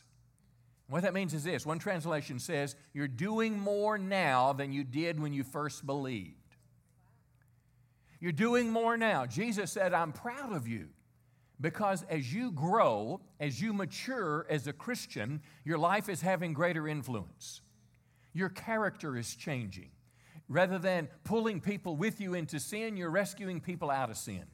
What 0.88 1.02
that 1.02 1.14
means 1.14 1.34
is 1.34 1.44
this 1.44 1.66
one 1.66 1.78
translation 1.78 2.38
says, 2.38 2.74
You're 2.92 3.08
doing 3.08 3.58
more 3.58 3.98
now 3.98 4.52
than 4.52 4.72
you 4.72 4.84
did 4.84 5.20
when 5.20 5.32
you 5.32 5.44
first 5.44 5.86
believed. 5.86 6.34
You're 8.20 8.32
doing 8.32 8.70
more 8.70 8.96
now. 8.96 9.26
Jesus 9.26 9.70
said, 9.70 9.94
I'm 9.94 10.12
proud 10.12 10.52
of 10.52 10.66
you. 10.66 10.88
Because 11.60 12.04
as 12.08 12.32
you 12.32 12.52
grow, 12.52 13.20
as 13.40 13.60
you 13.60 13.72
mature 13.72 14.46
as 14.48 14.66
a 14.66 14.72
Christian, 14.72 15.40
your 15.64 15.78
life 15.78 16.08
is 16.08 16.20
having 16.20 16.52
greater 16.52 16.86
influence. 16.86 17.62
Your 18.32 18.48
character 18.48 19.16
is 19.16 19.34
changing. 19.34 19.90
Rather 20.48 20.78
than 20.78 21.08
pulling 21.24 21.60
people 21.60 21.96
with 21.96 22.20
you 22.20 22.34
into 22.34 22.60
sin, 22.60 22.96
you're 22.96 23.10
rescuing 23.10 23.60
people 23.60 23.90
out 23.90 24.10
of 24.10 24.16
sin. 24.16 24.44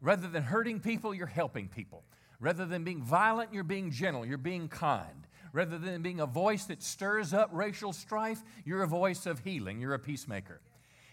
Rather 0.00 0.28
than 0.28 0.44
hurting 0.44 0.80
people, 0.80 1.12
you're 1.12 1.26
helping 1.26 1.68
people. 1.68 2.04
Rather 2.40 2.64
than 2.64 2.84
being 2.84 3.02
violent, 3.02 3.52
you're 3.52 3.64
being 3.64 3.90
gentle, 3.90 4.24
you're 4.24 4.38
being 4.38 4.68
kind. 4.68 5.26
Rather 5.52 5.76
than 5.76 6.02
being 6.02 6.20
a 6.20 6.26
voice 6.26 6.64
that 6.66 6.82
stirs 6.82 7.34
up 7.34 7.50
racial 7.52 7.92
strife, 7.92 8.42
you're 8.64 8.82
a 8.82 8.88
voice 8.88 9.26
of 9.26 9.40
healing, 9.40 9.80
you're 9.80 9.94
a 9.94 9.98
peacemaker. 9.98 10.60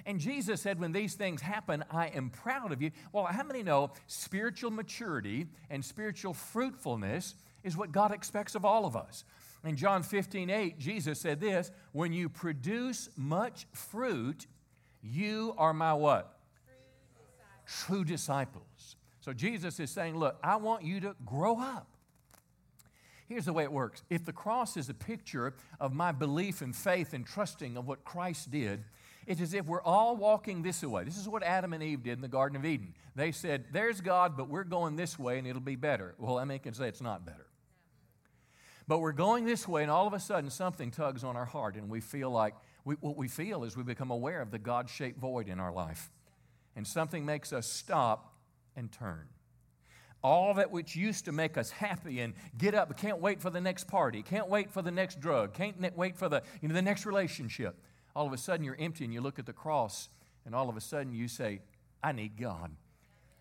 And 0.05 0.19
Jesus 0.19 0.61
said, 0.61 0.79
When 0.79 0.91
these 0.91 1.15
things 1.15 1.41
happen, 1.41 1.83
I 1.89 2.07
am 2.07 2.29
proud 2.29 2.71
of 2.71 2.81
you. 2.81 2.91
Well, 3.11 3.25
how 3.25 3.43
many 3.43 3.63
know 3.63 3.91
spiritual 4.07 4.71
maturity 4.71 5.47
and 5.69 5.83
spiritual 5.83 6.33
fruitfulness 6.33 7.35
is 7.63 7.75
what 7.75 7.91
God 7.91 8.11
expects 8.11 8.55
of 8.55 8.65
all 8.65 8.85
of 8.85 8.95
us? 8.95 9.23
In 9.63 9.75
John 9.75 10.03
15, 10.03 10.49
8, 10.51 10.79
Jesus 10.79 11.19
said 11.19 11.39
this 11.39 11.71
When 11.91 12.13
you 12.13 12.29
produce 12.29 13.09
much 13.15 13.65
fruit, 13.73 14.45
you 15.01 15.55
are 15.57 15.73
my 15.73 15.93
what? 15.93 16.39
True 17.65 18.03
disciples. 18.03 18.95
So 19.21 19.33
Jesus 19.33 19.79
is 19.79 19.89
saying, 19.89 20.15
Look, 20.17 20.37
I 20.43 20.57
want 20.57 20.83
you 20.83 20.99
to 21.01 21.15
grow 21.25 21.59
up. 21.59 21.87
Here's 23.27 23.45
the 23.45 23.53
way 23.53 23.63
it 23.63 23.71
works 23.71 24.03
if 24.09 24.23
the 24.23 24.33
cross 24.33 24.77
is 24.77 24.87
a 24.89 24.93
picture 24.93 25.55
of 25.79 25.93
my 25.93 26.11
belief 26.11 26.61
and 26.61 26.75
faith 26.75 27.13
and 27.13 27.25
trusting 27.25 27.75
of 27.75 27.87
what 27.87 28.03
Christ 28.03 28.51
did, 28.51 28.83
it's 29.27 29.41
as 29.41 29.53
if 29.53 29.65
we're 29.65 29.81
all 29.81 30.15
walking 30.15 30.61
this 30.61 30.83
way. 30.83 31.03
This 31.03 31.17
is 31.17 31.27
what 31.27 31.41
Adam 31.41 31.73
and 31.73 31.81
Eve 31.81 32.03
did 32.03 32.13
in 32.13 32.21
the 32.21 32.27
Garden 32.27 32.55
of 32.55 32.65
Eden. 32.65 32.93
They 33.15 33.31
said, 33.31 33.65
There's 33.71 34.01
God, 34.01 34.37
but 34.37 34.49
we're 34.49 34.63
going 34.63 34.95
this 34.95 35.17
way 35.17 35.39
and 35.39 35.47
it'll 35.47 35.61
be 35.61 35.75
better. 35.75 36.15
Well, 36.19 36.37
I 36.37 36.45
mean, 36.45 36.59
can 36.59 36.73
say 36.73 36.87
it's 36.87 37.01
not 37.01 37.25
better. 37.25 37.47
But 38.87 38.99
we're 38.99 39.13
going 39.13 39.45
this 39.45 39.67
way, 39.67 39.81
and 39.81 39.89
all 39.89 40.05
of 40.05 40.13
a 40.13 40.19
sudden 40.19 40.51
something 40.51 40.91
tugs 40.91 41.23
on 41.23 41.35
our 41.35 41.45
heart, 41.45 41.75
and 41.75 41.89
we 41.89 42.01
feel 42.01 42.29
like 42.29 42.53
we, 42.83 42.93
what 42.99 43.17
we 43.17 43.27
feel 43.27 43.63
is 43.63 43.75
we 43.75 43.81
become 43.81 44.11
aware 44.11 44.41
of 44.41 44.51
the 44.51 44.59
God 44.59 44.89
shaped 44.91 45.19
void 45.19 45.49
in 45.49 45.59
our 45.59 45.71
life. 45.71 46.11
And 46.75 46.85
something 46.85 47.25
makes 47.25 47.51
us 47.51 47.65
stop 47.65 48.35
and 48.75 48.91
turn. 48.91 49.27
All 50.23 50.53
that 50.55 50.69
which 50.69 50.95
used 50.95 51.25
to 51.25 51.31
make 51.31 51.57
us 51.57 51.71
happy 51.71 52.19
and 52.19 52.35
get 52.57 52.75
up, 52.75 52.95
can't 52.97 53.19
wait 53.19 53.41
for 53.41 53.49
the 53.49 53.61
next 53.61 53.87
party, 53.87 54.21
can't 54.21 54.49
wait 54.49 54.69
for 54.71 54.83
the 54.83 54.91
next 54.91 55.19
drug, 55.19 55.53
can't 55.53 55.77
wait 55.97 56.15
for 56.15 56.29
the, 56.29 56.43
you 56.61 56.67
know, 56.67 56.75
the 56.75 56.81
next 56.81 57.07
relationship 57.07 57.75
all 58.15 58.25
of 58.25 58.33
a 58.33 58.37
sudden 58.37 58.63
you're 58.63 58.77
empty 58.79 59.03
and 59.03 59.13
you 59.13 59.21
look 59.21 59.39
at 59.39 59.45
the 59.45 59.53
cross, 59.53 60.09
and 60.45 60.55
all 60.55 60.69
of 60.69 60.77
a 60.77 60.81
sudden 60.81 61.13
you 61.13 61.27
say, 61.27 61.61
I 62.03 62.11
need 62.11 62.37
God. 62.37 62.71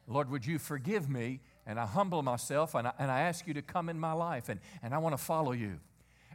Lord, 0.07 0.31
would 0.31 0.45
you 0.45 0.59
forgive 0.59 1.09
me? 1.09 1.41
And 1.67 1.79
I 1.81 1.87
humble 1.87 2.23
myself 2.23 2.75
and 2.75 2.89
I, 2.89 2.93
and 2.99 3.11
I 3.11 3.21
ask 3.21 3.47
you 3.47 3.55
to 3.55 3.63
come 3.63 3.89
in 3.89 3.99
my 3.99 4.13
life, 4.13 4.49
and, 4.49 4.61
and 4.83 4.95
I 4.95 4.99
want 4.99 5.17
to 5.17 5.23
follow 5.23 5.53
you. 5.53 5.81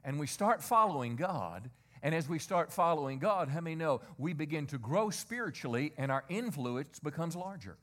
and 0.03 0.19
we 0.19 0.27
start 0.27 0.61
following 0.61 1.15
God, 1.15 1.69
and 2.01 2.15
as 2.15 2.29
we 2.29 2.39
start 2.39 2.71
following 2.71 3.19
God, 3.19 3.49
how 3.49 3.61
many 3.61 3.75
know 3.75 4.01
we 4.17 4.33
begin 4.33 4.65
to 4.67 4.77
grow 4.77 5.09
spiritually 5.09 5.93
and 5.97 6.11
our 6.11 6.23
influence 6.29 6.99
becomes 6.99 7.35
larger? 7.35 7.77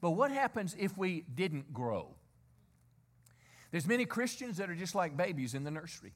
But 0.00 0.12
what 0.12 0.30
happens 0.30 0.74
if 0.78 0.96
we 0.96 1.24
didn't 1.34 1.72
grow? 1.72 2.14
There's 3.70 3.86
many 3.86 4.04
Christians 4.04 4.56
that 4.56 4.70
are 4.70 4.74
just 4.74 4.94
like 4.94 5.16
babies 5.16 5.54
in 5.54 5.64
the 5.64 5.70
nursery. 5.70 6.12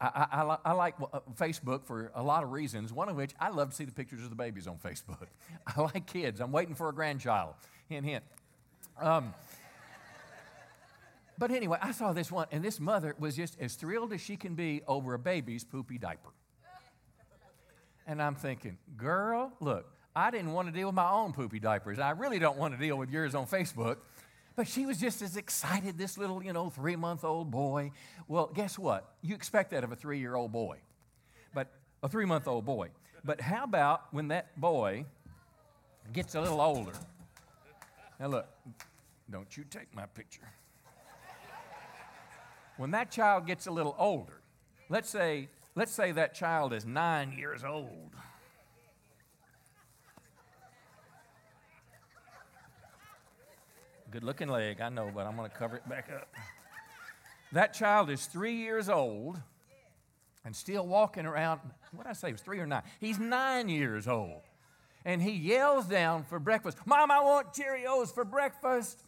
I, 0.00 0.26
I, 0.30 0.70
I, 0.70 0.72
like 0.72 0.94
uh, 1.00 1.20
Facebook 1.34 1.84
for 1.84 2.12
a 2.14 2.22
lot 2.22 2.44
of 2.44 2.52
reasons, 2.52 2.92
one 2.92 3.08
of 3.08 3.16
which 3.16 3.32
I 3.40 3.48
love 3.48 3.70
to 3.70 3.76
see 3.76 3.84
the 3.84 3.92
pictures 3.92 4.22
of 4.22 4.30
the 4.30 4.36
babies 4.36 4.68
on 4.68 4.76
Facebook. 4.76 5.26
I 5.66 5.80
like 5.80 6.06
kids. 6.06 6.40
I'm 6.40 6.52
waiting 6.52 6.76
for 6.76 6.88
a 6.88 6.92
grandchild. 6.92 7.54
Hint, 7.88 8.06
hint. 8.06 8.24
Um, 9.00 9.34
but 11.36 11.50
anyway, 11.50 11.78
I 11.80 11.92
saw 11.92 12.12
this 12.12 12.30
one, 12.30 12.46
and 12.52 12.64
this 12.64 12.78
mother 12.78 13.14
was 13.18 13.36
just 13.36 13.58
as 13.60 13.74
thrilled 13.74 14.12
as 14.12 14.20
she 14.20 14.36
can 14.36 14.54
be 14.54 14.82
over 14.86 15.14
a 15.14 15.18
baby's 15.18 15.64
poopy 15.64 15.98
diaper. 15.98 16.30
And 18.06 18.22
I'm 18.22 18.34
thinking, 18.34 18.78
girl, 18.96 19.52
look, 19.60 19.86
I 20.16 20.30
didn't 20.30 20.52
want 20.52 20.68
to 20.68 20.72
deal 20.72 20.88
with 20.88 20.94
my 20.94 21.10
own 21.10 21.32
poopy 21.32 21.60
diapers. 21.60 21.98
I 21.98 22.10
really 22.10 22.38
don't 22.38 22.56
want 22.56 22.74
to 22.74 22.80
deal 22.80 22.96
with 22.96 23.10
yours 23.10 23.34
on 23.34 23.46
Facebook. 23.46 23.98
But 24.58 24.66
she 24.66 24.86
was 24.86 24.98
just 24.98 25.22
as 25.22 25.36
excited, 25.36 25.96
this 25.96 26.18
little, 26.18 26.42
you 26.42 26.52
know, 26.52 26.68
three 26.68 26.96
month 26.96 27.22
old 27.22 27.48
boy. 27.48 27.92
Well, 28.26 28.50
guess 28.52 28.76
what? 28.76 29.14
You 29.22 29.36
expect 29.36 29.70
that 29.70 29.84
of 29.84 29.92
a 29.92 29.94
three 29.94 30.18
year 30.18 30.34
old 30.34 30.50
boy, 30.50 30.78
but 31.54 31.68
a 32.02 32.08
three 32.08 32.24
month 32.24 32.48
old 32.48 32.64
boy. 32.64 32.88
But 33.24 33.40
how 33.40 33.62
about 33.62 34.12
when 34.12 34.26
that 34.28 34.60
boy 34.60 35.04
gets 36.12 36.34
a 36.34 36.40
little 36.40 36.60
older? 36.60 36.90
Now, 38.18 38.26
look, 38.26 38.48
don't 39.30 39.56
you 39.56 39.62
take 39.62 39.94
my 39.94 40.06
picture. 40.06 40.50
When 42.78 42.90
that 42.90 43.12
child 43.12 43.46
gets 43.46 43.68
a 43.68 43.70
little 43.70 43.94
older, 43.96 44.40
let's 44.88 45.08
say, 45.08 45.50
let's 45.76 45.92
say 45.92 46.10
that 46.10 46.34
child 46.34 46.72
is 46.72 46.84
nine 46.84 47.30
years 47.30 47.62
old. 47.62 48.10
Good 54.10 54.24
looking 54.24 54.48
leg, 54.48 54.80
I 54.80 54.88
know, 54.88 55.10
but 55.14 55.26
I'm 55.26 55.36
going 55.36 55.50
to 55.50 55.54
cover 55.54 55.76
it 55.76 55.86
back 55.86 56.08
up. 56.14 56.34
That 57.52 57.74
child 57.74 58.08
is 58.08 58.24
three 58.24 58.54
years 58.54 58.88
old 58.88 59.38
and 60.46 60.56
still 60.56 60.86
walking 60.86 61.26
around. 61.26 61.60
What 61.92 62.04
did 62.04 62.10
I 62.10 62.12
say? 62.14 62.28
He 62.28 62.32
was 62.32 62.40
three 62.40 62.58
or 62.58 62.66
nine? 62.66 62.82
He's 63.00 63.18
nine 63.18 63.68
years 63.68 64.08
old. 64.08 64.40
And 65.04 65.20
he 65.20 65.32
yells 65.32 65.86
down 65.86 66.24
for 66.24 66.38
breakfast 66.38 66.78
Mom, 66.86 67.10
I 67.10 67.20
want 67.20 67.52
Cheerios 67.52 68.12
for 68.12 68.24
breakfast. 68.24 68.98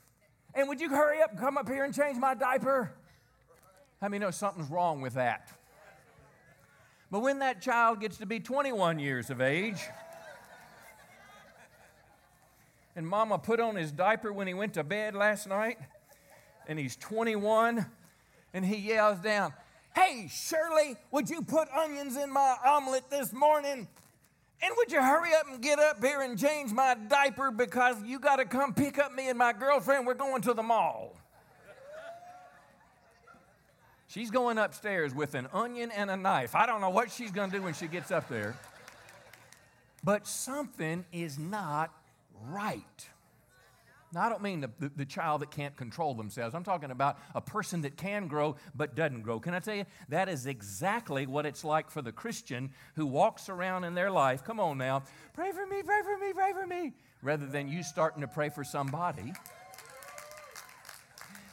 And 0.55 0.68
would 0.68 0.80
you 0.80 0.90
hurry 0.90 1.22
up 1.22 1.30
and 1.30 1.40
come 1.40 1.57
up 1.57 1.66
here 1.66 1.84
and 1.84 1.94
change 1.94 2.18
my 2.18 2.34
diaper? 2.34 2.92
How 4.03 4.09
many 4.09 4.18
know 4.22 4.30
something's 4.30 4.70
wrong 4.70 5.01
with 5.01 5.14
that? 5.14 5.48
But 7.11 7.20
when 7.20 7.38
that 7.38 7.62
child 7.62 8.01
gets 8.01 8.18
to 8.18 8.26
be 8.26 8.38
21 8.38 8.98
years 8.98 9.30
of 9.30 9.40
age, 9.40 9.80
and 12.97 13.07
mama 13.07 13.38
put 13.38 13.61
on 13.61 13.76
his 13.76 13.93
diaper 13.93 14.32
when 14.32 14.47
he 14.47 14.55
went 14.55 14.74
to 14.74 14.84
bed 14.84 15.14
last 15.14 15.49
night, 15.49 15.78
and 16.66 16.78
he's 16.78 16.97
21, 16.97 17.86
and 18.53 18.64
he 18.64 18.76
yells 18.76 19.18
down, 19.18 19.53
Hey, 19.95 20.28
Shirley, 20.30 20.97
would 21.11 21.28
you 21.28 21.43
put 21.43 21.68
onions 21.70 22.16
in 22.16 22.32
my 22.32 22.57
omelet 22.64 23.11
this 23.11 23.32
morning? 23.32 23.88
And 24.62 24.74
would 24.76 24.93
you 24.93 25.01
hurry 25.01 25.30
up 25.34 25.49
and 25.49 25.61
get 25.62 25.78
up 25.78 26.05
here 26.05 26.20
and 26.20 26.38
change 26.38 26.70
my 26.70 26.95
diaper 26.95 27.51
because 27.51 27.97
you 28.05 28.18
got 28.18 28.36
to 28.36 28.45
come 28.45 28.74
pick 28.74 28.99
up 28.99 29.14
me 29.14 29.28
and 29.28 29.38
my 29.38 29.53
girlfriend? 29.53 30.07
We're 30.07 30.14
going 30.14 30.43
to 30.43 30.55
the 30.55 30.62
mall. 30.62 31.16
She's 34.07 34.30
going 34.30 34.59
upstairs 34.59 35.14
with 35.14 35.34
an 35.34 35.49
onion 35.53 35.91
and 35.93 36.11
a 36.11 36.16
knife. 36.16 36.55
I 36.55 36.66
don't 36.66 36.80
know 36.80 36.91
what 36.91 37.11
she's 37.11 37.30
going 37.30 37.51
to 37.51 37.57
do 37.57 37.62
when 37.62 37.74
she 37.74 37.86
gets 37.86 38.11
up 38.11 38.28
there. 38.28 38.57
But 40.03 40.26
something 40.26 41.05
is 41.12 41.38
not 41.38 41.91
right. 42.49 43.09
Now, 44.12 44.22
I 44.22 44.28
don't 44.28 44.43
mean 44.43 44.61
the, 44.61 44.70
the, 44.80 44.91
the, 44.97 45.05
child 45.05 45.43
that 45.43 45.53
can't 45.53 45.76
control 45.76 46.14
themselves. 46.14 46.55
I'm 46.55 46.64
talking 46.64 46.91
about 46.91 47.18
a 47.32 47.41
person 47.41 47.82
that 47.82 47.97
can 47.97 48.26
grow 48.26 48.57
but 48.74 48.97
doesn't 48.97 49.22
grow. 49.22 49.38
Can 49.38 49.55
I 49.55 49.61
tell 49.61 49.76
you? 49.76 49.84
That 50.09 50.28
is 50.28 50.47
exactly 50.47 51.26
what 51.26 51.47
it's 51.47 51.62
like 51.62 51.91
for 51.91 52.03
the 52.03 52.11
Christian 52.11 52.70
who 52.97 53.07
walks 53.07 53.49
around 53.49 53.84
in 53.84 53.95
their 53.95 54.11
life. 54.11 54.43
Come 54.43 54.59
on 54.59 54.78
now. 54.78 55.05
Pray 55.32 55.53
for 55.53 55.64
me, 55.64 55.82
pray 55.84 56.03
for 56.03 56.18
me, 56.18 56.32
pray 56.32 56.53
for 56.53 56.66
me. 56.66 56.93
Rather 57.22 57.47
than 57.47 57.68
you 57.68 57.84
starting 57.84 58.22
to 58.22 58.26
pray 58.26 58.49
for 58.49 58.64
somebody. 58.64 59.32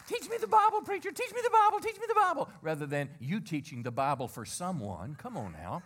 Teach 0.07 0.27
me 0.29 0.38
the 0.39 0.47
Bible, 0.47 0.81
preacher. 0.81 1.11
Teach 1.11 1.33
me 1.35 1.41
the 1.43 1.51
Bible. 1.51 1.79
Teach 1.79 1.99
me 1.99 2.05
the 2.07 2.15
Bible. 2.15 2.49
Rather 2.61 2.85
than 2.85 3.09
you 3.19 3.39
teaching 3.39 3.83
the 3.83 3.91
Bible 3.91 4.27
for 4.27 4.45
someone. 4.45 5.15
Come 5.15 5.38
on 5.38 5.51
now. 5.51 5.83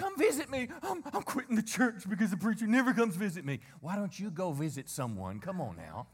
Come 0.00 0.16
visit 0.16 0.48
me. 0.48 0.66
I'm, 0.82 1.04
I'm 1.12 1.22
quitting 1.22 1.56
the 1.56 1.62
church 1.62 2.08
because 2.08 2.30
the 2.30 2.38
preacher 2.38 2.66
never 2.66 2.94
comes 2.94 3.16
visit 3.16 3.44
me. 3.44 3.60
Why 3.82 3.96
don't 3.96 4.18
you 4.18 4.30
go 4.30 4.50
visit 4.50 4.88
someone? 4.88 5.40
Come 5.40 5.60
on 5.60 5.76
now. 5.76 6.06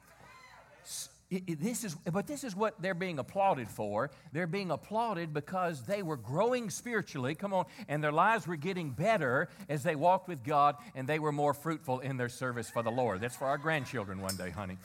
It, 1.30 1.45
it, 1.47 1.61
this 1.61 1.84
is, 1.84 1.95
but 1.95 2.26
this 2.26 2.43
is 2.43 2.57
what 2.57 2.82
they're 2.82 2.95
being 2.95 3.20
applauded 3.20 3.68
for. 3.68 4.11
They're 4.32 4.49
being 4.49 4.72
applauded 4.72 5.32
because 5.32 5.84
they 5.84 6.03
were 6.03 6.16
growing 6.16 6.68
spiritually, 6.68 7.37
come 7.37 7.53
on, 7.53 7.66
and 7.87 8.03
their 8.03 8.11
lives 8.11 8.49
were 8.49 8.57
getting 8.57 8.91
better 8.91 9.49
as 9.68 9.84
they 9.84 9.95
walked 9.95 10.26
with 10.26 10.43
God 10.43 10.74
and 10.97 11.09
they 11.09 11.20
were 11.20 11.32
more 11.32 11.55
fruitful 11.55 12.01
in 12.01 12.16
their 12.16 12.28
service 12.28 12.68
for 12.68 12.82
the 12.82 12.91
Lord. 12.91 13.20
That's 13.20 13.37
for 13.37 13.47
our 13.47 13.59
grandchildren 13.59 14.20
one 14.20 14.34
day, 14.34 14.51
honey. 14.51 14.78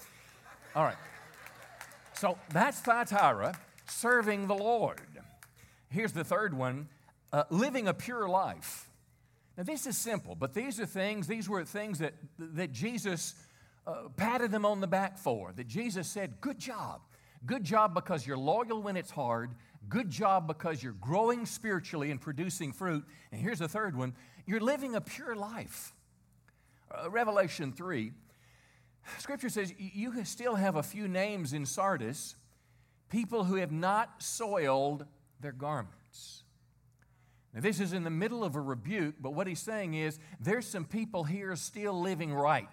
All 0.75 0.83
right. 0.83 0.97
So 2.13 2.37
that's 2.53 2.79
Thyatira, 2.81 3.57
serving 3.89 4.45
the 4.45 4.53
Lord. 4.53 5.01
Here's 5.89 6.11
the 6.11 6.23
third 6.23 6.53
one 6.53 6.87
uh, 7.33 7.45
living 7.49 7.87
a 7.87 7.95
pure 7.95 8.29
life. 8.29 8.87
Now, 9.57 9.63
this 9.63 9.85
is 9.85 9.97
simple, 9.97 10.35
but 10.35 10.53
these 10.53 10.79
are 10.79 10.85
things, 10.85 11.27
these 11.27 11.49
were 11.49 11.65
things 11.65 11.99
that, 11.99 12.13
that 12.39 12.71
Jesus 12.71 13.35
uh, 13.85 14.09
patted 14.15 14.51
them 14.51 14.65
on 14.65 14.79
the 14.79 14.87
back 14.87 15.17
for, 15.17 15.51
that 15.55 15.67
Jesus 15.67 16.07
said, 16.07 16.39
Good 16.41 16.59
job. 16.59 17.01
Good 17.45 17.63
job 17.63 17.95
because 17.95 18.25
you're 18.25 18.37
loyal 18.37 18.83
when 18.83 18.95
it's 18.95 19.09
hard. 19.09 19.55
Good 19.89 20.11
job 20.11 20.47
because 20.47 20.83
you're 20.83 20.93
growing 20.93 21.45
spiritually 21.45 22.11
and 22.11 22.21
producing 22.21 22.71
fruit. 22.71 23.03
And 23.31 23.41
here's 23.41 23.59
the 23.59 23.67
third 23.67 23.97
one 23.97 24.13
you're 24.45 24.59
living 24.59 24.95
a 24.95 25.01
pure 25.01 25.35
life. 25.35 25.93
Uh, 26.91 27.09
Revelation 27.09 27.71
3, 27.71 28.11
Scripture 29.17 29.49
says 29.49 29.73
you 29.77 30.23
still 30.25 30.55
have 30.55 30.75
a 30.75 30.83
few 30.83 31.07
names 31.07 31.53
in 31.53 31.65
Sardis, 31.65 32.35
people 33.09 33.45
who 33.45 33.55
have 33.55 33.71
not 33.71 34.21
soiled 34.21 35.05
their 35.39 35.51
garments. 35.51 36.43
Now, 37.53 37.59
this 37.61 37.79
is 37.79 37.91
in 37.91 38.03
the 38.03 38.09
middle 38.09 38.43
of 38.43 38.55
a 38.55 38.61
rebuke, 38.61 39.15
but 39.19 39.33
what 39.33 39.45
he's 39.45 39.59
saying 39.59 39.93
is 39.93 40.19
there's 40.39 40.65
some 40.65 40.85
people 40.85 41.25
here 41.25 41.55
still 41.55 41.99
living 41.99 42.33
right. 42.33 42.67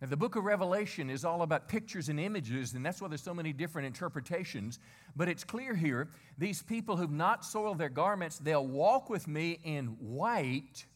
Now, 0.00 0.06
the 0.06 0.16
book 0.16 0.36
of 0.36 0.44
Revelation 0.44 1.10
is 1.10 1.24
all 1.24 1.42
about 1.42 1.68
pictures 1.68 2.08
and 2.08 2.20
images, 2.20 2.72
and 2.74 2.86
that's 2.86 3.02
why 3.02 3.08
there's 3.08 3.22
so 3.22 3.34
many 3.34 3.52
different 3.52 3.86
interpretations. 3.86 4.78
But 5.16 5.28
it's 5.28 5.44
clear 5.44 5.74
here 5.74 6.08
these 6.38 6.62
people 6.62 6.96
who've 6.96 7.10
not 7.10 7.44
soiled 7.44 7.78
their 7.78 7.88
garments, 7.88 8.38
they'll 8.38 8.66
walk 8.66 9.10
with 9.10 9.26
me 9.26 9.58
in 9.64 9.96
white, 9.98 10.86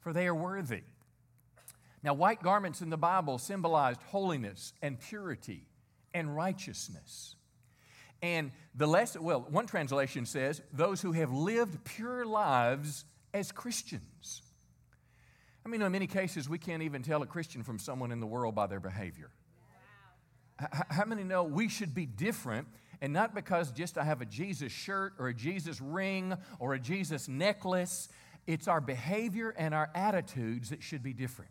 for 0.00 0.12
they 0.12 0.26
are 0.26 0.34
worthy. 0.34 0.82
Now, 2.02 2.12
white 2.12 2.42
garments 2.42 2.82
in 2.82 2.90
the 2.90 2.98
Bible 2.98 3.38
symbolized 3.38 4.02
holiness 4.02 4.74
and 4.82 5.00
purity 5.00 5.68
and 6.12 6.36
righteousness. 6.36 7.36
And 8.24 8.52
the 8.74 8.86
less, 8.86 9.18
well, 9.18 9.46
one 9.50 9.66
translation 9.66 10.24
says, 10.24 10.62
those 10.72 11.02
who 11.02 11.12
have 11.12 11.30
lived 11.30 11.84
pure 11.84 12.24
lives 12.24 13.04
as 13.34 13.52
Christians. 13.52 14.40
I 15.66 15.68
mean, 15.68 15.82
in 15.82 15.92
many 15.92 16.06
cases, 16.06 16.48
we 16.48 16.56
can't 16.56 16.82
even 16.82 17.02
tell 17.02 17.20
a 17.20 17.26
Christian 17.26 17.62
from 17.62 17.78
someone 17.78 18.10
in 18.10 18.20
the 18.20 18.26
world 18.26 18.54
by 18.54 18.66
their 18.66 18.80
behavior. 18.80 19.30
Wow. 20.58 20.84
How 20.88 21.04
many 21.04 21.22
know 21.22 21.44
we 21.44 21.68
should 21.68 21.94
be 21.94 22.06
different 22.06 22.66
and 23.02 23.12
not 23.12 23.34
because 23.34 23.70
just 23.72 23.98
I 23.98 24.04
have 24.04 24.22
a 24.22 24.24
Jesus 24.24 24.72
shirt 24.72 25.12
or 25.18 25.28
a 25.28 25.34
Jesus 25.34 25.82
ring 25.82 26.34
or 26.58 26.72
a 26.72 26.80
Jesus 26.80 27.28
necklace? 27.28 28.08
It's 28.46 28.68
our 28.68 28.80
behavior 28.80 29.50
and 29.50 29.74
our 29.74 29.90
attitudes 29.94 30.70
that 30.70 30.82
should 30.82 31.02
be 31.02 31.12
different. 31.12 31.50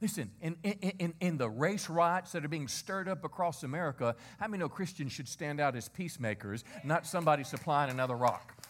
Listen, 0.00 0.30
in, 0.42 0.56
in, 0.62 1.14
in, 1.20 1.38
the 1.38 1.48
race 1.48 1.88
riots 1.88 2.32
that 2.32 2.44
are 2.44 2.48
being 2.48 2.68
stirred 2.68 3.08
up 3.08 3.24
across 3.24 3.62
America, 3.62 4.14
how 4.38 4.46
many 4.46 4.60
know 4.60 4.68
Christians 4.68 5.12
should 5.12 5.28
stand 5.28 5.58
out 5.58 5.74
as 5.74 5.88
peacemakers, 5.88 6.64
not 6.84 7.06
somebody 7.06 7.44
supplying 7.44 7.90
another 7.90 8.14
rock? 8.14 8.62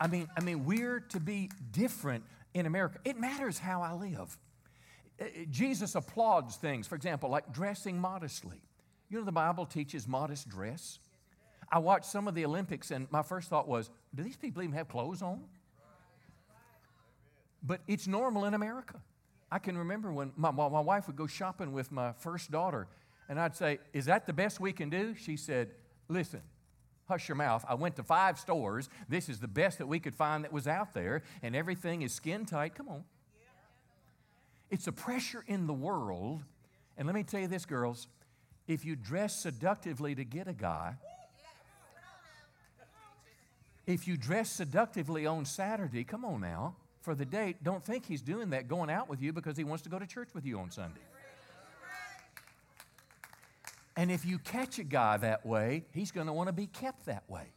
I 0.00 0.06
mean, 0.06 0.26
I 0.38 0.40
mean, 0.40 0.64
we're 0.64 1.00
to 1.10 1.20
be 1.20 1.50
different 1.70 2.24
in 2.54 2.64
America. 2.64 2.98
It 3.04 3.20
matters 3.20 3.58
how 3.58 3.82
I 3.82 3.92
live. 3.92 4.38
Uh, 5.20 5.24
uh, 5.24 5.26
Jesus 5.50 5.94
applauds 5.96 6.56
things, 6.56 6.86
for 6.86 6.94
example, 6.94 7.28
like 7.28 7.52
dressing 7.52 7.98
modestly. 7.98 8.62
You 9.10 9.18
know, 9.18 9.24
the 9.24 9.32
Bible 9.32 9.66
teaches 9.66 10.08
modest 10.08 10.48
dress. 10.48 10.98
I 11.70 11.78
watched 11.78 12.06
some 12.06 12.26
of 12.26 12.34
the 12.34 12.44
Olympics, 12.46 12.90
and 12.90 13.06
my 13.10 13.22
first 13.22 13.50
thought 13.50 13.68
was, 13.68 13.90
do 14.14 14.22
these 14.22 14.36
people 14.36 14.62
even 14.62 14.74
have 14.74 14.88
clothes 14.88 15.20
on? 15.20 15.44
But 17.62 17.80
it's 17.86 18.06
normal 18.06 18.46
in 18.46 18.54
America. 18.54 19.00
I 19.54 19.60
can 19.60 19.78
remember 19.78 20.12
when 20.12 20.32
my, 20.36 20.50
my 20.50 20.80
wife 20.80 21.06
would 21.06 21.14
go 21.14 21.28
shopping 21.28 21.72
with 21.72 21.92
my 21.92 22.10
first 22.10 22.50
daughter, 22.50 22.88
and 23.28 23.38
I'd 23.38 23.54
say, 23.54 23.78
Is 23.92 24.06
that 24.06 24.26
the 24.26 24.32
best 24.32 24.58
we 24.58 24.72
can 24.72 24.90
do? 24.90 25.14
She 25.14 25.36
said, 25.36 25.70
Listen, 26.08 26.40
Hush 27.06 27.28
your 27.28 27.36
mouth. 27.36 27.64
I 27.68 27.74
went 27.74 27.94
to 27.96 28.02
five 28.02 28.36
stores. 28.36 28.88
This 29.08 29.28
is 29.28 29.38
the 29.38 29.46
best 29.46 29.78
that 29.78 29.86
we 29.86 30.00
could 30.00 30.16
find 30.16 30.42
that 30.42 30.52
was 30.52 30.66
out 30.66 30.92
there, 30.92 31.22
and 31.40 31.54
everything 31.54 32.02
is 32.02 32.12
skin 32.12 32.46
tight. 32.46 32.74
Come 32.74 32.88
on. 32.88 33.04
It's 34.70 34.88
a 34.88 34.92
pressure 34.92 35.44
in 35.46 35.68
the 35.68 35.72
world. 35.72 36.42
And 36.96 37.06
let 37.06 37.14
me 37.14 37.22
tell 37.22 37.40
you 37.40 37.48
this, 37.48 37.64
girls 37.64 38.08
if 38.66 38.84
you 38.84 38.96
dress 38.96 39.36
seductively 39.36 40.16
to 40.16 40.24
get 40.24 40.48
a 40.48 40.52
guy, 40.52 40.96
if 43.86 44.08
you 44.08 44.16
dress 44.16 44.50
seductively 44.50 45.26
on 45.26 45.44
Saturday, 45.44 46.02
come 46.02 46.24
on 46.24 46.40
now, 46.40 46.74
for 47.04 47.14
the 47.14 47.26
date, 47.26 47.62
don't 47.62 47.84
think 47.84 48.06
he's 48.06 48.22
doing 48.22 48.50
that 48.50 48.66
going 48.66 48.88
out 48.88 49.10
with 49.10 49.20
you 49.20 49.32
because 49.32 49.56
he 49.58 49.62
wants 49.62 49.82
to 49.84 49.90
go 49.90 49.98
to 49.98 50.06
church 50.06 50.30
with 50.34 50.46
you 50.46 50.58
on 50.58 50.70
Sunday. 50.70 51.00
And 53.96 54.10
if 54.10 54.24
you 54.24 54.38
catch 54.38 54.78
a 54.78 54.84
guy 54.84 55.18
that 55.18 55.46
way, 55.46 55.84
he's 55.92 56.10
going 56.10 56.26
to 56.26 56.32
want 56.32 56.48
to 56.48 56.52
be 56.52 56.66
kept 56.66 57.06
that 57.06 57.22
way. 57.28 57.52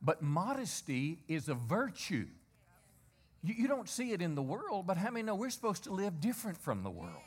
But 0.00 0.22
modesty 0.22 1.18
is 1.26 1.48
a 1.48 1.54
virtue. 1.54 2.26
You, 3.42 3.54
you, 3.56 3.68
don't 3.68 3.88
see 3.88 4.12
it 4.12 4.20
in 4.20 4.34
the 4.34 4.42
world, 4.42 4.86
but 4.86 4.96
how 4.96 5.10
many 5.10 5.22
know 5.22 5.34
we're 5.34 5.50
supposed 5.50 5.84
to 5.84 5.92
live 5.92 6.20
different 6.20 6.58
from 6.58 6.82
the 6.82 6.90
world? 6.90 7.22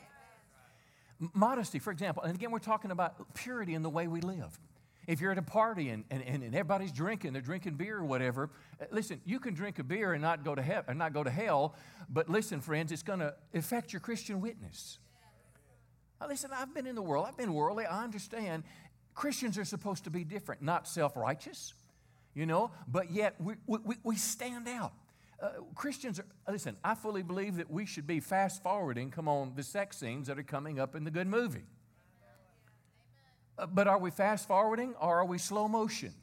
Modesty, 1.33 1.79
for 1.79 1.91
example, 1.91 2.23
and 2.23 2.36
again, 2.36 2.51
we're 2.51 2.59
talking 2.59 2.91
about 2.91 3.33
purity 3.33 3.73
in 3.73 3.81
the 3.81 3.89
way 3.89 4.07
we 4.07 4.21
live. 4.21 4.59
If 5.08 5.22
you're 5.22 5.32
at 5.32 5.38
a 5.38 5.43
party 5.43 5.89
and, 5.89 6.03
and, 6.10 6.24
and 6.24 6.43
everybody's 6.43 6.91
drinking, 6.91 7.34
they're 7.34 7.41
drinking 7.41 7.76
beer 7.76 7.97
or 7.97 8.06
whatever, 8.06 8.49
uh, 8.82 8.86
listen, 8.91 9.22
you 9.26 9.39
can 9.39 9.53
drink 9.53 9.80
a 9.80 9.84
beer 9.84 10.14
and 10.14 10.22
not 10.22 10.43
go 10.43 10.56
to, 10.56 10.84
and 10.88 10.97
not 10.97 11.14
go 11.14 11.24
to 11.24 11.30
hell, 11.30 11.76
but 12.10 12.30
listen, 12.30 12.62
friends, 12.62 12.91
it's 12.91 13.03
going 13.03 13.20
to 13.20 13.34
affect 13.53 13.93
your 13.93 13.99
Christian 13.99 14.41
witness. 14.41 14.99
Now, 16.20 16.28
listen, 16.28 16.51
I've 16.53 16.74
been 16.74 16.88
in 16.88 16.95
the 16.95 17.01
world, 17.01 17.26
I've 17.28 17.38
been 17.38 17.53
worldly, 17.53 17.86
I 17.86 18.03
understand. 18.03 18.64
Christians 19.14 19.58
are 19.58 19.66
supposed 19.66 20.03
to 20.06 20.10
be 20.10 20.24
different, 20.24 20.62
not 20.62 20.88
self 20.88 21.16
righteous, 21.16 21.74
you 22.34 22.45
know, 22.45 22.72
but 22.88 23.12
yet 23.12 23.36
we, 23.39 23.56
we, 23.68 23.95
we 24.03 24.16
stand 24.16 24.68
out. 24.68 24.93
Uh, 25.41 25.49
Christians 25.76 26.20
are, 26.20 26.26
listen, 26.51 26.78
I 26.84 26.95
fully 26.95 27.22
believe 27.22 27.58
that 27.58 27.70
we 27.70 27.86
should 27.86 28.08
be 28.08 28.20
fast 28.20 28.64
forwarding, 28.64 29.12
come 29.12 29.28
on, 29.28 29.53
the 29.56 29.64
sex 29.64 29.97
scenes 29.97 30.28
that 30.28 30.39
are 30.39 30.43
coming 30.43 30.80
up 30.80 30.95
in 30.95 31.03
the 31.03 31.12
good 31.12 31.28
movie. 31.28 31.66
But 33.74 33.88
are 33.88 33.99
we 33.99 34.12
fast 34.12 34.47
forwarding 34.47 34.95
or 34.99 35.20
are 35.20 35.26
we 35.26 35.38
slow 35.38 35.68
motion? 35.68 36.14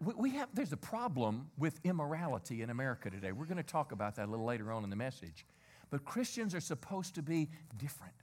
We 0.00 0.30
have, 0.30 0.48
there's 0.52 0.72
a 0.72 0.76
problem 0.76 1.50
with 1.56 1.78
immorality 1.84 2.62
in 2.62 2.70
America 2.70 3.08
today. 3.08 3.30
We're 3.30 3.44
going 3.44 3.58
to 3.58 3.62
talk 3.62 3.92
about 3.92 4.16
that 4.16 4.26
a 4.26 4.30
little 4.30 4.46
later 4.46 4.72
on 4.72 4.82
in 4.82 4.90
the 4.90 4.96
message. 4.96 5.46
But 5.90 6.04
Christians 6.04 6.54
are 6.54 6.60
supposed 6.60 7.14
to 7.14 7.22
be 7.22 7.50
different. 7.78 8.14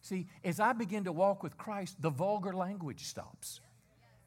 See, 0.00 0.26
as 0.42 0.58
I 0.58 0.72
begin 0.72 1.04
to 1.04 1.12
walk 1.12 1.42
with 1.42 1.56
Christ, 1.56 2.00
the 2.00 2.10
vulgar 2.10 2.52
language 2.52 3.04
stops. 3.04 3.60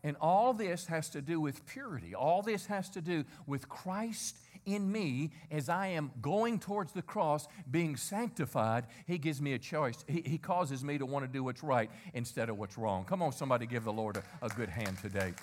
And 0.03 0.15
all 0.21 0.53
this 0.53 0.85
has 0.85 1.09
to 1.09 1.21
do 1.21 1.41
with 1.41 1.65
purity. 1.65 2.15
All 2.15 2.41
this 2.41 2.67
has 2.67 2.89
to 2.91 3.01
do 3.01 3.25
with 3.45 3.67
Christ 3.67 4.37
in 4.65 4.91
me 4.91 5.31
as 5.51 5.69
I 5.69 5.87
am 5.87 6.11
going 6.21 6.59
towards 6.59 6.91
the 6.91 7.01
cross, 7.01 7.47
being 7.69 7.95
sanctified. 7.95 8.85
He 9.05 9.17
gives 9.17 9.41
me 9.41 9.53
a 9.53 9.59
choice. 9.59 10.03
He, 10.07 10.21
he 10.25 10.37
causes 10.37 10.83
me 10.83 10.97
to 10.97 11.05
want 11.05 11.25
to 11.25 11.31
do 11.31 11.43
what's 11.43 11.63
right 11.63 11.89
instead 12.13 12.49
of 12.49 12.57
what's 12.57 12.77
wrong. 12.77 13.05
Come 13.05 13.21
on, 13.21 13.31
somebody 13.31 13.65
give 13.65 13.83
the 13.83 13.93
Lord 13.93 14.17
a, 14.17 14.23
a 14.45 14.49
good 14.49 14.69
hand 14.69 14.97
today. 14.99 15.33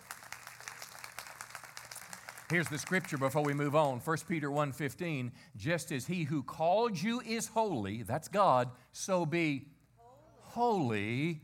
Here's 2.49 2.69
the 2.69 2.79
scripture 2.79 3.19
before 3.19 3.43
we 3.43 3.55
move 3.55 3.75
on. 3.75 3.99
1 3.99 4.17
Peter 4.29 4.49
1:15, 4.51 5.33
just 5.57 5.91
as 5.91 6.07
he 6.07 6.23
who 6.23 6.45
called 6.45 6.97
you 7.01 7.21
is 7.21 7.49
holy, 7.49 8.03
that's 8.03 8.29
God, 8.29 8.71
so 8.93 9.27
be 9.27 9.67
holy 10.43 11.41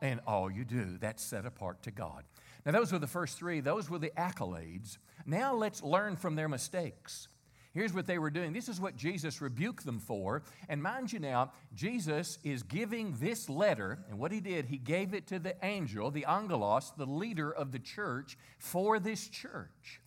in 0.00 0.20
all 0.24 0.48
you 0.48 0.64
do. 0.64 0.98
That's 0.98 1.22
set 1.22 1.46
apart 1.46 1.82
to 1.82 1.90
God. 1.90 2.22
Now, 2.64 2.72
those 2.72 2.92
were 2.92 2.98
the 2.98 3.06
first 3.06 3.38
three, 3.38 3.60
those 3.60 3.90
were 3.90 3.98
the 3.98 4.12
accolades. 4.16 4.98
Now, 5.26 5.54
let's 5.54 5.82
learn 5.82 6.16
from 6.16 6.36
their 6.36 6.48
mistakes. 6.48 7.28
Here's 7.76 7.92
what 7.92 8.06
they 8.06 8.18
were 8.18 8.30
doing. 8.30 8.54
This 8.54 8.70
is 8.70 8.80
what 8.80 8.96
Jesus 8.96 9.42
rebuked 9.42 9.84
them 9.84 9.98
for. 9.98 10.42
And 10.68 10.82
mind 10.82 11.12
you 11.12 11.18
now, 11.18 11.52
Jesus 11.74 12.38
is 12.42 12.62
giving 12.62 13.14
this 13.20 13.50
letter, 13.50 13.98
and 14.08 14.18
what 14.18 14.32
he 14.32 14.40
did, 14.40 14.64
he 14.64 14.78
gave 14.78 15.12
it 15.12 15.26
to 15.26 15.38
the 15.38 15.54
angel, 15.62 16.10
the 16.10 16.24
angelos, 16.24 16.92
the 16.96 17.04
leader 17.04 17.50
of 17.50 17.72
the 17.72 17.78
church, 17.78 18.38
for 18.58 18.98
this 18.98 19.28
church. 19.28 20.00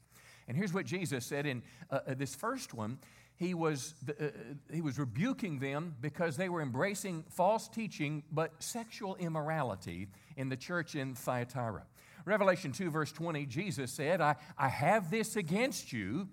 And 0.47 0.57
here's 0.57 0.74
what 0.74 0.88
Jesus 0.88 1.28
said 1.28 1.45
in 1.45 1.61
uh, 1.91 1.99
uh 2.07 2.13
this 2.15 2.34
first 2.34 2.74
one. 2.74 2.97
He 3.36 3.53
was, 3.53 3.93
uh, 4.09 4.26
uh, 4.26 4.30
he 4.74 4.82
was 4.82 4.97
rebuking 4.97 5.59
them 5.59 5.95
because 6.01 6.38
they 6.38 6.49
were 6.49 6.61
embracing 6.61 7.24
false 7.30 7.67
teaching, 7.67 8.24
but 8.32 8.51
sexual 8.63 9.15
immorality 9.17 10.07
in 10.38 10.49
the 10.49 10.57
church 10.57 10.95
in 10.95 11.13
Thyatira. 11.13 11.84
Revelation 12.26 12.72
2, 12.72 12.89
verse 12.89 13.11
20, 13.11 13.45
Jesus 13.45 13.91
said, 13.91 14.22
I, 14.22 14.36
I 14.57 14.67
have 14.67 15.09
this 15.09 15.36
against 15.36 15.93
you 15.93 16.28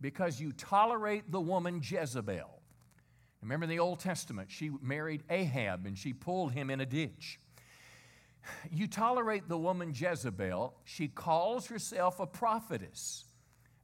because 0.00 0.40
you 0.40 0.52
tolerate 0.52 1.30
the 1.30 1.40
woman 1.40 1.80
Jezebel. 1.82 2.60
Remember 3.40 3.64
in 3.64 3.70
the 3.70 3.78
Old 3.78 3.98
Testament, 3.98 4.50
she 4.50 4.70
married 4.80 5.22
Ahab 5.28 5.86
and 5.86 5.98
she 5.98 6.12
pulled 6.12 6.52
him 6.52 6.70
in 6.70 6.80
a 6.80 6.86
ditch. 6.86 7.40
You 8.70 8.86
tolerate 8.86 9.48
the 9.48 9.58
woman 9.58 9.92
Jezebel. 9.94 10.74
She 10.84 11.08
calls 11.08 11.66
herself 11.66 12.20
a 12.20 12.26
prophetess. 12.26 13.24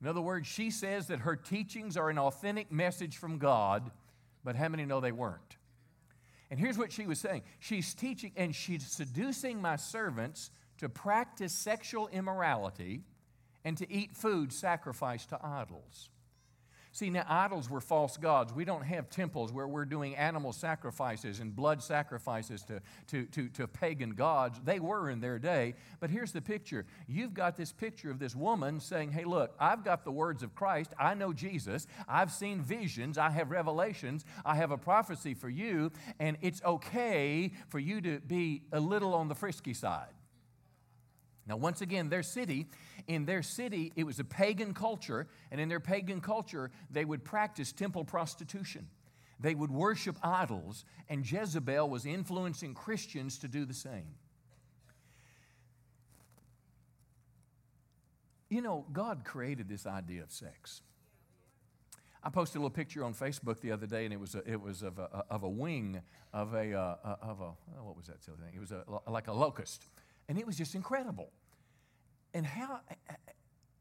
In 0.00 0.06
other 0.06 0.20
words, 0.20 0.46
she 0.46 0.70
says 0.70 1.08
that 1.08 1.20
her 1.20 1.36
teachings 1.36 1.96
are 1.96 2.08
an 2.08 2.18
authentic 2.18 2.70
message 2.70 3.16
from 3.16 3.38
God, 3.38 3.90
but 4.44 4.56
how 4.56 4.68
many 4.68 4.84
know 4.84 5.00
they 5.00 5.12
weren't? 5.12 5.56
And 6.50 6.58
here's 6.58 6.78
what 6.78 6.92
she 6.92 7.06
was 7.06 7.18
saying 7.18 7.42
She's 7.58 7.94
teaching 7.94 8.32
and 8.36 8.54
she's 8.54 8.86
seducing 8.86 9.60
my 9.60 9.76
servants 9.76 10.50
to 10.78 10.88
practice 10.88 11.52
sexual 11.52 12.08
immorality 12.08 13.02
and 13.64 13.76
to 13.76 13.92
eat 13.92 14.16
food 14.16 14.52
sacrificed 14.52 15.30
to 15.30 15.38
idols. 15.44 16.10
See, 16.98 17.10
now 17.10 17.24
idols 17.28 17.70
were 17.70 17.80
false 17.80 18.16
gods. 18.16 18.52
We 18.52 18.64
don't 18.64 18.82
have 18.82 19.08
temples 19.08 19.52
where 19.52 19.68
we're 19.68 19.84
doing 19.84 20.16
animal 20.16 20.52
sacrifices 20.52 21.38
and 21.38 21.54
blood 21.54 21.80
sacrifices 21.80 22.62
to, 22.62 22.80
to, 23.08 23.26
to, 23.26 23.48
to, 23.50 23.68
pagan 23.68 24.10
gods. 24.10 24.58
They 24.64 24.80
were 24.80 25.08
in 25.08 25.20
their 25.20 25.38
day. 25.38 25.74
But 26.00 26.10
here's 26.10 26.32
the 26.32 26.40
picture 26.40 26.86
you've 27.06 27.34
got 27.34 27.56
this 27.56 27.70
picture 27.70 28.10
of 28.10 28.18
this 28.18 28.34
woman 28.34 28.80
saying, 28.80 29.12
Hey, 29.12 29.24
look, 29.24 29.54
I've 29.60 29.84
got 29.84 30.04
the 30.04 30.10
words 30.10 30.42
of 30.42 30.56
Christ. 30.56 30.92
I 30.98 31.14
know 31.14 31.32
Jesus. 31.32 31.86
I've 32.08 32.32
seen 32.32 32.62
visions. 32.62 33.16
I 33.16 33.30
have 33.30 33.52
revelations. 33.52 34.24
I 34.44 34.56
have 34.56 34.72
a 34.72 34.78
prophecy 34.78 35.34
for 35.34 35.48
you. 35.48 35.92
And 36.18 36.36
it's 36.40 36.62
okay 36.64 37.52
for 37.68 37.78
you 37.78 38.00
to 38.00 38.18
be 38.18 38.62
a 38.72 38.80
little 38.80 39.14
on 39.14 39.28
the 39.28 39.36
frisky 39.36 39.74
side. 39.74 40.17
Now, 41.48 41.56
once 41.56 41.80
again, 41.80 42.10
their 42.10 42.22
city, 42.22 42.66
in 43.06 43.24
their 43.24 43.42
city, 43.42 43.92
it 43.96 44.04
was 44.04 44.20
a 44.20 44.24
pagan 44.24 44.74
culture, 44.74 45.26
and 45.50 45.60
in 45.60 45.70
their 45.70 45.80
pagan 45.80 46.20
culture, 46.20 46.70
they 46.90 47.06
would 47.06 47.24
practice 47.24 47.72
temple 47.72 48.04
prostitution. 48.04 48.86
They 49.40 49.54
would 49.54 49.70
worship 49.70 50.16
idols, 50.22 50.84
and 51.08 51.28
Jezebel 51.28 51.88
was 51.88 52.04
influencing 52.04 52.74
Christians 52.74 53.38
to 53.38 53.48
do 53.48 53.64
the 53.64 53.74
same. 53.74 54.14
You 58.50 58.60
know, 58.60 58.84
God 58.92 59.24
created 59.24 59.68
this 59.68 59.86
idea 59.86 60.22
of 60.22 60.30
sex. 60.30 60.82
I 62.22 62.30
posted 62.30 62.56
a 62.56 62.60
little 62.60 62.70
picture 62.70 63.04
on 63.04 63.14
Facebook 63.14 63.60
the 63.60 63.72
other 63.72 63.86
day, 63.86 64.04
and 64.04 64.12
it 64.12 64.20
was 64.20 64.34
a, 64.34 64.42
it 64.50 64.60
was 64.60 64.82
of 64.82 64.98
a, 64.98 65.24
of 65.30 65.44
a 65.44 65.48
wing 65.48 66.02
of 66.32 66.52
a 66.52 66.74
uh, 66.74 67.16
of 67.22 67.40
a 67.40 67.52
what 67.80 67.96
was 67.96 68.06
that 68.06 68.22
silly 68.22 68.38
thing? 68.38 68.54
It 68.54 68.60
was 68.60 68.72
a, 68.72 68.82
like 69.08 69.28
a 69.28 69.32
locust, 69.32 69.84
and 70.28 70.38
it 70.38 70.46
was 70.46 70.56
just 70.56 70.74
incredible. 70.74 71.30
And 72.34 72.44
how 72.46 72.80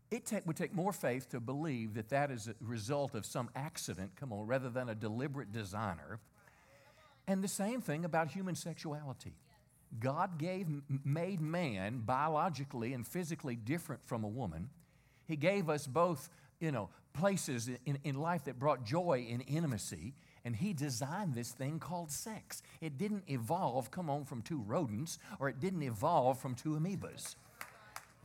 it 0.10 0.26
take, 0.26 0.45
would 0.48 0.56
take 0.56 0.74
more 0.74 0.93
faith 0.93 1.30
to 1.30 1.39
believe 1.39 1.95
that 1.95 2.10
that 2.10 2.32
is 2.32 2.48
a 2.48 2.56
result 2.62 3.14
of 3.14 3.26
some 3.26 3.50
accident, 3.56 4.12
come 4.16 4.32
on, 4.32 4.48
rather 4.48 4.70
than 4.70 4.89
a 4.89 4.95
deliberate 4.95 5.52
designer. 5.52 6.20
And 7.28 7.43
the 7.43 7.50
same 7.50 7.82
thing 7.82 8.06
about 8.06 8.32
human 8.32 8.56
sexuality. 8.56 9.34
God 10.00 10.38
gave, 10.38 10.68
made 11.04 11.41
man 11.41 12.02
biologically 12.06 12.93
and 12.93 13.06
physically 13.06 13.56
different 13.56 14.06
from 14.06 14.24
a 14.24 14.28
woman. 14.28 14.70
He 15.28 15.36
gave 15.36 15.70
us 15.70 15.88
both, 15.88 16.30
you 16.60 16.72
know, 16.72 16.89
places 17.14 17.70
in, 17.86 18.00
in 18.04 18.16
life 18.16 18.45
that 18.45 18.60
brought 18.60 18.86
joy 18.86 19.28
and 19.30 19.43
intimacy. 19.48 20.14
And 20.48 20.56
he 20.56 20.72
designed 20.72 21.36
this 21.36 21.52
thing 21.52 21.78
called 21.78 22.10
sex. 22.10 22.64
It 22.80 22.98
didn't 22.98 23.26
evolve, 23.28 23.91
come 23.91 24.10
on, 24.10 24.24
from 24.24 24.41
two 24.41 24.64
rodents, 24.66 25.20
or 25.41 25.50
it 25.50 25.60
didn't 25.60 25.84
evolve 25.84 26.39
from 26.39 26.56
two 26.56 26.70
amoebas. 26.70 27.36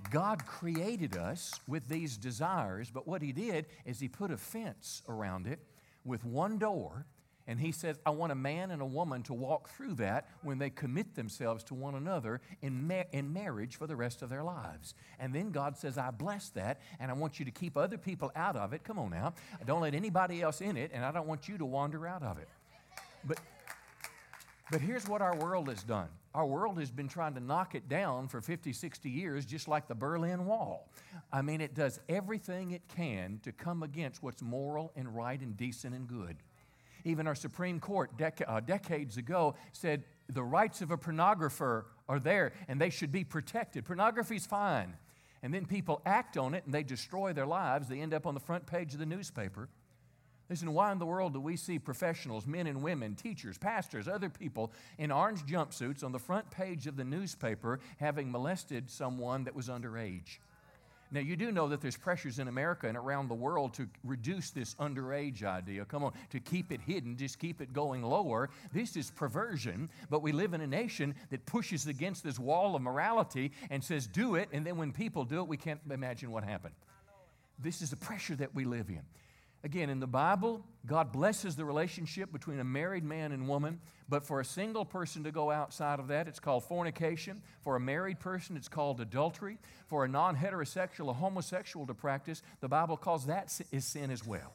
God 0.08 0.46
created 0.46 1.16
us 1.16 1.52
with 1.66 1.88
these 1.88 2.16
desires, 2.16 2.92
but 2.94 3.08
what 3.08 3.22
He 3.22 3.32
did 3.32 3.66
is 3.84 3.98
He 3.98 4.06
put 4.06 4.30
a 4.30 4.36
fence 4.36 5.02
around 5.08 5.48
it 5.48 5.58
with 6.04 6.24
one 6.24 6.58
door, 6.58 7.06
and 7.46 7.60
He 7.60 7.72
says, 7.72 7.98
I 8.06 8.10
want 8.10 8.32
a 8.32 8.36
man 8.36 8.70
and 8.70 8.82
a 8.82 8.86
woman 8.86 9.22
to 9.24 9.34
walk 9.34 9.68
through 9.70 9.94
that 9.94 10.28
when 10.42 10.58
they 10.58 10.70
commit 10.70 11.14
themselves 11.14 11.64
to 11.64 11.74
one 11.74 11.94
another 11.94 12.40
in, 12.60 12.86
ma- 12.86 13.04
in 13.12 13.32
marriage 13.32 13.76
for 13.76 13.86
the 13.86 13.96
rest 13.96 14.22
of 14.22 14.28
their 14.28 14.42
lives. 14.42 14.94
And 15.18 15.34
then 15.34 15.50
God 15.50 15.76
says, 15.76 15.98
I 15.98 16.10
bless 16.10 16.50
that, 16.50 16.80
and 17.00 17.10
I 17.10 17.14
want 17.14 17.38
you 17.38 17.44
to 17.44 17.50
keep 17.50 17.76
other 17.76 17.98
people 17.98 18.30
out 18.36 18.56
of 18.56 18.72
it. 18.72 18.84
Come 18.84 18.98
on 18.98 19.10
now. 19.10 19.34
Don't 19.66 19.80
let 19.80 19.94
anybody 19.94 20.42
else 20.42 20.60
in 20.60 20.76
it, 20.76 20.90
and 20.94 21.04
I 21.04 21.12
don't 21.12 21.26
want 21.26 21.48
you 21.48 21.58
to 21.58 21.64
wander 21.64 22.06
out 22.06 22.22
of 22.22 22.38
it. 22.38 22.48
But 23.24 23.38
But 24.70 24.80
here's 24.80 25.06
what 25.06 25.22
our 25.22 25.36
world 25.36 25.68
has 25.68 25.82
done 25.82 26.08
our 26.34 26.46
world 26.46 26.78
has 26.78 26.90
been 26.90 27.08
trying 27.08 27.34
to 27.34 27.40
knock 27.40 27.74
it 27.74 27.88
down 27.88 28.28
for 28.28 28.40
50, 28.40 28.72
60 28.72 29.10
years, 29.10 29.44
just 29.44 29.68
like 29.68 29.86
the 29.86 29.94
Berlin 29.94 30.46
Wall. 30.46 30.88
I 31.30 31.42
mean, 31.42 31.60
it 31.60 31.74
does 31.74 32.00
everything 32.08 32.70
it 32.70 32.88
can 32.88 33.38
to 33.42 33.52
come 33.52 33.82
against 33.82 34.22
what's 34.22 34.40
moral 34.40 34.92
and 34.96 35.14
right 35.14 35.38
and 35.38 35.56
decent 35.56 35.94
and 35.94 36.08
good. 36.08 36.36
Even 37.04 37.26
our 37.26 37.34
Supreme 37.34 37.80
Court 37.80 38.16
dec- 38.16 38.42
uh, 38.46 38.60
decades 38.60 39.16
ago 39.16 39.54
said 39.72 40.04
the 40.28 40.42
rights 40.42 40.82
of 40.82 40.90
a 40.90 40.96
pornographer 40.96 41.84
are 42.08 42.20
there 42.20 42.52
and 42.68 42.80
they 42.80 42.90
should 42.90 43.12
be 43.12 43.24
protected. 43.24 43.84
Pornography's 43.84 44.46
fine. 44.46 44.94
And 45.42 45.52
then 45.52 45.66
people 45.66 46.00
act 46.06 46.36
on 46.36 46.54
it 46.54 46.64
and 46.64 46.72
they 46.72 46.84
destroy 46.84 47.32
their 47.32 47.46
lives. 47.46 47.88
They 47.88 48.00
end 48.00 48.14
up 48.14 48.26
on 48.26 48.34
the 48.34 48.40
front 48.40 48.66
page 48.66 48.92
of 48.92 49.00
the 49.00 49.06
newspaper. 49.06 49.68
Listen, 50.48 50.74
why 50.74 50.92
in 50.92 50.98
the 50.98 51.06
world 51.06 51.32
do 51.32 51.40
we 51.40 51.56
see 51.56 51.78
professionals, 51.78 52.46
men 52.46 52.66
and 52.66 52.82
women, 52.82 53.14
teachers, 53.14 53.56
pastors, 53.56 54.06
other 54.06 54.28
people 54.28 54.72
in 54.98 55.10
orange 55.10 55.46
jumpsuits 55.46 56.04
on 56.04 56.12
the 56.12 56.18
front 56.18 56.50
page 56.50 56.86
of 56.86 56.96
the 56.96 57.04
newspaper 57.04 57.80
having 57.98 58.30
molested 58.30 58.90
someone 58.90 59.44
that 59.44 59.54
was 59.54 59.68
underage? 59.68 60.38
Now, 61.12 61.20
you 61.20 61.36
do 61.36 61.52
know 61.52 61.68
that 61.68 61.82
there's 61.82 61.96
pressures 61.96 62.38
in 62.38 62.48
America 62.48 62.88
and 62.88 62.96
around 62.96 63.28
the 63.28 63.34
world 63.34 63.74
to 63.74 63.86
reduce 64.02 64.50
this 64.50 64.74
underage 64.76 65.42
idea. 65.44 65.84
Come 65.84 66.04
on, 66.04 66.12
to 66.30 66.40
keep 66.40 66.72
it 66.72 66.80
hidden, 66.80 67.18
just 67.18 67.38
keep 67.38 67.60
it 67.60 67.74
going 67.74 68.02
lower. 68.02 68.48
This 68.72 68.96
is 68.96 69.10
perversion, 69.10 69.90
but 70.08 70.22
we 70.22 70.32
live 70.32 70.54
in 70.54 70.62
a 70.62 70.66
nation 70.66 71.14
that 71.28 71.44
pushes 71.44 71.86
against 71.86 72.24
this 72.24 72.38
wall 72.38 72.74
of 72.74 72.80
morality 72.80 73.52
and 73.68 73.84
says, 73.84 74.06
do 74.06 74.36
it, 74.36 74.48
and 74.52 74.66
then 74.66 74.78
when 74.78 74.90
people 74.90 75.24
do 75.24 75.40
it, 75.40 75.48
we 75.48 75.58
can't 75.58 75.80
imagine 75.90 76.30
what 76.30 76.44
happened. 76.44 76.74
This 77.58 77.82
is 77.82 77.90
the 77.90 77.96
pressure 77.96 78.34
that 78.36 78.54
we 78.54 78.64
live 78.64 78.88
in. 78.88 79.02
Again, 79.64 79.90
in 79.90 80.00
the 80.00 80.08
Bible, 80.08 80.60
God 80.86 81.12
blesses 81.12 81.54
the 81.54 81.64
relationship 81.64 82.32
between 82.32 82.58
a 82.58 82.64
married 82.64 83.04
man 83.04 83.30
and 83.30 83.46
woman, 83.46 83.78
but 84.08 84.24
for 84.24 84.40
a 84.40 84.44
single 84.44 84.84
person 84.84 85.22
to 85.22 85.30
go 85.30 85.52
outside 85.52 86.00
of 86.00 86.08
that, 86.08 86.26
it's 86.26 86.40
called 86.40 86.64
fornication. 86.64 87.40
For 87.60 87.76
a 87.76 87.80
married 87.80 88.18
person, 88.18 88.56
it's 88.56 88.66
called 88.66 89.00
adultery. 89.00 89.58
For 89.86 90.04
a 90.04 90.08
non 90.08 90.36
heterosexual, 90.36 91.10
a 91.10 91.12
homosexual 91.12 91.86
to 91.86 91.94
practice, 91.94 92.42
the 92.60 92.68
Bible 92.68 92.96
calls 92.96 93.26
that 93.26 93.56
is 93.70 93.84
sin 93.84 94.10
as 94.10 94.26
well. 94.26 94.52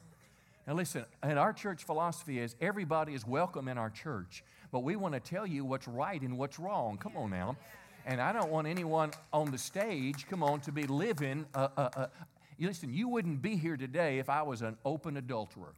Now, 0.66 0.74
listen, 0.74 1.06
and 1.22 1.38
our 1.38 1.54
church 1.54 1.84
philosophy 1.84 2.38
is 2.38 2.54
everybody 2.60 3.14
is 3.14 3.26
welcome 3.26 3.68
in 3.68 3.78
our 3.78 3.88
church, 3.88 4.44
but 4.70 4.80
we 4.80 4.96
want 4.96 5.14
to 5.14 5.20
tell 5.20 5.46
you 5.46 5.64
what's 5.64 5.88
right 5.88 6.20
and 6.20 6.36
what's 6.36 6.58
wrong. 6.58 6.98
Come 6.98 7.16
on 7.16 7.30
now. 7.30 7.56
And 8.04 8.20
I 8.20 8.32
don't 8.32 8.50
want 8.50 8.66
anyone 8.66 9.12
on 9.32 9.50
the 9.50 9.58
stage, 9.58 10.26
come 10.28 10.42
on, 10.42 10.60
to 10.60 10.72
be 10.72 10.86
living 10.86 11.46
a, 11.54 11.60
a, 11.60 11.82
a, 11.82 12.10
you 12.58 12.66
listen, 12.68 12.92
you 12.92 13.08
wouldn't 13.08 13.40
be 13.40 13.56
here 13.56 13.76
today 13.76 14.18
if 14.18 14.28
I 14.28 14.42
was 14.42 14.62
an 14.62 14.76
open 14.84 15.16
adulterer. 15.16 15.74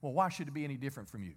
Well, 0.00 0.14
why 0.14 0.30
should 0.30 0.48
it 0.48 0.54
be 0.54 0.64
any 0.64 0.76
different 0.76 1.10
from 1.10 1.22
you? 1.22 1.34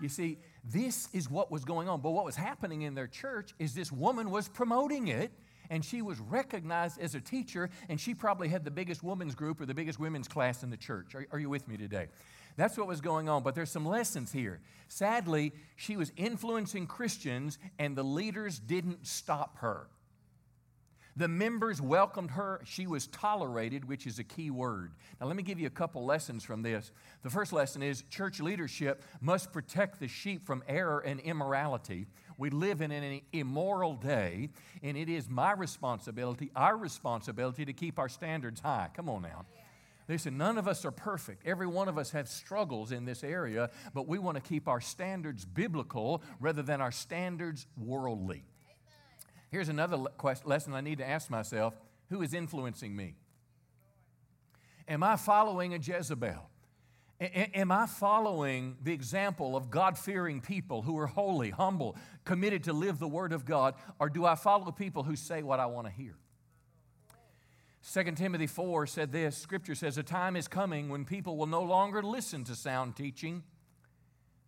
You 0.00 0.08
see, 0.08 0.38
this 0.64 1.08
is 1.12 1.30
what 1.30 1.50
was 1.50 1.64
going 1.64 1.88
on. 1.88 2.00
But 2.00 2.10
what 2.10 2.24
was 2.24 2.36
happening 2.36 2.82
in 2.82 2.94
their 2.94 3.06
church 3.06 3.54
is 3.58 3.74
this 3.74 3.92
woman 3.92 4.30
was 4.30 4.48
promoting 4.48 5.08
it, 5.08 5.32
and 5.70 5.84
she 5.84 6.02
was 6.02 6.18
recognized 6.18 7.00
as 7.00 7.14
a 7.14 7.20
teacher, 7.20 7.70
and 7.88 8.00
she 8.00 8.14
probably 8.14 8.48
had 8.48 8.64
the 8.64 8.70
biggest 8.70 9.02
women's 9.02 9.34
group 9.34 9.60
or 9.60 9.66
the 9.66 9.74
biggest 9.74 9.98
women's 9.98 10.28
class 10.28 10.62
in 10.62 10.70
the 10.70 10.76
church. 10.76 11.14
Are, 11.14 11.26
are 11.32 11.38
you 11.38 11.50
with 11.50 11.66
me 11.68 11.76
today? 11.76 12.08
That's 12.56 12.78
what 12.78 12.86
was 12.86 13.00
going 13.00 13.28
on. 13.28 13.42
But 13.42 13.54
there's 13.54 13.70
some 13.70 13.86
lessons 13.86 14.32
here. 14.32 14.60
Sadly, 14.88 15.52
she 15.76 15.96
was 15.96 16.12
influencing 16.16 16.86
Christians, 16.86 17.58
and 17.78 17.96
the 17.96 18.02
leaders 18.02 18.58
didn't 18.58 19.06
stop 19.06 19.58
her. 19.58 19.88
The 21.16 21.28
members 21.28 21.80
welcomed 21.80 22.32
her. 22.32 22.60
She 22.64 22.86
was 22.86 23.06
tolerated, 23.06 23.86
which 23.86 24.06
is 24.06 24.18
a 24.18 24.24
key 24.24 24.50
word. 24.50 24.92
Now, 25.18 25.26
let 25.26 25.36
me 25.36 25.42
give 25.42 25.58
you 25.58 25.66
a 25.66 25.70
couple 25.70 26.04
lessons 26.04 26.44
from 26.44 26.60
this. 26.60 26.92
The 27.22 27.30
first 27.30 27.54
lesson 27.54 27.82
is 27.82 28.02
church 28.10 28.38
leadership 28.38 29.02
must 29.22 29.50
protect 29.50 29.98
the 29.98 30.08
sheep 30.08 30.44
from 30.46 30.62
error 30.68 31.00
and 31.00 31.18
immorality. 31.20 32.06
We 32.36 32.50
live 32.50 32.82
in 32.82 32.92
an 32.92 33.22
immoral 33.32 33.94
day, 33.94 34.50
and 34.82 34.94
it 34.94 35.08
is 35.08 35.28
my 35.30 35.52
responsibility, 35.52 36.50
our 36.54 36.76
responsibility, 36.76 37.64
to 37.64 37.72
keep 37.72 37.98
our 37.98 38.10
standards 38.10 38.60
high. 38.60 38.90
Come 38.94 39.08
on 39.08 39.22
now. 39.22 39.46
Listen, 40.08 40.36
none 40.36 40.58
of 40.58 40.68
us 40.68 40.84
are 40.84 40.92
perfect. 40.92 41.46
Every 41.46 41.66
one 41.66 41.88
of 41.88 41.96
us 41.96 42.10
have 42.10 42.28
struggles 42.28 42.92
in 42.92 43.06
this 43.06 43.24
area, 43.24 43.70
but 43.94 44.06
we 44.06 44.18
want 44.18 44.36
to 44.36 44.42
keep 44.42 44.68
our 44.68 44.80
standards 44.80 45.44
biblical 45.44 46.22
rather 46.40 46.62
than 46.62 46.80
our 46.80 46.92
standards 46.92 47.66
worldly. 47.76 48.44
Here's 49.50 49.68
another 49.68 49.96
question. 50.16 50.48
lesson 50.48 50.74
I 50.74 50.80
need 50.80 50.98
to 50.98 51.08
ask 51.08 51.30
myself 51.30 51.74
who 52.08 52.22
is 52.22 52.34
influencing 52.34 52.94
me? 52.94 53.14
Am 54.88 55.02
I 55.02 55.16
following 55.16 55.74
a 55.74 55.78
Jezebel? 55.78 56.50
A- 57.20 57.58
am 57.58 57.72
I 57.72 57.86
following 57.86 58.76
the 58.82 58.92
example 58.92 59.56
of 59.56 59.70
God 59.70 59.98
fearing 59.98 60.40
people 60.40 60.82
who 60.82 60.98
are 60.98 61.06
holy, 61.06 61.50
humble, 61.50 61.96
committed 62.24 62.64
to 62.64 62.72
live 62.72 62.98
the 62.98 63.08
Word 63.08 63.32
of 63.32 63.44
God? 63.44 63.74
Or 63.98 64.08
do 64.08 64.24
I 64.24 64.34
follow 64.34 64.70
people 64.70 65.02
who 65.02 65.16
say 65.16 65.42
what 65.42 65.58
I 65.58 65.66
want 65.66 65.86
to 65.86 65.92
hear? 65.92 66.14
2 67.92 68.02
Timothy 68.12 68.46
4 68.46 68.86
said 68.86 69.12
this 69.12 69.36
Scripture 69.36 69.74
says, 69.74 69.96
A 69.96 70.02
time 70.02 70.36
is 70.36 70.48
coming 70.48 70.88
when 70.88 71.04
people 71.04 71.36
will 71.36 71.46
no 71.46 71.62
longer 71.62 72.02
listen 72.02 72.44
to 72.44 72.54
sound 72.54 72.96
teaching 72.96 73.42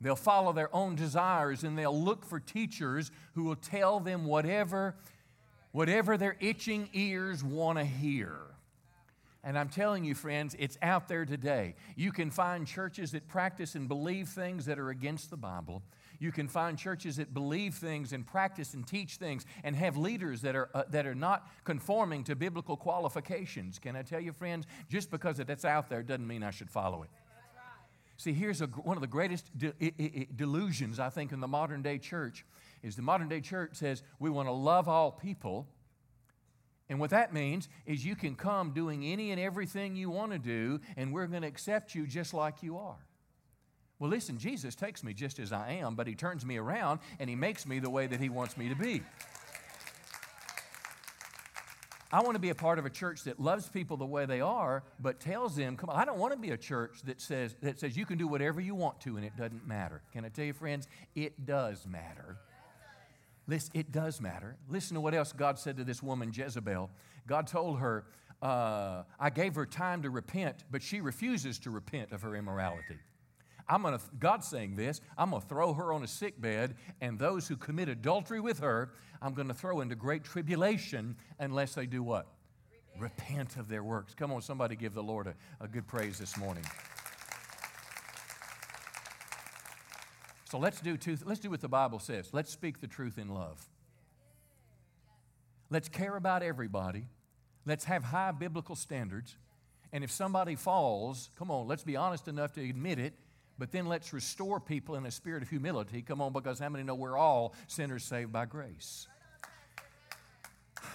They'll 0.01 0.17
follow 0.17 0.53
their 0.53 0.75
own 0.75 0.95
desires 0.95 1.65
and 1.65 1.77
they'll 1.77 1.99
look 1.99 2.25
for 2.25 2.39
teachers 2.39 3.11
who 3.35 3.45
will 3.45 3.57
tell 3.57 4.01
them 4.01 4.27
whatever, 4.27 4.95
whatever 5.73 6.17
their 6.17 6.37
itching 6.41 6.89
ears 6.93 7.43
want 7.43 7.79
to 7.79 7.85
hear. 7.85 8.37
And 9.45 9.59
I'm 9.59 9.69
telling 9.69 10.05
you, 10.05 10.15
friends, 10.15 10.57
it's 10.59 10.77
out 10.83 11.09
there 11.09 11.25
today. 11.25 11.75
You 11.97 12.13
can 12.13 12.31
find 12.31 12.67
churches 12.67 13.13
that 13.13 13.29
practice 13.29 13.75
and 13.75 13.89
believe 13.89 14.29
things 14.29 14.67
that 14.67 14.79
are 14.79 14.91
against 14.91 15.31
the 15.31 15.37
Bible. 15.37 15.83
You 16.19 16.33
can 16.33 16.49
find 16.49 16.77
churches 16.77 17.17
that 17.17 17.33
believe 17.33 17.75
things 17.75 18.13
and 18.13 18.27
practice 18.27 18.75
and 18.75 18.87
teach 18.87 19.17
things 19.17 19.47
and 19.63 19.77
have 19.77 19.97
leaders 19.97 20.43
that 20.43 20.57
are, 20.57 20.69
uh, 20.75 20.83
that 20.91 21.07
are 21.07 21.15
not 21.15 21.49
conforming 21.65 22.25
to 22.25 22.35
biblical 22.35 22.77
qualifications. 22.77 23.79
Can 23.79 23.95
I 23.95 24.03
tell 24.03 24.21
you, 24.21 24.33
friends, 24.33 24.67
just 24.89 25.11
because 25.11 25.37
that's 25.37 25.65
out 25.65 25.89
there 25.89 26.03
doesn't 26.03 26.27
mean 26.27 26.43
I 26.43 26.51
should 26.51 26.71
follow 26.71 27.05
it. 27.05 27.11
See, 28.19 28.33
here's 28.33 28.61
a, 28.61 28.67
one 28.67 28.97
of 28.97 29.01
the 29.01 29.07
greatest 29.07 29.57
de- 29.57 29.73
I- 29.81 29.95
I- 29.99 30.27
delusions, 30.35 30.99
I 30.99 31.09
think, 31.09 31.31
in 31.33 31.39
the 31.41 31.49
modern 31.49 31.83
day 31.83 31.99
church 31.99 32.45
is 32.83 32.97
the 32.97 33.03
modern 33.03 33.29
day 33.29 33.41
church 33.41 33.71
says 33.75 34.03
we 34.19 34.29
want 34.29 34.49
to 34.49 34.53
love 34.53 34.89
all 34.89 35.13
people. 35.13 35.67
And 36.89 36.99
what 36.99 37.11
that 37.11 37.33
means 37.33 37.69
is 37.87 38.05
you 38.05 38.17
can 38.17 38.35
come 38.35 38.73
doing 38.73 39.05
any 39.05 39.31
and 39.31 39.41
everything 39.41 39.95
you 39.95 40.11
want 40.11 40.33
to 40.33 40.39
do, 40.39 40.81
and 40.97 41.13
we're 41.13 41.27
going 41.27 41.43
to 41.43 41.49
accept 41.49 41.95
you 41.95 42.07
just 42.07 42.35
like 42.35 42.63
you 42.63 42.79
are. 42.79 42.99
Well, 44.01 44.11
listen, 44.11 44.39
Jesus 44.39 44.75
takes 44.75 45.05
me 45.05 45.13
just 45.13 45.39
as 45.39 45.53
I 45.53 45.73
am, 45.73 45.95
but 45.95 46.07
he 46.07 46.15
turns 46.15 46.45
me 46.45 46.57
around 46.57 47.01
and 47.19 47.29
he 47.29 47.37
makes 47.37 47.67
me 47.67 47.79
the 47.79 47.91
way 47.91 48.07
that 48.07 48.21
he 48.21 48.29
wants 48.29 48.57
me 48.57 48.69
to 48.69 48.75
be. 48.75 49.03
I 52.11 52.23
want 52.23 52.35
to 52.35 52.41
be 52.41 52.49
a 52.49 52.55
part 52.55 52.79
of 52.79 52.87
a 52.87 52.91
church 52.91 53.25
that 53.25 53.39
loves 53.39 53.69
people 53.69 53.99
the 53.99 54.07
way 54.07 54.25
they 54.25 54.41
are, 54.41 54.83
but 54.99 55.21
tells 55.21 55.55
them, 55.57 55.77
come 55.77 55.91
on, 55.91 55.97
I 55.97 56.07
don't 56.07 56.19
want 56.19 56.33
to 56.33 56.39
be 56.39 56.51
a 56.51 56.57
church 56.57 57.03
that 57.05 57.21
says, 57.21 57.55
that 57.63 57.79
says 57.79 57.97
you 57.97 58.07
can 58.07 58.17
do 58.17 58.27
whatever 58.27 58.61
you 58.61 58.75
want 58.75 59.01
to 59.03 59.17
and 59.17 59.27
it 59.27 59.37
doesn't 59.37 59.67
matter. 59.67 60.01
Can 60.13 60.25
I 60.25 60.31
tell 60.31 60.47
you, 60.47 60.55
friends, 60.55 60.89
it 61.15 61.45
does 61.45 61.87
matter. 61.87 62.39
Listen, 63.47 63.71
it 63.75 63.93
does 63.93 64.21
matter. 64.21 64.57
Listen 64.69 64.95
to 64.95 65.01
what 65.01 65.15
else 65.15 65.33
God 65.33 65.59
said 65.59 65.77
to 65.77 65.85
this 65.85 66.03
woman, 66.03 66.33
Jezebel. 66.35 66.91
God 67.27 67.47
told 67.47 67.81
her, 67.81 68.05
uh, 68.41 69.03
I 69.19 69.31
gave 69.31 69.55
her 69.57 69.67
time 69.67 70.03
to 70.03 70.11
repent, 70.11 70.65
but 70.71 70.83
she 70.83 71.01
refuses 71.01 71.59
to 71.61 71.71
repent 71.71 72.13
of 72.13 72.23
her 72.23 72.37
immorality. 72.37 72.97
I'm 73.69 73.83
gonna, 73.83 74.01
God's 74.19 74.49
saying 74.49 74.77
this, 74.77 75.01
I'm 75.17 75.31
gonna 75.31 75.43
throw 75.43 75.75
her 75.75 75.93
on 75.93 76.03
a 76.03 76.09
sick 76.09 76.41
bed, 76.41 76.77
and 77.01 77.19
those 77.19 77.49
who 77.49 77.57
commit 77.57 77.89
adultery 77.89 78.41
with 78.41 78.61
her, 78.61 78.93
I'm 79.21 79.35
gonna 79.35 79.55
throw 79.55 79.81
into 79.81 79.95
great 79.95 80.25
tribulation 80.25 81.17
unless 81.39 81.75
they 81.75 81.87
do 81.87 82.03
what? 82.03 82.27
Repent, 82.99 83.19
Repent 83.19 83.57
of 83.57 83.69
their 83.69 83.83
works. 83.83 84.15
Come 84.15 84.33
on, 84.33 84.41
somebody 84.41 84.75
give 84.75 84.95
the 84.95 85.03
Lord 85.03 85.27
a, 85.27 85.35
a 85.61 85.69
good 85.69 85.87
praise 85.87 86.19
this 86.19 86.37
morning. 86.39 86.65
So 90.51 90.59
let's 90.59 90.81
do 90.81 90.97
two, 90.97 91.19
let's 91.27 91.41
do 91.41 91.51
what 91.51 91.61
the 91.61 91.69
Bible 91.69 91.99
says. 91.99 92.31
Let's 92.33 92.51
speak 92.51 92.81
the 92.81 92.87
truth 92.87 93.19
in 93.19 93.29
love. 93.29 93.67
Let's 95.69 95.91
care 95.91 96.17
about 96.17 96.43
everybody. 96.43 97.05
Let's 97.67 97.85
have 97.85 98.05
high 98.05 98.33
biblical 98.33 98.75
standards. 98.75 99.37
And 99.93 100.03
if 100.03 100.11
somebody 100.11 100.55
falls, 100.55 101.29
come 101.39 101.51
on, 101.51 101.67
let's 101.67 101.85
be 101.85 101.97
honest 101.97 102.29
enough 102.29 102.55
to 102.55 102.67
admit 102.67 102.99
it 102.99 103.13
but 103.59 103.73
then 103.73 103.87
let's 103.87 104.13
restore 104.13 104.61
people 104.61 104.95
in 104.95 105.05
a 105.05 105.11
spirit 105.11 105.43
of 105.43 105.51
humility. 105.51 106.01
Come 106.03 106.21
on, 106.21 106.33
because 106.33 106.59
how 106.59 106.69
many 106.69 106.85
know 106.85 106.95
we're 106.95 107.17
all 107.17 107.55
sinners 107.67 108.05
saved 108.05 108.33
by 108.33 108.47
grace? 108.47 109.09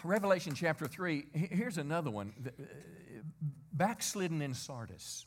Revelation 0.04 0.54
chapter 0.56 0.88
3, 0.88 1.26
here's 1.34 1.78
another 1.78 2.10
one. 2.10 2.34
Uh, 2.46 2.52
backslidden 3.74 4.42
in 4.42 4.54
Sardis. 4.54 5.26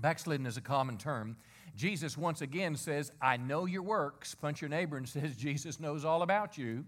Backslidden 0.00 0.46
is 0.46 0.56
a 0.56 0.60
common 0.60 0.98
term. 0.98 1.36
Jesus 1.76 2.18
once 2.18 2.42
again 2.42 2.76
says, 2.76 3.12
I 3.20 3.36
know 3.36 3.66
your 3.66 3.82
works. 3.82 4.34
Punch 4.34 4.60
your 4.60 4.68
neighbor 4.68 4.96
and 4.96 5.08
says, 5.08 5.36
Jesus 5.36 5.78
knows 5.78 6.04
all 6.04 6.22
about 6.22 6.58
you. 6.58 6.84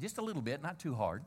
Just 0.00 0.18
a 0.18 0.22
little 0.22 0.42
bit, 0.42 0.62
not 0.62 0.78
too 0.78 0.94
hard. 0.94 1.24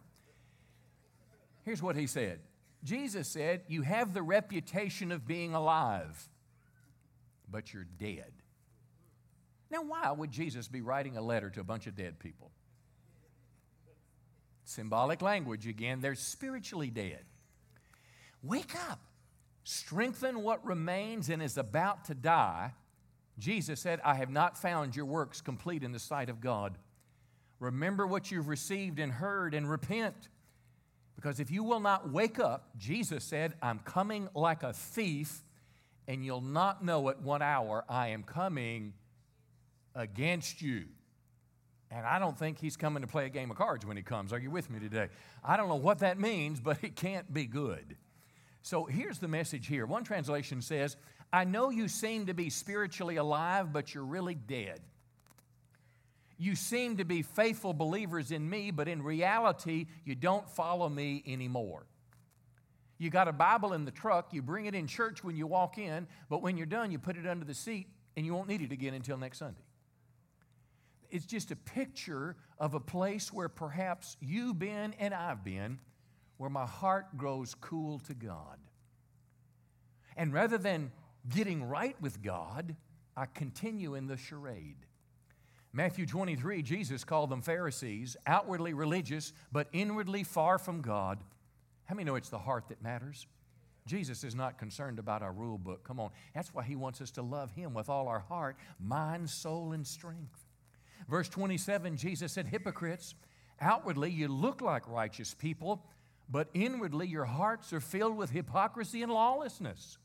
Here's 1.63 1.81
what 1.81 1.97
he 1.97 2.07
said 2.07 2.39
Jesus 2.83 3.27
said, 3.27 3.63
You 3.67 3.81
have 3.81 4.13
the 4.13 4.21
reputation 4.21 5.11
of 5.11 5.27
being 5.27 5.53
alive 5.53 6.29
but 7.49 7.73
you're 7.73 7.87
dead. 7.97 8.31
Now, 9.69 9.83
why 9.83 10.11
would 10.11 10.31
Jesus 10.31 10.67
be 10.67 10.81
writing 10.81 11.17
a 11.17 11.21
letter 11.21 11.49
to 11.49 11.59
a 11.59 11.63
bunch 11.63 11.87
of 11.87 11.95
dead 11.95 12.19
people? 12.19 12.51
Symbolic 14.63 15.21
language 15.21 15.67
again, 15.67 16.01
they're 16.01 16.15
spiritually 16.15 16.89
dead. 16.89 17.23
Wake 18.43 18.75
up, 18.89 18.99
strengthen 19.63 20.43
what 20.43 20.65
remains 20.65 21.29
and 21.29 21.41
is 21.41 21.57
about 21.57 22.05
to 22.05 22.15
die. 22.15 22.73
Jesus 23.39 23.79
said, 23.79 23.99
I 24.03 24.15
have 24.15 24.29
not 24.29 24.57
found 24.57 24.95
your 24.95 25.05
works 25.05 25.41
complete 25.41 25.83
in 25.83 25.91
the 25.91 25.99
sight 25.99 26.29
of 26.29 26.41
God. 26.41 26.77
Remember 27.59 28.05
what 28.05 28.31
you've 28.31 28.47
received 28.47 28.99
and 28.99 29.11
heard 29.11 29.53
and 29.53 29.69
repent. 29.69 30.29
Because 31.15 31.39
if 31.39 31.49
you 31.49 31.63
will 31.63 31.79
not 31.79 32.11
wake 32.11 32.39
up, 32.39 32.69
Jesus 32.77 33.23
said, 33.23 33.55
I'm 33.61 33.79
coming 33.79 34.29
like 34.35 34.63
a 34.63 34.73
thief, 34.73 35.43
and 36.07 36.23
you'll 36.23 36.41
not 36.41 36.83
know 36.83 37.09
at 37.09 37.21
what 37.21 37.41
hour 37.41 37.83
I 37.89 38.09
am 38.09 38.23
coming 38.23 38.93
against 39.95 40.61
you. 40.61 40.85
And 41.89 42.05
I 42.05 42.19
don't 42.19 42.37
think 42.37 42.59
he's 42.59 42.75
coming 42.75 43.01
to 43.01 43.07
play 43.07 43.25
a 43.25 43.29
game 43.29 43.49
of 43.49 43.57
cards 43.57 43.85
when 43.85 43.97
he 43.97 44.03
comes. 44.03 44.33
Are 44.33 44.39
you 44.39 44.51
with 44.51 44.69
me 44.69 44.79
today? 44.79 45.07
I 45.43 45.57
don't 45.57 45.69
know 45.69 45.75
what 45.75 45.99
that 45.99 46.19
means, 46.19 46.59
but 46.59 46.83
it 46.83 46.95
can't 46.95 47.33
be 47.33 47.45
good. 47.45 47.95
So 48.61 48.85
here's 48.85 49.19
the 49.19 49.29
message 49.29 49.67
here. 49.67 49.85
One 49.85 50.03
translation 50.03 50.61
says, 50.61 50.97
I 51.31 51.45
know 51.45 51.69
you 51.69 51.87
seem 51.87 52.25
to 52.25 52.33
be 52.33 52.49
spiritually 52.49 53.15
alive, 53.15 53.71
but 53.71 53.93
you're 53.93 54.03
really 54.03 54.35
dead. 54.35 54.81
You 56.37 56.55
seem 56.55 56.97
to 56.97 57.05
be 57.05 57.21
faithful 57.21 57.73
believers 57.73 58.31
in 58.31 58.47
me, 58.47 58.71
but 58.71 58.87
in 58.87 59.01
reality, 59.01 59.87
you 60.05 60.15
don't 60.15 60.47
follow 60.49 60.87
me 60.87 61.23
anymore. 61.25 61.85
You 62.97 63.09
got 63.09 63.27
a 63.27 63.33
Bible 63.33 63.73
in 63.73 63.85
the 63.85 63.91
truck, 63.91 64.33
you 64.33 64.41
bring 64.41 64.65
it 64.65 64.75
in 64.75 64.87
church 64.87 65.23
when 65.23 65.35
you 65.35 65.47
walk 65.47 65.77
in, 65.77 66.07
but 66.29 66.41
when 66.41 66.57
you're 66.57 66.65
done, 66.65 66.91
you 66.91 66.99
put 66.99 67.15
it 67.15 67.27
under 67.27 67.45
the 67.45 67.53
seat 67.53 67.87
and 68.15 68.25
you 68.25 68.33
won't 68.33 68.47
need 68.47 68.61
it 68.61 68.71
again 68.71 68.93
until 68.93 69.17
next 69.17 69.37
Sunday 69.39 69.67
it's 71.09 71.25
just 71.25 71.51
a 71.51 71.55
picture 71.55 72.35
of 72.59 72.73
a 72.73 72.79
place 72.79 73.31
where 73.31 73.49
perhaps 73.49 74.17
you've 74.19 74.59
been 74.59 74.93
and 74.99 75.13
I've 75.13 75.43
been, 75.43 75.79
where 76.37 76.49
my 76.49 76.65
heart 76.65 77.17
grows 77.17 77.55
cool 77.55 77.99
to 77.99 78.13
God. 78.13 78.57
And 80.15 80.33
rather 80.33 80.57
than 80.57 80.91
getting 81.29 81.63
right 81.63 81.95
with 82.01 82.21
God, 82.21 82.75
I 83.15 83.25
continue 83.25 83.95
in 83.95 84.07
the 84.07 84.17
charade. 84.17 84.77
Matthew 85.73 86.05
23, 86.05 86.61
Jesus 86.61 87.03
called 87.03 87.29
them 87.29 87.41
Pharisees, 87.41 88.17
outwardly 88.25 88.73
religious, 88.73 89.33
but 89.51 89.67
inwardly 89.73 90.23
far 90.23 90.57
from 90.57 90.81
God. 90.81 91.19
How 91.87 91.95
many 91.95 92.05
know 92.05 92.15
it's 92.15 92.29
the 92.29 92.37
heart 92.37 92.69
that 92.69 92.81
matters? 92.81 93.25
Jesus 93.87 94.23
is 94.23 94.35
not 94.35 94.59
concerned 94.59 94.99
about 94.99 95.23
our 95.23 95.31
rule 95.31 95.57
book. 95.57 95.83
Come 95.83 95.99
on. 95.99 96.11
That's 96.35 96.53
why 96.53 96.63
he 96.63 96.75
wants 96.75 97.01
us 97.01 97.11
to 97.11 97.21
love 97.21 97.51
him 97.51 97.73
with 97.73 97.89
all 97.89 98.07
our 98.07 98.19
heart, 98.19 98.57
mind, 98.79 99.29
soul, 99.29 99.71
and 99.71 99.87
strength. 99.87 100.45
Verse 101.09 101.29
27, 101.29 101.95
Jesus 101.95 102.33
said, 102.33 102.47
Hypocrites, 102.47 103.15
outwardly 103.61 104.11
you 104.11 104.27
look 104.27 104.61
like 104.61 104.87
righteous 104.87 105.33
people, 105.33 105.85
but 106.29 106.49
inwardly 106.53 107.07
your 107.07 107.25
hearts 107.25 107.71
are 107.71 107.79
filled 107.79 108.17
with 108.17 108.31
hypocrisy 108.31 109.01
and 109.01 109.11
lawlessness. 109.11 109.97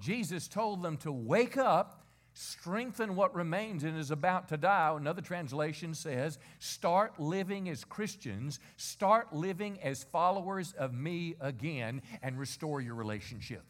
Jesus 0.00 0.48
told 0.48 0.82
them 0.82 0.96
to 0.98 1.12
wake 1.12 1.56
up, 1.56 2.03
strengthen 2.34 3.16
what 3.16 3.34
remains 3.34 3.84
and 3.84 3.96
is 3.96 4.10
about 4.10 4.48
to 4.48 4.56
die. 4.56 4.92
Another 4.94 5.22
translation 5.22 5.94
says, 5.94 6.38
start 6.58 7.18
living 7.18 7.68
as 7.68 7.84
Christians, 7.84 8.60
start 8.76 9.32
living 9.32 9.78
as 9.80 10.04
followers 10.04 10.74
of 10.76 10.92
me 10.92 11.36
again, 11.40 12.02
and 12.22 12.38
restore 12.38 12.80
your 12.80 12.96
relationship. 12.96 13.62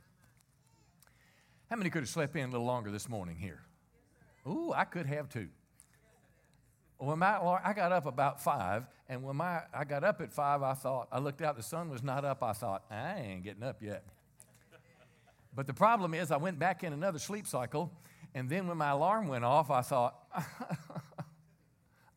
How 1.70 1.76
many 1.76 1.90
could 1.90 2.02
have 2.02 2.08
slept 2.08 2.34
in 2.36 2.48
a 2.48 2.52
little 2.52 2.66
longer 2.66 2.90
this 2.90 3.08
morning 3.08 3.36
here? 3.36 3.60
Ooh, 4.46 4.72
I 4.74 4.84
could 4.84 5.06
have 5.06 5.28
too. 5.28 5.48
When 6.98 7.18
my, 7.18 7.38
I 7.62 7.72
got 7.74 7.92
up 7.92 8.06
about 8.06 8.42
five, 8.42 8.86
and 9.08 9.22
when 9.22 9.36
my, 9.36 9.60
I 9.74 9.84
got 9.84 10.04
up 10.04 10.20
at 10.20 10.32
five, 10.32 10.62
I 10.62 10.72
thought, 10.74 11.08
I 11.12 11.18
looked 11.18 11.42
out, 11.42 11.56
the 11.56 11.62
sun 11.62 11.90
was 11.90 12.02
not 12.02 12.24
up. 12.24 12.42
I 12.42 12.52
thought, 12.52 12.84
I 12.90 13.20
ain't 13.20 13.44
getting 13.44 13.62
up 13.62 13.82
yet. 13.82 14.04
But 15.54 15.66
the 15.66 15.74
problem 15.74 16.14
is, 16.14 16.30
I 16.30 16.36
went 16.36 16.58
back 16.58 16.82
in 16.82 16.92
another 16.92 17.18
sleep 17.18 17.46
cycle, 17.46 17.92
and 18.34 18.48
then 18.48 18.66
when 18.66 18.76
my 18.76 18.90
alarm 18.90 19.28
went 19.28 19.44
off, 19.44 19.70
I 19.70 19.82
thought, 19.82 20.16
I 20.34 20.44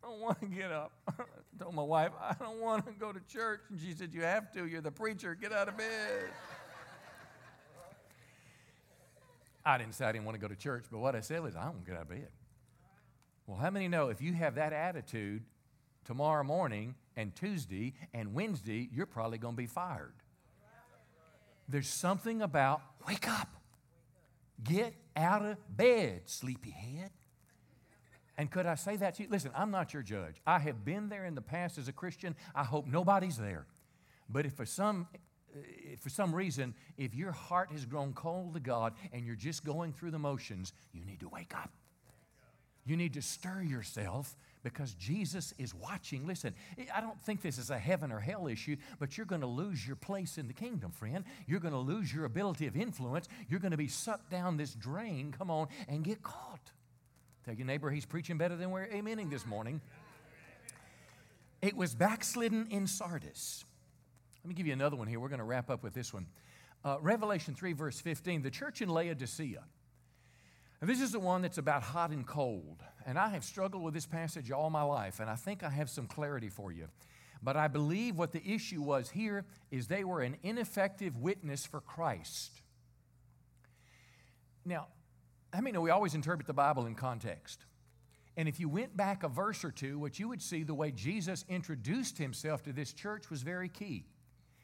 don't 0.02 0.20
want 0.20 0.40
to 0.40 0.48
get 0.48 0.72
up. 0.72 0.92
I 1.08 1.24
told 1.60 1.76
my 1.76 1.84
wife, 1.84 2.12
I 2.20 2.36
don't 2.40 2.60
want 2.60 2.86
to 2.88 2.92
go 2.92 3.12
to 3.12 3.20
church. 3.32 3.62
And 3.70 3.80
she 3.80 3.94
said, 3.94 4.14
You 4.14 4.24
have 4.24 4.52
to. 4.54 4.66
You're 4.66 4.82
the 4.82 4.92
preacher. 4.92 5.36
Get 5.36 5.54
out 5.54 5.68
of 5.68 5.78
bed. 5.78 6.30
I 9.64 9.78
didn't 9.78 9.96
say 9.96 10.06
I 10.06 10.14
didn't 10.14 10.24
want 10.24 10.36
to 10.36 10.40
go 10.40 10.48
to 10.48 10.56
church, 10.56 10.86
but 10.90 11.00
what 11.00 11.14
I 11.14 11.20
said 11.20 11.44
was, 11.44 11.56
I 11.56 11.66
don't 11.66 11.74
want 11.74 11.86
to 11.86 11.92
get 11.92 11.98
out 11.98 12.04
of 12.04 12.10
bed. 12.10 12.30
Well, 13.46 13.58
how 13.58 13.70
many 13.70 13.90
know 13.90 14.08
if 14.10 14.22
you 14.22 14.34
have 14.34 14.56
that 14.56 14.72
attitude 14.72 15.44
tomorrow 16.06 16.44
morning 16.44 16.96
and 17.18 17.36
Tuesday 17.36 17.94
and 18.14 18.34
Wednesday, 18.34 18.90
you're 18.94 19.06
probably 19.06 19.38
going 19.38 19.56
to 19.56 19.58
be 19.58 19.68
fired? 19.68 20.14
There's 21.68 21.90
something 21.90 22.42
about 22.42 22.82
wake 23.06 23.28
up, 23.28 23.50
get 24.64 24.94
out 25.16 25.46
of 25.46 25.58
bed, 25.76 26.22
sleepyhead. 26.26 27.12
And 28.38 28.52
could 28.52 28.66
I 28.66 28.76
say 28.76 28.96
that 28.98 29.16
to 29.16 29.24
you? 29.24 29.30
Listen, 29.30 29.52
I'm 29.56 29.72
not 29.72 29.94
your 29.94 30.04
judge. 30.04 30.36
I 30.46 30.60
have 30.60 30.86
been 30.86 31.10
there 31.10 31.26
in 31.26 31.34
the 31.34 31.42
past 31.42 31.78
as 31.78 31.88
a 31.88 31.92
Christian. 31.92 32.36
I 32.54 32.64
hope 32.64 32.86
nobody's 32.86 33.38
there. 33.38 33.66
But 34.30 34.46
if 34.46 34.54
for 34.54 34.66
some 34.66 35.08
eh, 35.14 35.60
if 35.94 36.00
for 36.02 36.10
some 36.10 36.36
reason, 36.36 36.76
if 36.98 37.16
your 37.16 37.32
heart 37.32 37.72
has 37.72 37.86
grown 37.86 38.14
cold 38.14 38.54
to 38.54 38.60
God 38.60 38.94
and 39.12 39.26
you're 39.26 39.36
just 39.36 39.66
going 39.66 39.94
through 39.94 40.12
the 40.12 40.20
motions, 40.20 40.74
you 40.94 41.04
need 41.04 41.20
to 41.22 41.30
wake 41.30 41.54
up. 41.56 41.72
You 42.86 42.96
need 42.96 43.14
to 43.14 43.22
stir 43.22 43.64
yourself 43.64 44.36
because 44.64 44.94
Jesus 44.94 45.54
is 45.58 45.74
watching. 45.74 46.28
Listen, 46.28 46.54
I 46.94 47.02
don't 47.02 47.20
think 47.22 47.42
this 47.42 47.58
is 47.58 47.70
a 47.70 47.78
heaven 47.78 48.12
or 48.12 48.20
hell 48.20 48.48
issue, 48.48 48.76
but 49.00 49.18
you're 49.18 49.26
going 49.26 49.42
to 49.42 49.48
lose 49.48 49.86
your 49.86 49.96
place 49.96 50.38
in 50.38 50.48
the 50.48 50.54
kingdom, 50.54 50.92
friend. 50.92 51.24
You're 51.48 51.60
going 51.60 51.74
to 51.74 51.80
lose 51.80 52.14
your 52.14 52.26
ability 52.26 52.68
of 52.68 52.76
influence. 52.76 53.28
You're 53.50 53.60
going 53.60 53.72
to 53.72 53.78
be 53.78 53.88
sucked 53.88 54.30
down 54.30 54.58
this 54.58 54.74
drain, 54.74 55.34
come 55.38 55.50
on, 55.50 55.68
and 55.88 56.04
get 56.04 56.24
caught. 56.24 56.72
Tell 57.46 57.54
your 57.54 57.66
neighbor 57.66 57.90
he's 57.90 58.06
preaching 58.06 58.38
better 58.38 58.56
than 58.56 58.72
we're 58.72 58.88
amening 58.88 59.30
this 59.30 59.46
morning. 59.46 59.80
It 61.62 61.76
was 61.76 61.96
backslidden 61.96 62.68
in 62.70 62.88
Sardis. 62.88 63.64
Let 64.44 64.50
me 64.50 64.54
give 64.54 64.68
you 64.68 64.74
another 64.74 64.96
one 64.96 65.08
here. 65.08 65.20
We're 65.20 65.30
going 65.30 65.40
to 65.40 65.46
wrap 65.46 65.70
up 65.70 65.84
with 65.84 65.94
this 65.94 66.14
one. 66.14 66.28
Uh, 66.84 66.98
Revelation 67.02 67.56
3, 67.56 67.74
verse 67.74 68.00
15. 68.00 68.42
The 68.44 68.52
church 68.52 68.82
in 68.82 68.90
Laodicea 68.90 69.64
this 70.82 71.02
is 71.02 71.12
the 71.12 71.20
one 71.20 71.42
that's 71.42 71.58
about 71.58 71.84
hot 71.84 72.12
and 72.12 72.26
cold. 72.26 72.84
And 73.06 73.18
I 73.18 73.30
have 73.30 73.44
struggled 73.44 73.84
with 73.84 73.94
this 73.94 74.06
passage 74.06 74.52
all 74.52 74.70
my 74.70 74.84
life, 74.84 75.20
and 75.20 75.30
I 75.30 75.36
think 75.36 75.64
I 75.64 75.70
have 75.70 75.90
some 75.90 76.08
clarity 76.08 76.50
for 76.50 76.72
you. 76.72 76.88
But 77.42 77.56
I 77.56 77.68
believe 77.68 78.18
what 78.18 78.32
the 78.32 78.46
issue 78.46 78.82
was 78.82 79.10
here 79.10 79.46
is 79.72 79.88
they 79.88 80.04
were 80.04 80.22
an 80.22 80.38
ineffective 80.44 81.18
witness 81.18 81.66
for 81.66 81.82
Christ. 81.82 82.52
Now, 84.66 84.88
I 85.54 85.62
mean, 85.62 85.80
we 85.82 85.90
always 85.90 86.14
interpret 86.14 86.46
the 86.46 86.54
Bible 86.54 86.86
in 86.86 86.96
context. 86.96 87.66
And 88.36 88.48
if 88.48 88.60
you 88.60 88.70
went 88.70 88.96
back 88.96 89.24
a 89.24 89.30
verse 89.30 89.64
or 89.64 89.72
two, 89.72 89.98
what 89.98 90.20
you 90.20 90.28
would 90.28 90.42
see 90.42 90.64
the 90.64 90.74
way 90.76 90.92
Jesus 90.92 91.46
introduced 91.50 92.18
himself 92.18 92.64
to 92.64 92.74
this 92.74 92.94
church 92.94 93.30
was 93.30 93.42
very 93.42 93.70
key. 93.70 94.06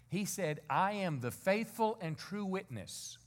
He 0.09 0.26
said, 0.26 0.59
I 0.70 0.91
am 0.91 1.22
the 1.22 1.32
faithful 1.32 1.97
and 1.99 2.16
true 2.16 2.45
witness. 2.45 3.18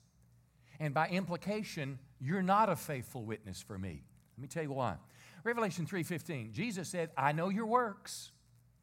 And 0.78 0.94
by 0.94 1.08
implication, 1.08 1.98
you're 2.20 2.42
not 2.42 2.68
a 2.68 2.76
faithful 2.76 3.24
witness 3.24 3.60
for 3.60 3.78
me. 3.78 4.02
Let 4.36 4.42
me 4.42 4.48
tell 4.48 4.62
you 4.62 4.72
why. 4.72 4.96
Revelation 5.44 5.86
3:15. 5.86 6.52
Jesus 6.52 6.88
said, 6.88 7.10
"I 7.16 7.32
know 7.32 7.48
your 7.48 7.66
works. 7.66 8.32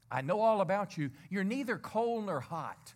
I 0.09 0.21
know 0.21 0.41
all 0.41 0.61
about 0.61 0.97
you. 0.97 1.11
You're 1.29 1.43
neither 1.43 1.77
cold 1.77 2.25
nor 2.25 2.39
hot." 2.39 2.93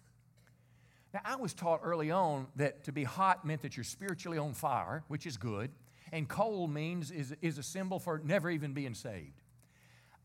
Now, 1.14 1.22
I 1.24 1.36
was 1.36 1.54
taught 1.54 1.82
early 1.84 2.12
on 2.12 2.48
that 2.56 2.84
to 2.84 2.92
be 2.92 3.04
hot 3.04 3.46
meant 3.46 3.62
that 3.62 3.78
you're 3.78 3.84
spiritually 3.84 4.38
on 4.38 4.54
fire, 4.54 5.04
which 5.08 5.26
is 5.26 5.38
good, 5.38 5.72
and 6.12 6.28
cold 6.28 6.72
means 6.72 7.12
is, 7.12 7.36
is 7.42 7.58
a 7.58 7.64
symbol 7.64 8.00
for 8.00 8.20
never 8.20 8.50
even 8.50 8.74
being 8.74 8.94
saved. 8.94 9.42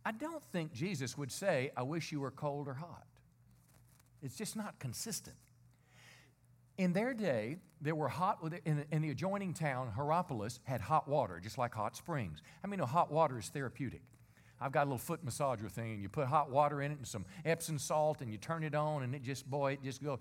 I 0.04 0.12
don't 0.12 0.42
think 0.44 0.72
Jesus 0.72 1.16
would 1.16 1.30
say, 1.30 1.70
I 1.76 1.82
wish 1.82 2.10
you 2.10 2.20
were 2.20 2.30
cold 2.30 2.68
or 2.68 2.74
hot. 2.74 3.06
It's 4.22 4.36
just 4.36 4.56
not 4.56 4.78
consistent. 4.78 5.36
In 6.82 6.92
their 6.92 7.14
day, 7.14 7.58
there 7.80 7.94
were 7.94 8.08
hot, 8.08 8.40
in, 8.64 8.84
in 8.90 9.02
the 9.02 9.10
adjoining 9.10 9.54
town, 9.54 9.92
Hierapolis 9.96 10.58
had 10.64 10.80
hot 10.80 11.06
water, 11.06 11.38
just 11.38 11.56
like 11.56 11.72
hot 11.72 11.94
springs. 11.94 12.42
I 12.64 12.66
mean, 12.66 12.80
hot 12.80 13.12
water 13.12 13.38
is 13.38 13.48
therapeutic. 13.50 14.02
I've 14.60 14.72
got 14.72 14.82
a 14.82 14.86
little 14.86 14.98
foot 14.98 15.24
massager 15.24 15.70
thing, 15.70 15.92
and 15.92 16.02
you 16.02 16.08
put 16.08 16.26
hot 16.26 16.50
water 16.50 16.82
in 16.82 16.90
it 16.90 16.98
and 16.98 17.06
some 17.06 17.24
Epsom 17.44 17.78
salt, 17.78 18.20
and 18.20 18.32
you 18.32 18.36
turn 18.36 18.64
it 18.64 18.74
on, 18.74 19.04
and 19.04 19.14
it 19.14 19.22
just, 19.22 19.48
boy, 19.48 19.74
it 19.74 19.84
just 19.84 20.02
goes. 20.02 20.18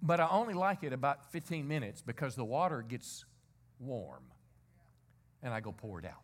But 0.00 0.20
I 0.20 0.28
only 0.28 0.54
like 0.54 0.84
it 0.84 0.92
about 0.92 1.32
15 1.32 1.66
minutes 1.66 2.00
because 2.00 2.36
the 2.36 2.44
water 2.44 2.82
gets 2.82 3.24
warm, 3.80 4.22
and 5.42 5.52
I 5.52 5.58
go 5.58 5.72
pour 5.72 5.98
it 5.98 6.04
out. 6.04 6.22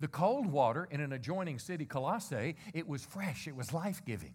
The 0.00 0.08
cold 0.08 0.46
water 0.46 0.88
in 0.90 1.02
an 1.02 1.12
adjoining 1.12 1.58
city, 1.58 1.84
Colossae, 1.84 2.56
it 2.72 2.88
was 2.88 3.04
fresh, 3.04 3.46
it 3.46 3.54
was 3.54 3.74
life 3.74 4.02
giving. 4.06 4.32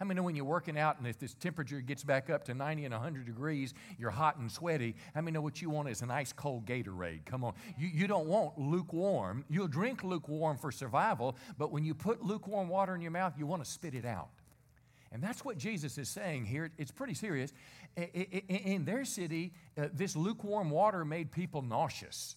I 0.00 0.04
mean, 0.04 0.22
when 0.24 0.34
you're 0.34 0.46
working 0.46 0.78
out 0.78 0.98
and 0.98 1.06
if 1.06 1.18
this 1.18 1.34
temperature 1.34 1.80
gets 1.82 2.02
back 2.02 2.30
up 2.30 2.44
to 2.44 2.54
90 2.54 2.86
and 2.86 2.94
100 2.94 3.26
degrees, 3.26 3.74
you're 3.98 4.10
hot 4.10 4.38
and 4.38 4.50
sweaty. 4.50 4.96
I 5.14 5.20
mean, 5.20 5.34
know 5.34 5.42
what 5.42 5.60
you 5.60 5.68
want 5.68 5.90
is 5.90 6.00
an 6.00 6.10
ice 6.10 6.32
cold 6.32 6.64
Gatorade. 6.64 7.26
Come 7.26 7.44
on. 7.44 7.52
You, 7.78 7.88
you 7.88 8.06
don't 8.06 8.26
want 8.26 8.58
lukewarm. 8.58 9.44
You'll 9.50 9.68
drink 9.68 10.02
lukewarm 10.02 10.56
for 10.56 10.72
survival, 10.72 11.36
but 11.58 11.70
when 11.70 11.84
you 11.84 11.94
put 11.94 12.22
lukewarm 12.22 12.68
water 12.68 12.94
in 12.94 13.02
your 13.02 13.10
mouth, 13.10 13.34
you 13.36 13.46
want 13.46 13.62
to 13.62 13.70
spit 13.70 13.94
it 13.94 14.06
out. 14.06 14.30
And 15.12 15.22
that's 15.22 15.44
what 15.44 15.58
Jesus 15.58 15.98
is 15.98 16.08
saying 16.08 16.46
here. 16.46 16.70
It's 16.78 16.92
pretty 16.92 17.14
serious. 17.14 17.52
In 17.96 18.84
their 18.84 19.04
city, 19.04 19.52
uh, 19.76 19.88
this 19.92 20.14
lukewarm 20.16 20.70
water 20.70 21.04
made 21.04 21.32
people 21.32 21.62
nauseous. 21.62 22.36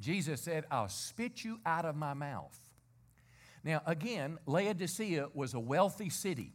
Jesus 0.00 0.42
said, 0.42 0.64
I'll 0.70 0.88
spit 0.88 1.44
you 1.44 1.60
out 1.64 1.84
of 1.84 1.96
my 1.96 2.12
mouth. 2.12 2.58
Now, 3.64 3.82
again, 3.86 4.38
Laodicea 4.46 5.28
was 5.32 5.54
a 5.54 5.60
wealthy 5.60 6.10
city. 6.10 6.52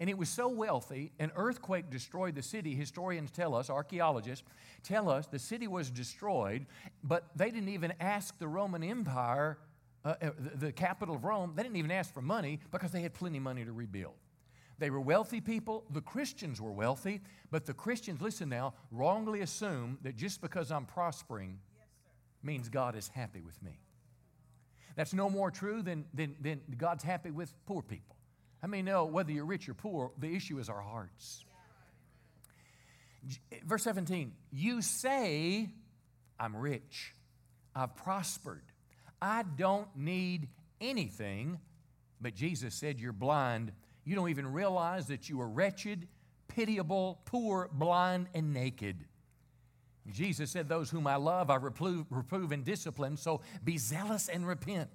And 0.00 0.08
it 0.08 0.16
was 0.16 0.30
so 0.30 0.48
wealthy, 0.48 1.12
an 1.18 1.30
earthquake 1.36 1.90
destroyed 1.90 2.34
the 2.34 2.42
city. 2.42 2.74
Historians 2.74 3.30
tell 3.30 3.54
us, 3.54 3.68
archaeologists 3.68 4.48
tell 4.82 5.10
us, 5.10 5.26
the 5.26 5.38
city 5.38 5.68
was 5.68 5.90
destroyed, 5.90 6.64
but 7.04 7.26
they 7.36 7.50
didn't 7.50 7.68
even 7.68 7.92
ask 8.00 8.38
the 8.38 8.48
Roman 8.48 8.82
Empire, 8.82 9.58
uh, 10.06 10.14
uh 10.22 10.30
the, 10.38 10.66
the 10.66 10.72
capital 10.72 11.16
of 11.16 11.24
Rome, 11.24 11.52
they 11.54 11.62
didn't 11.62 11.76
even 11.76 11.90
ask 11.90 12.14
for 12.14 12.22
money 12.22 12.60
because 12.70 12.92
they 12.92 13.02
had 13.02 13.12
plenty 13.12 13.36
of 13.36 13.44
money 13.44 13.62
to 13.62 13.72
rebuild. 13.72 14.14
They 14.78 14.88
were 14.88 15.02
wealthy 15.02 15.42
people. 15.42 15.84
The 15.90 16.00
Christians 16.00 16.62
were 16.62 16.72
wealthy, 16.72 17.20
but 17.50 17.66
the 17.66 17.74
Christians, 17.74 18.22
listen 18.22 18.48
now, 18.48 18.72
wrongly 18.90 19.42
assume 19.42 19.98
that 20.02 20.16
just 20.16 20.40
because 20.40 20.72
I'm 20.72 20.86
prospering 20.86 21.58
means 22.42 22.70
God 22.70 22.96
is 22.96 23.08
happy 23.08 23.42
with 23.42 23.62
me. 23.62 23.78
That's 24.96 25.12
no 25.12 25.28
more 25.28 25.50
true 25.50 25.82
than, 25.82 26.06
than, 26.14 26.36
than 26.40 26.62
God's 26.78 27.04
happy 27.04 27.30
with 27.30 27.52
poor 27.66 27.82
people. 27.82 28.16
I 28.62 28.66
mean, 28.66 28.84
no, 28.84 29.06
whether 29.06 29.32
you're 29.32 29.44
rich 29.44 29.68
or 29.68 29.74
poor, 29.74 30.12
the 30.18 30.34
issue 30.34 30.58
is 30.58 30.68
our 30.68 30.80
hearts. 30.80 31.44
Verse 33.64 33.84
17, 33.84 34.32
you 34.52 34.82
say, 34.82 35.68
I'm 36.38 36.56
rich, 36.56 37.14
I've 37.74 37.94
prospered, 37.96 38.64
I 39.20 39.42
don't 39.42 39.88
need 39.94 40.48
anything, 40.80 41.58
but 42.20 42.34
Jesus 42.34 42.74
said, 42.74 42.98
You're 42.98 43.12
blind 43.12 43.72
you 44.04 44.16
don't 44.16 44.30
even 44.30 44.52
realize 44.52 45.06
that 45.06 45.28
you 45.28 45.40
are 45.40 45.48
wretched, 45.48 46.08
pitiable, 46.48 47.20
poor, 47.26 47.70
blind, 47.72 48.28
and 48.34 48.52
naked. 48.52 49.04
Jesus 50.10 50.50
said, 50.50 50.68
Those 50.68 50.90
whom 50.90 51.06
I 51.06 51.16
love, 51.16 51.50
I 51.50 51.56
reprove, 51.56 52.06
reprove 52.10 52.52
and 52.52 52.64
discipline, 52.64 53.16
so 53.16 53.42
be 53.62 53.78
zealous 53.78 54.28
and 54.28 54.46
repent. 54.46 54.90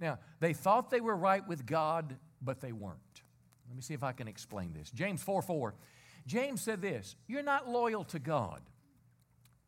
Now, 0.00 0.18
they 0.38 0.52
thought 0.52 0.90
they 0.90 1.00
were 1.00 1.16
right 1.16 1.46
with 1.46 1.66
God, 1.66 2.16
but 2.42 2.60
they 2.60 2.72
weren't. 2.72 3.22
Let 3.68 3.76
me 3.76 3.82
see 3.82 3.94
if 3.94 4.02
I 4.02 4.12
can 4.12 4.28
explain 4.28 4.72
this. 4.72 4.90
James 4.90 5.22
4 5.22 5.42
4. 5.42 5.74
James 6.26 6.60
said 6.60 6.80
this 6.80 7.16
You're 7.26 7.42
not 7.42 7.68
loyal 7.68 8.04
to 8.04 8.18
God 8.18 8.62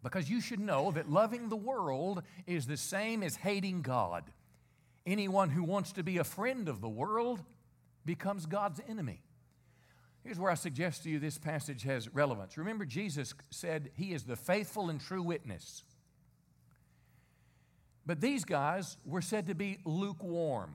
because 0.03 0.31
you 0.31 0.41
should 0.41 0.61
know 0.61 0.91
that 0.93 1.11
loving 1.11 1.49
the 1.49 1.57
world 1.57 2.23
is 2.47 2.67
the 2.67 2.77
same 2.77 3.23
as 3.23 3.37
hating 3.37 3.83
God. 3.83 4.25
Anyone 5.07 5.51
who 5.51 5.65
wants 5.65 5.93
to 5.93 6.03
be 6.03 6.19
a 6.19 6.25
friend 6.25 6.69
of 6.69 6.81
the 6.81 6.89
world 6.89 7.43
becomes 8.05 8.47
God's 8.47 8.81
enemy. 8.89 9.23
Here's 10.23 10.39
where 10.39 10.51
I 10.51 10.55
suggest 10.55 11.05
to 11.05 11.11
you 11.11 11.19
this 11.19 11.39
passage 11.39 11.83
has 11.85 12.13
relevance. 12.15 12.59
Remember, 12.59 12.85
Jesus 12.85 13.35
said 13.51 13.91
he 13.95 14.13
is 14.13 14.25
the 14.25 14.37
faithful 14.37 14.91
and 14.91 15.01
true 15.01 15.23
witness. 15.23 15.83
But 18.05 18.21
these 18.21 18.45
guys 18.45 18.97
were 19.05 19.23
said 19.23 19.47
to 19.47 19.55
be 19.55 19.79
lukewarm. 19.85 20.75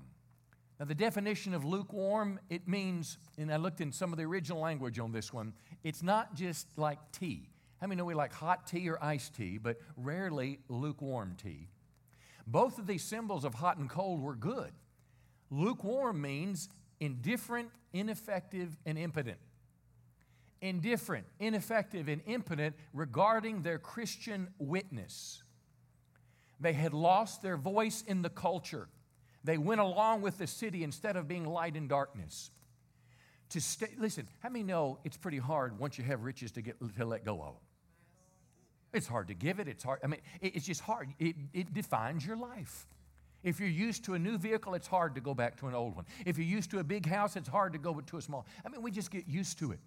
Now, 0.80 0.86
the 0.86 0.96
definition 0.96 1.54
of 1.54 1.64
lukewarm, 1.64 2.40
it 2.50 2.68
means, 2.68 3.18
and 3.38 3.52
I 3.52 3.56
looked 3.56 3.80
in 3.80 3.92
some 3.94 4.12
of 4.12 4.18
the 4.18 4.26
original 4.26 4.60
language 4.60 5.00
on 5.00 5.12
this 5.14 5.32
one, 5.32 5.54
it's 5.84 6.04
not 6.04 6.36
just 6.36 6.68
like 6.78 7.00
tea. 7.14 7.50
How 7.80 7.88
many 7.88 7.98
know 7.98 8.06
we 8.06 8.14
like 8.14 8.34
hot 8.34 8.68
tea 8.68 8.90
or 8.90 9.02
iced 9.02 9.36
tea, 9.36 9.58
but 9.58 9.78
rarely 9.96 10.60
lukewarm 10.68 11.36
tea? 11.42 11.70
Both 12.48 12.78
of 12.78 12.88
these 12.88 13.04
symbols 13.04 13.46
of 13.46 13.54
hot 13.54 13.78
and 13.78 13.90
cold 13.90 14.22
were 14.22 14.36
good. 14.36 14.72
Lukewarm 15.50 16.22
means 16.22 16.70
indifferent, 17.00 17.70
ineffective, 17.94 18.76
and 18.86 18.98
impotent. 18.98 19.38
Indifferent, 20.62 21.26
ineffective, 21.40 22.08
and 22.08 22.22
impotent 22.26 22.76
regarding 22.94 23.62
their 23.62 23.78
Christian 23.78 24.50
witness. 24.58 25.44
They 26.60 26.74
had 26.74 26.94
lost 26.94 27.42
their 27.42 27.58
voice 27.58 28.04
in 28.06 28.22
the 28.22 28.30
culture. 28.30 28.88
They 29.46 29.60
went 29.60 29.80
along 29.80 30.22
with 30.22 30.40
the 30.40 30.48
city 30.48 30.84
instead 30.84 31.16
of 31.16 31.28
being 31.28 31.46
light 31.46 31.76
in 31.76 31.88
darkness. 31.88 32.50
To 33.50 33.62
stay, 33.62 33.90
listen, 34.00 34.28
how 34.42 34.50
many 34.50 34.64
know 34.64 34.98
it's 35.04 35.18
pretty 35.18 35.38
hard 35.38 35.78
once 35.78 36.00
you 36.00 36.04
have 36.04 36.24
riches 36.24 36.52
to 36.54 36.62
get 36.62 36.78
to 36.98 37.06
let 37.06 37.24
go 37.24 37.42
of? 37.44 37.54
It's 38.92 39.06
hard 39.06 39.28
to 39.28 39.36
give 39.36 39.60
it. 39.60 39.68
It's 39.68 39.84
hard. 39.84 40.00
I 40.04 40.08
mean, 40.08 40.22
it's 40.42 40.66
just 40.66 40.82
hard. 40.82 41.10
It, 41.20 41.36
it 41.54 41.74
defines 41.74 42.26
your 42.26 42.38
life. 42.38 42.88
If 43.44 43.60
you're 43.60 43.70
used 43.70 44.04
to 44.06 44.16
a 44.16 44.20
new 44.20 44.40
vehicle, 44.40 44.74
it's 44.74 44.88
hard 44.88 45.14
to 45.14 45.22
go 45.22 45.36
back 45.36 45.60
to 45.60 45.68
an 45.68 45.76
old 45.76 45.96
one. 45.96 46.06
If 46.26 46.40
you're 46.40 46.48
used 46.48 46.72
to 46.72 46.80
a 46.80 46.84
big 46.84 47.06
house, 47.06 47.36
it's 47.36 47.48
hard 47.48 47.74
to 47.74 47.80
go 47.80 47.94
to 47.94 48.18
a 48.18 48.22
small. 48.22 48.48
I 48.66 48.70
mean, 48.70 48.82
we 48.82 48.90
just 48.90 49.12
get 49.12 49.28
used 49.28 49.60
to 49.60 49.72
it. 49.72 49.80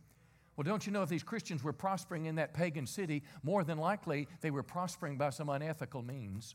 Well, 0.57 0.63
don't 0.63 0.87
you 0.87 0.93
know 0.93 1.03
if 1.03 1.09
these 1.09 1.25
Christians 1.25 1.65
were 1.65 1.73
prospering 1.73 2.27
in 2.27 2.37
that 2.37 2.55
pagan 2.55 2.87
city, 2.87 3.25
more 3.43 3.65
than 3.65 3.79
likely 3.79 4.29
they 4.41 4.53
were 4.53 4.63
prospering 4.63 5.17
by 5.17 5.31
some 5.31 5.49
unethical 5.49 6.03
means. 6.03 6.55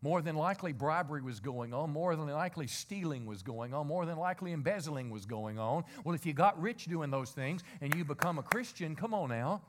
More 0.00 0.22
than 0.22 0.36
likely, 0.36 0.72
bribery 0.72 1.22
was 1.22 1.40
going 1.40 1.74
on. 1.74 1.90
More 1.90 2.14
than 2.14 2.28
likely, 2.28 2.66
stealing 2.66 3.26
was 3.26 3.42
going 3.42 3.74
on. 3.74 3.86
More 3.86 4.06
than 4.06 4.16
likely, 4.16 4.52
embezzling 4.52 5.10
was 5.10 5.26
going 5.26 5.58
on. 5.58 5.84
Well, 6.04 6.14
if 6.14 6.24
you 6.24 6.32
got 6.32 6.60
rich 6.60 6.84
doing 6.84 7.10
those 7.10 7.30
things 7.30 7.62
and 7.80 7.94
you 7.94 8.04
become 8.04 8.38
a 8.38 8.42
Christian, 8.42 8.94
come 8.94 9.12
on 9.12 9.30
now. 9.30 9.62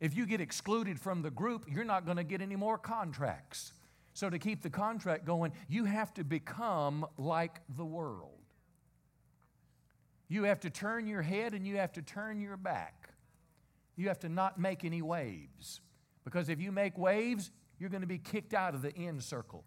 If 0.00 0.16
you 0.16 0.26
get 0.26 0.40
excluded 0.40 0.98
from 0.98 1.22
the 1.22 1.30
group, 1.30 1.66
you're 1.68 1.84
not 1.84 2.04
going 2.06 2.16
to 2.16 2.24
get 2.24 2.40
any 2.40 2.56
more 2.56 2.78
contracts. 2.78 3.72
So, 4.14 4.28
to 4.28 4.38
keep 4.38 4.62
the 4.62 4.70
contract 4.70 5.24
going, 5.24 5.52
you 5.68 5.84
have 5.84 6.12
to 6.14 6.24
become 6.24 7.06
like 7.16 7.60
the 7.76 7.84
world. 7.84 8.30
You 10.28 10.44
have 10.44 10.60
to 10.60 10.70
turn 10.70 11.06
your 11.06 11.22
head 11.22 11.52
and 11.52 11.66
you 11.66 11.76
have 11.76 11.92
to 11.92 12.02
turn 12.02 12.40
your 12.40 12.56
back. 12.56 13.10
You 13.96 14.08
have 14.08 14.18
to 14.20 14.28
not 14.28 14.58
make 14.58 14.84
any 14.84 15.02
waves. 15.02 15.80
Because 16.24 16.48
if 16.48 16.60
you 16.60 16.72
make 16.72 16.96
waves, 16.96 17.50
you're 17.82 17.90
going 17.90 18.02
to 18.02 18.06
be 18.06 18.18
kicked 18.18 18.54
out 18.54 18.76
of 18.76 18.80
the 18.80 18.96
end 18.96 19.24
circle. 19.24 19.64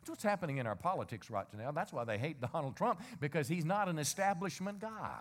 That's 0.00 0.10
what's 0.10 0.22
happening 0.22 0.58
in 0.58 0.66
our 0.66 0.76
politics 0.76 1.28
right 1.28 1.44
now. 1.52 1.72
That's 1.72 1.92
why 1.92 2.04
they 2.04 2.16
hate 2.16 2.40
Donald 2.40 2.76
Trump, 2.76 3.02
because 3.20 3.48
he's 3.48 3.64
not 3.64 3.88
an 3.88 3.98
establishment 3.98 4.78
guy, 4.78 5.18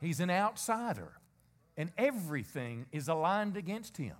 he's 0.00 0.18
an 0.18 0.30
outsider. 0.30 1.12
And 1.76 1.92
everything 1.96 2.86
is 2.92 3.08
aligned 3.08 3.56
against 3.56 3.96
him. 3.96 4.16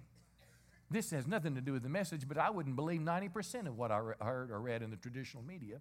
This 0.90 1.10
has 1.10 1.26
nothing 1.26 1.56
to 1.56 1.60
do 1.60 1.72
with 1.72 1.82
the 1.82 1.88
message, 1.88 2.26
but 2.26 2.38
I 2.38 2.48
wouldn't 2.48 2.76
believe 2.76 3.00
90% 3.00 3.66
of 3.66 3.76
what 3.76 3.90
I 3.90 4.00
heard 4.22 4.50
or 4.50 4.60
read 4.60 4.82
in 4.82 4.90
the 4.90 4.96
traditional 4.96 5.42
media. 5.42 5.80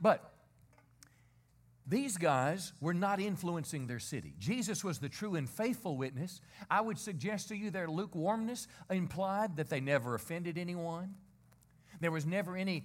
But 0.00 0.31
these 1.86 2.16
guys 2.16 2.72
were 2.80 2.94
not 2.94 3.20
influencing 3.20 3.86
their 3.86 3.98
city. 3.98 4.34
Jesus 4.38 4.84
was 4.84 4.98
the 4.98 5.08
true 5.08 5.34
and 5.34 5.50
faithful 5.50 5.96
witness. 5.96 6.40
I 6.70 6.80
would 6.80 6.98
suggest 6.98 7.48
to 7.48 7.56
you 7.56 7.70
their 7.70 7.88
lukewarmness 7.88 8.68
implied 8.88 9.56
that 9.56 9.68
they 9.68 9.80
never 9.80 10.14
offended 10.14 10.58
anyone. 10.58 11.14
There 12.00 12.12
was 12.12 12.24
never 12.24 12.56
any 12.56 12.84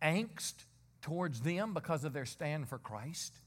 angst 0.00 0.54
towards 1.02 1.40
them 1.40 1.74
because 1.74 2.04
of 2.04 2.12
their 2.12 2.24
stand 2.24 2.68
for 2.68 2.78
Christ. 2.78 3.40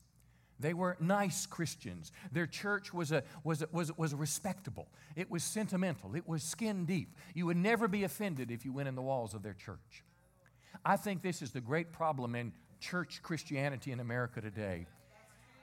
They 0.59 0.73
were 0.73 0.97
nice 0.99 1.45
Christians. 1.45 2.11
Their 2.33 2.47
church 2.47 2.93
was, 2.93 3.13
a, 3.13 3.23
was, 3.45 3.61
a, 3.61 3.69
was, 3.71 3.97
was 3.97 4.13
respectable. 4.13 4.89
It 5.15 5.31
was 5.31 5.43
sentimental. 5.43 6.15
It 6.15 6.27
was 6.27 6.43
skin 6.43 6.85
deep. 6.85 7.15
You 7.33 7.45
would 7.45 7.57
never 7.57 7.87
be 7.87 8.03
offended 8.03 8.51
if 8.51 8.65
you 8.65 8.73
went 8.73 8.89
in 8.89 8.95
the 8.95 9.01
walls 9.01 9.33
of 9.33 9.43
their 9.43 9.53
church. 9.53 10.03
I 10.83 10.97
think 10.97 11.21
this 11.21 11.41
is 11.41 11.51
the 11.51 11.61
great 11.61 11.93
problem 11.93 12.35
in 12.35 12.51
church 12.81 13.21
Christianity 13.23 13.93
in 13.93 14.01
America 14.01 14.41
today 14.41 14.87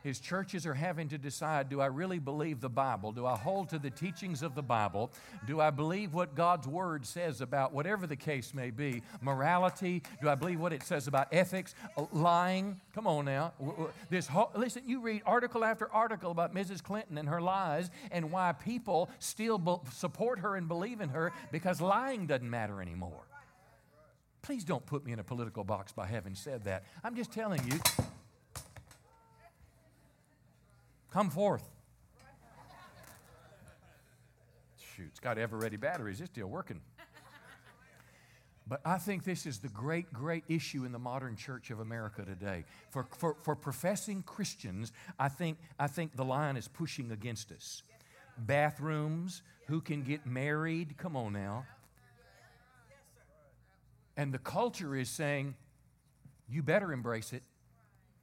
is 0.07 0.21
churches 0.21 0.67
are 0.67 0.75
having 0.75 1.09
to 1.09 1.19
decide 1.19 1.69
do 1.69 1.81
I 1.81 1.87
really 1.87 2.21
believe 2.21 2.61
the 2.61 2.69
Bible? 2.69 3.11
Do 3.11 3.27
I 3.27 3.37
hold 3.37 3.69
to 3.71 3.79
the 3.79 3.91
teachings 3.91 4.43
of 4.43 4.55
the 4.55 4.63
Bible? 4.63 5.11
Do 5.47 5.61
I 5.61 5.71
believe 5.71 6.15
what 6.15 6.37
God's 6.37 6.69
Word 6.69 7.05
says 7.05 7.41
about 7.41 7.73
whatever 7.73 8.07
the 8.07 8.17
case 8.17 8.55
may 8.55 8.71
be? 8.71 9.03
Morality? 9.21 10.03
Do 10.23 10.29
I 10.29 10.37
believe 10.37 10.61
what 10.61 10.73
it 10.73 10.85
says 10.85 11.09
about 11.09 11.29
ethics? 11.33 11.75
Uh, 11.97 12.05
lying? 12.13 12.81
Come 12.95 13.09
on 13.09 13.25
now. 13.25 13.53
This 14.09 14.29
whole, 14.29 14.53
listen, 14.55 14.85
you 14.87 15.01
read 15.01 15.23
article 15.27 15.65
after 15.65 15.91
article 15.93 16.31
about 16.31 16.55
Mrs. 16.55 16.83
Clinton 16.83 17.19
and 17.19 17.29
her 17.29 17.41
lies 17.41 17.91
and 18.13 18.31
why 18.31 18.53
people 18.53 19.11
still 19.19 19.85
support 19.93 20.39
her 20.39 20.55
and 20.55 20.69
believe 20.69 21.01
in 21.01 21.09
her 21.09 21.33
because 21.51 21.81
lying 21.81 22.27
doesn't 22.27 22.49
matter 22.49 22.81
anymore. 22.81 23.27
Please 24.43 24.63
don't 24.63 24.87
put 24.87 25.05
me 25.05 25.11
in 25.11 25.19
a 25.19 25.25
political 25.25 25.65
box 25.65 25.91
by 25.91 26.07
having 26.07 26.37
said 26.37 26.63
that. 26.65 26.85
I'm 27.03 27.17
just 27.17 27.33
telling 27.33 27.67
you, 27.69 27.81
Come 31.17 31.31
forth. 31.31 31.67
Shoot, 34.95 35.07
it's 35.07 35.19
got 35.19 35.39
ever 35.39 35.57
ready 35.57 35.79
batteries. 35.79 36.21
It's 36.21 36.29
still 36.29 36.49
working. 36.49 36.83
But 38.69 38.83
I 38.85 38.99
think 38.99 39.25
this 39.25 39.47
is 39.47 39.61
the 39.61 39.71
great, 39.71 40.13
great 40.13 40.45
issue 40.47 40.85
in 40.85 40.93
the 40.93 40.99
modern 40.99 41.35
church 41.35 41.71
of 41.71 41.81
America 41.81 42.23
today. 42.27 42.67
For, 42.91 43.07
for, 43.17 43.35
for 43.41 43.57
professing 43.57 44.25
Christians, 44.25 44.93
I 45.19 45.31
think, 45.31 45.57
I 45.79 45.87
think 45.87 46.17
the 46.17 46.25
line 46.25 46.59
is 46.59 46.69
pushing 46.69 47.11
against 47.11 47.51
us. 47.51 47.83
Bathrooms, 48.37 49.41
who 49.69 49.81
can 49.81 50.03
get 50.03 50.27
married, 50.27 50.99
come 50.99 51.17
on 51.17 51.33
now. 51.33 51.65
And 54.19 54.35
the 54.35 54.39
culture 54.39 54.95
is 54.95 55.09
saying, 55.09 55.55
you 56.47 56.63
better 56.63 56.93
embrace 56.93 57.33
it. 57.33 57.43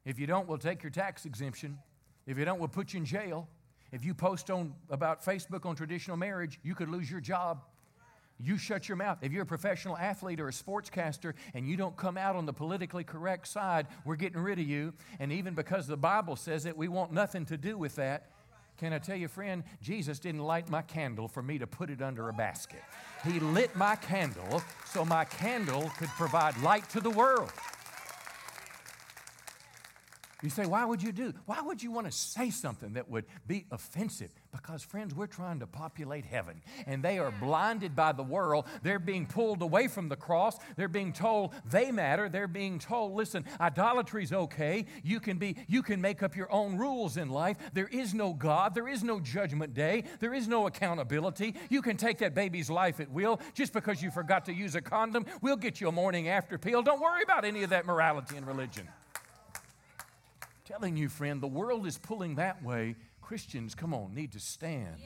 If 0.05 0.19
you 0.19 0.27
don't, 0.27 0.47
we'll 0.47 0.59
take 0.59 0.83
your 0.83 0.91
tax 0.91 1.25
exemption. 1.25 1.79
If 2.25 2.37
you 2.37 2.45
don't, 2.45 2.59
we'll 2.59 2.69
put 2.69 2.93
you 2.93 2.99
in 2.99 3.05
jail. 3.05 3.47
If 3.91 4.03
you 4.05 4.13
post 4.13 4.49
on 4.49 4.73
about 4.89 5.23
Facebook 5.23 5.65
on 5.65 5.75
traditional 5.75 6.17
marriage, 6.17 6.59
you 6.63 6.73
could 6.73 6.89
lose 6.89 7.11
your 7.11 7.21
job. 7.21 7.61
You 8.39 8.57
shut 8.57 8.89
your 8.89 8.97
mouth. 8.97 9.19
If 9.21 9.31
you're 9.31 9.43
a 9.43 9.45
professional 9.45 9.97
athlete 9.97 10.39
or 10.39 10.47
a 10.47 10.51
sportscaster 10.51 11.33
and 11.53 11.67
you 11.67 11.77
don't 11.77 11.95
come 11.95 12.17
out 12.17 12.35
on 12.35 12.45
the 12.45 12.53
politically 12.53 13.03
correct 13.03 13.47
side, 13.47 13.87
we're 14.05 14.15
getting 14.15 14.39
rid 14.39 14.59
of 14.59 14.65
you. 14.65 14.93
And 15.19 15.31
even 15.31 15.53
because 15.53 15.85
the 15.85 15.97
Bible 15.97 16.35
says 16.35 16.65
it, 16.65 16.75
we 16.75 16.87
want 16.87 17.11
nothing 17.11 17.45
to 17.45 17.57
do 17.57 17.77
with 17.77 17.95
that. 17.95 18.31
Can 18.77 18.91
I 18.91 18.97
tell 18.97 19.15
you, 19.15 19.27
friend, 19.27 19.63
Jesus 19.81 20.17
didn't 20.17 20.41
light 20.41 20.69
my 20.69 20.81
candle 20.81 21.27
for 21.27 21.43
me 21.43 21.59
to 21.59 21.67
put 21.67 21.91
it 21.91 22.01
under 22.01 22.29
a 22.29 22.33
basket. 22.33 22.81
He 23.23 23.39
lit 23.39 23.75
my 23.75 23.95
candle 23.95 24.63
so 24.85 25.05
my 25.05 25.25
candle 25.25 25.91
could 25.97 26.09
provide 26.09 26.57
light 26.61 26.89
to 26.89 26.99
the 26.99 27.11
world. 27.11 27.51
You 30.43 30.49
say, 30.49 30.65
why 30.65 30.83
would 30.83 31.01
you 31.01 31.13
do? 31.13 31.33
Why 31.45 31.61
would 31.61 31.81
you 31.81 31.89
want 31.89 32.05
to 32.05 32.11
say 32.11 32.49
something 32.49 32.93
that 32.93 33.09
would 33.09 33.23
be 33.47 33.65
offensive? 33.71 34.29
Because, 34.51 34.83
friends, 34.83 35.15
we're 35.15 35.25
trying 35.25 35.61
to 35.61 35.67
populate 35.67 36.25
heaven, 36.25 36.61
and 36.85 37.01
they 37.01 37.17
are 37.17 37.31
blinded 37.31 37.95
by 37.95 38.11
the 38.11 38.23
world. 38.23 38.65
They're 38.83 38.99
being 38.99 39.25
pulled 39.25 39.61
away 39.61 39.87
from 39.87 40.09
the 40.09 40.17
cross. 40.17 40.59
They're 40.75 40.89
being 40.89 41.13
told 41.13 41.53
they 41.65 41.91
matter. 41.91 42.27
They're 42.27 42.49
being 42.49 42.77
told, 42.77 43.13
listen, 43.13 43.45
idolatry's 43.61 44.33
okay. 44.33 44.85
You 45.01 45.21
can 45.21 45.37
be, 45.37 45.55
you 45.69 45.81
can 45.81 46.01
make 46.01 46.21
up 46.21 46.35
your 46.35 46.51
own 46.51 46.77
rules 46.77 47.15
in 47.15 47.29
life. 47.29 47.55
There 47.71 47.87
is 47.87 48.13
no 48.13 48.33
God. 48.33 48.75
There 48.75 48.89
is 48.89 49.01
no 49.01 49.21
judgment 49.21 49.73
day. 49.73 50.03
There 50.19 50.33
is 50.33 50.49
no 50.49 50.67
accountability. 50.67 51.55
You 51.69 51.81
can 51.81 51.95
take 51.95 52.17
that 52.17 52.35
baby's 52.35 52.69
life 52.69 52.99
at 52.99 53.09
will 53.09 53.39
just 53.53 53.71
because 53.71 54.03
you 54.03 54.11
forgot 54.11 54.43
to 54.45 54.53
use 54.53 54.75
a 54.75 54.81
condom. 54.81 55.25
We'll 55.41 55.55
get 55.55 55.79
you 55.79 55.87
a 55.87 55.93
morning 55.93 56.27
after 56.27 56.57
pill. 56.57 56.81
Don't 56.81 57.01
worry 57.01 57.23
about 57.23 57.45
any 57.45 57.63
of 57.63 57.69
that 57.69 57.85
morality 57.85 58.35
and 58.35 58.45
religion 58.45 58.89
telling 60.65 60.95
you, 60.95 61.09
friend, 61.09 61.41
the 61.41 61.47
world 61.47 61.85
is 61.85 61.97
pulling 61.97 62.35
that 62.35 62.63
way. 62.63 62.95
Christians, 63.21 63.75
come 63.75 63.93
on, 63.93 64.13
need 64.13 64.31
to 64.33 64.39
stand 64.39 64.97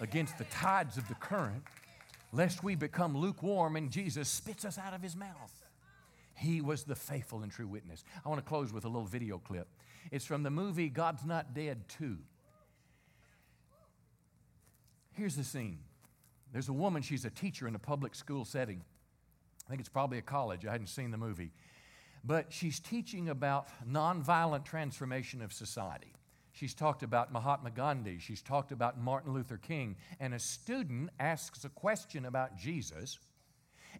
against 0.00 0.38
the 0.38 0.44
tides 0.44 0.96
of 0.96 1.06
the 1.08 1.14
current, 1.14 1.62
lest 2.32 2.64
we 2.64 2.74
become 2.74 3.16
lukewarm 3.16 3.76
and 3.76 3.90
Jesus 3.90 4.28
spits 4.28 4.64
us 4.64 4.78
out 4.78 4.94
of 4.94 5.02
his 5.02 5.14
mouth. 5.14 5.64
He 6.34 6.60
was 6.60 6.84
the 6.84 6.94
faithful 6.94 7.42
and 7.42 7.52
true 7.52 7.66
witness. 7.66 8.02
I 8.24 8.28
want 8.28 8.42
to 8.42 8.48
close 8.48 8.72
with 8.72 8.84
a 8.84 8.88
little 8.88 9.06
video 9.06 9.38
clip. 9.38 9.68
It's 10.10 10.24
from 10.24 10.42
the 10.42 10.50
movie 10.50 10.88
God's 10.88 11.24
Not 11.24 11.54
Dead 11.54 11.88
2. 11.88 12.18
Here's 15.12 15.36
the 15.36 15.44
scene 15.44 15.78
there's 16.52 16.68
a 16.68 16.72
woman, 16.72 17.02
she's 17.02 17.24
a 17.24 17.30
teacher 17.30 17.68
in 17.68 17.74
a 17.74 17.78
public 17.78 18.14
school 18.14 18.44
setting. 18.44 18.82
I 19.66 19.70
think 19.70 19.80
it's 19.80 19.88
probably 19.88 20.18
a 20.18 20.22
college. 20.22 20.66
I 20.66 20.72
hadn't 20.72 20.88
seen 20.88 21.10
the 21.10 21.18
movie 21.18 21.52
but 22.24 22.52
she's 22.52 22.80
teaching 22.80 23.28
about 23.28 23.68
nonviolent 23.88 24.64
transformation 24.64 25.42
of 25.42 25.52
society. 25.52 26.12
She's 26.52 26.74
talked 26.74 27.02
about 27.02 27.32
Mahatma 27.32 27.70
Gandhi, 27.70 28.18
she's 28.18 28.42
talked 28.42 28.72
about 28.72 29.00
Martin 29.00 29.32
Luther 29.32 29.56
King, 29.56 29.96
and 30.20 30.34
a 30.34 30.38
student 30.38 31.10
asks 31.18 31.64
a 31.64 31.70
question 31.70 32.26
about 32.26 32.56
Jesus 32.56 33.18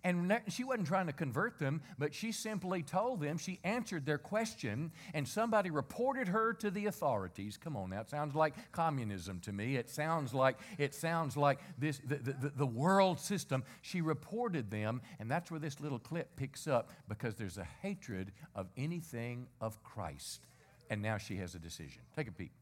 and 0.04 0.40
she 0.48 0.64
wasn't 0.64 0.86
trying 0.86 1.06
to 1.06 1.12
convert 1.12 1.58
them, 1.58 1.82
but 1.98 2.14
she 2.14 2.32
simply 2.32 2.82
told 2.82 3.20
them, 3.20 3.38
she 3.38 3.60
answered 3.64 4.06
their 4.06 4.18
question, 4.18 4.92
and 5.14 5.26
somebody 5.26 5.70
reported 5.70 6.28
her 6.28 6.52
to 6.54 6.70
the 6.70 6.86
authorities. 6.86 7.56
Come 7.56 7.76
on 7.76 7.90
now, 7.90 8.00
it 8.00 8.10
sounds 8.10 8.34
like 8.34 8.54
communism 8.72 9.40
to 9.40 9.52
me. 9.52 9.76
It 9.76 9.90
sounds 9.90 10.34
like, 10.34 10.58
it 10.78 10.94
sounds 10.94 11.36
like 11.36 11.58
this, 11.78 12.00
the, 12.06 12.16
the, 12.16 12.52
the 12.56 12.66
world 12.66 13.20
system. 13.20 13.64
She 13.80 14.00
reported 14.00 14.70
them, 14.70 15.02
and 15.18 15.30
that's 15.30 15.50
where 15.50 15.60
this 15.60 15.80
little 15.80 15.98
clip 15.98 16.36
picks 16.36 16.66
up 16.66 16.90
because 17.08 17.34
there's 17.34 17.58
a 17.58 17.66
hatred 17.80 18.32
of 18.54 18.68
anything 18.76 19.46
of 19.60 19.82
Christ. 19.82 20.46
And 20.90 21.00
now 21.00 21.16
she 21.18 21.36
has 21.36 21.54
a 21.54 21.58
decision. 21.58 22.02
Take 22.14 22.28
a 22.28 22.32
peek. 22.32 22.52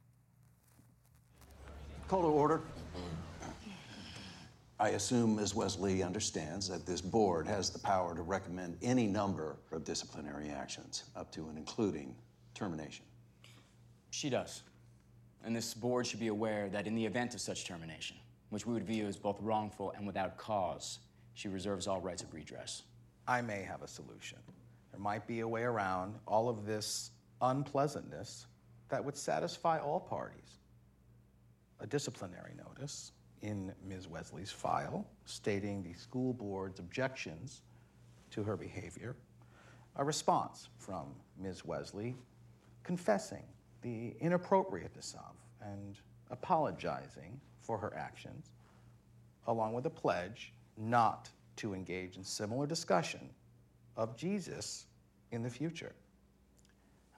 Call 2.07 2.23
to 2.23 2.29
order. 2.29 2.61
I 4.81 4.91
assume 4.91 5.37
Ms. 5.37 5.55
Wesley 5.55 6.03
understands 6.03 6.67
that 6.69 6.87
this 6.87 7.03
board 7.03 7.47
has 7.47 7.69
the 7.69 7.79
power 7.79 8.15
to 8.15 8.23
recommend 8.23 8.79
any 8.81 9.07
number 9.07 9.59
of 9.73 9.85
disciplinary 9.85 10.49
actions, 10.49 11.05
up 11.15 11.31
to 11.33 11.51
and 11.51 11.59
including 11.59 12.17
termination. 12.55 13.05
She 14.09 14.31
does. 14.31 14.63
And 15.45 15.55
this 15.55 15.75
board 15.75 16.07
should 16.07 16.19
be 16.19 16.29
aware 16.29 16.71
that 16.71 16.87
in 16.87 16.95
the 16.95 17.05
event 17.05 17.35
of 17.35 17.43
such 17.43 17.67
termination, 17.67 18.17
which 18.49 18.65
we 18.65 18.73
would 18.73 18.87
view 18.87 19.07
as 19.07 19.19
both 19.19 19.37
wrongful 19.43 19.93
and 19.99 20.07
without 20.07 20.39
cause, 20.39 21.01
she 21.35 21.49
reserves 21.49 21.87
all 21.87 22.01
rights 22.01 22.23
of 22.23 22.33
redress. 22.33 22.85
I 23.29 23.43
may 23.43 23.63
have 23.63 23.83
a 23.83 23.89
solution. 23.89 24.39
There 24.93 25.01
might 25.01 25.27
be 25.27 25.41
a 25.41 25.49
way 25.49 25.65
around 25.65 26.15
all 26.27 26.49
of 26.49 26.65
this 26.65 27.11
unpleasantness 27.43 28.47
that 28.89 29.05
would 29.05 29.17
satisfy 29.19 29.77
all 29.77 30.01
parties. 30.01 30.57
A 31.81 31.87
disciplinary 31.87 32.55
notice, 32.57 33.13
in 33.43 33.73
Ms. 33.87 34.09
Wesley's 34.09 34.51
file 34.51 35.07
stating 35.25 35.83
the 35.83 35.93
school 35.95 36.33
board's 36.33 36.79
objections 36.79 37.63
to 38.31 38.43
her 38.43 38.57
behavior, 38.57 39.17
a 39.97 40.05
response 40.05 40.69
from 40.79 41.07
Ms. 41.39 41.65
Wesley 41.65 42.17
confessing 42.83 43.45
the 43.83 44.15
inappropriateness 44.21 45.15
of 45.15 45.37
and 45.67 45.97
apologizing 46.31 47.41
for 47.61 47.79
her 47.79 47.95
actions, 47.97 48.51
along 49.47 49.73
with 49.75 49.87
a 49.87 49.91
pledge 49.91 50.53
not 50.77 51.29
to 51.57 51.75
engage 51.75 52.17
in 52.17 52.25
similar 52.25 52.67
discussion 52.67 53.31
of 53.97 54.17
Jesus 54.17 54.87
in 55.33 55.43
the 55.43 55.51
future. 55.51 55.93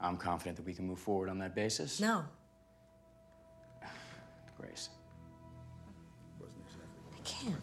I'm 0.01 0.16
confident 0.16 0.57
that 0.57 0.66
we 0.66 0.74
can 0.74 0.86
move 0.86 0.99
forward 0.99 1.28
on 1.28 1.39
that 1.39 1.55
basis. 1.55 2.01
No. 2.01 2.24
Grace. 4.59 4.89
Can't. 7.41 7.57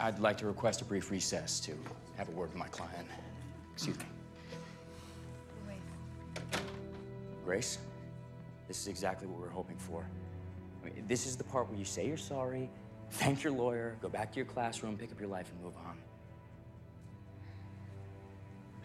I'd 0.00 0.20
like 0.20 0.38
to 0.38 0.46
request 0.46 0.80
a 0.80 0.84
brief 0.84 1.10
recess 1.10 1.58
to 1.60 1.72
have 2.16 2.28
a 2.28 2.32
word 2.32 2.50
with 2.50 2.56
my 2.56 2.68
client. 2.68 3.06
Excuse 3.74 3.98
me. 3.98 4.04
Grace, 7.44 7.78
this 8.68 8.80
is 8.80 8.88
exactly 8.88 9.26
what 9.26 9.38
we 9.38 9.44
were 9.44 9.50
hoping 9.50 9.76
for. 9.76 10.06
I 10.82 10.86
mean, 10.86 11.04
this 11.08 11.26
is 11.26 11.36
the 11.36 11.44
part 11.44 11.68
where 11.68 11.78
you 11.78 11.84
say 11.84 12.06
you're 12.06 12.16
sorry, 12.16 12.70
thank 13.12 13.42
your 13.42 13.52
lawyer, 13.52 13.96
go 14.00 14.08
back 14.08 14.30
to 14.32 14.36
your 14.36 14.46
classroom, 14.46 14.96
pick 14.96 15.10
up 15.10 15.18
your 15.18 15.30
life, 15.30 15.50
and 15.50 15.64
move 15.64 15.76
on. 15.78 15.96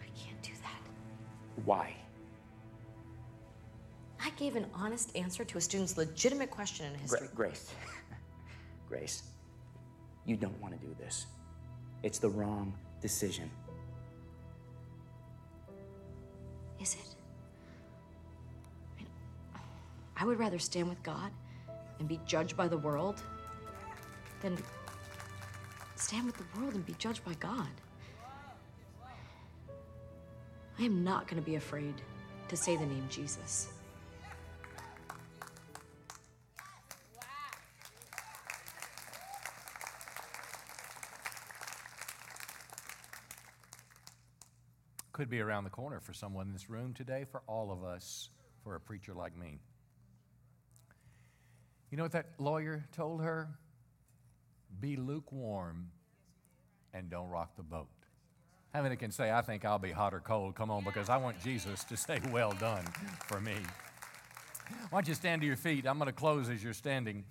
I 0.00 0.06
can't 0.18 0.42
do 0.42 0.50
that. 0.62 1.64
Why? 1.64 1.94
I 4.24 4.30
gave 4.30 4.56
an 4.56 4.66
honest 4.74 5.14
answer 5.14 5.44
to 5.44 5.58
a 5.58 5.60
student's 5.60 5.98
legitimate 5.98 6.50
question 6.50 6.86
in 6.86 6.98
history. 6.98 7.28
Gra- 7.34 7.48
Grace. 7.48 7.70
Grace, 8.88 9.22
you 10.24 10.34
don't 10.34 10.58
want 10.62 10.80
to 10.80 10.86
do 10.86 10.94
this. 10.98 11.26
It's 12.02 12.18
the 12.18 12.30
wrong 12.30 12.72
decision. 13.02 13.50
Is 16.80 16.94
it? 16.94 17.16
I, 18.94 18.98
mean, 18.98 19.06
I 20.16 20.24
would 20.24 20.38
rather 20.38 20.58
stand 20.58 20.88
with 20.88 21.02
God 21.02 21.30
and 21.98 22.08
be 22.08 22.18
judged 22.24 22.56
by 22.56 22.66
the 22.66 22.78
world 22.78 23.22
than 24.40 24.56
stand 25.96 26.24
with 26.24 26.36
the 26.38 26.44
world 26.58 26.74
and 26.74 26.86
be 26.86 26.94
judged 26.94 27.22
by 27.26 27.34
God. 27.34 27.68
I 30.78 30.82
am 30.82 31.04
not 31.04 31.28
going 31.28 31.42
to 31.42 31.46
be 31.46 31.56
afraid 31.56 31.94
to 32.48 32.56
say 32.56 32.74
the 32.76 32.86
name 32.86 33.06
Jesus. 33.10 33.73
Could 45.14 45.30
be 45.30 45.40
around 45.40 45.62
the 45.62 45.70
corner 45.70 46.00
for 46.00 46.12
someone 46.12 46.48
in 46.48 46.52
this 46.52 46.68
room 46.68 46.92
today, 46.92 47.24
for 47.30 47.40
all 47.46 47.70
of 47.70 47.84
us, 47.84 48.30
for 48.64 48.74
a 48.74 48.80
preacher 48.80 49.14
like 49.14 49.38
me. 49.38 49.60
You 51.92 51.96
know 51.96 52.02
what 52.02 52.10
that 52.10 52.30
lawyer 52.38 52.84
told 52.90 53.22
her? 53.22 53.48
Be 54.80 54.96
lukewarm 54.96 55.92
and 56.92 57.08
don't 57.08 57.28
rock 57.28 57.56
the 57.56 57.62
boat. 57.62 57.86
How 58.72 58.82
many 58.82 58.96
can 58.96 59.12
say, 59.12 59.30
I 59.30 59.40
think 59.40 59.64
I'll 59.64 59.78
be 59.78 59.92
hot 59.92 60.12
or 60.12 60.18
cold? 60.18 60.56
Come 60.56 60.68
on, 60.72 60.82
because 60.82 61.08
I 61.08 61.16
want 61.16 61.40
Jesus 61.40 61.84
to 61.84 61.96
say, 61.96 62.18
Well 62.32 62.50
done 62.50 62.84
for 63.26 63.40
me. 63.40 63.54
Why 64.90 64.98
don't 64.98 65.06
you 65.06 65.14
stand 65.14 65.42
to 65.42 65.46
your 65.46 65.54
feet? 65.54 65.86
I'm 65.86 65.96
going 65.98 66.06
to 66.06 66.12
close 66.12 66.48
as 66.48 66.64
you're 66.64 66.72
standing. 66.72 67.22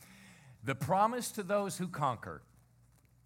The 0.63 0.73
promise 0.73 1.31
to 1.31 1.43
those 1.43 1.77
who 1.77 1.89
conquer. 1.89 2.43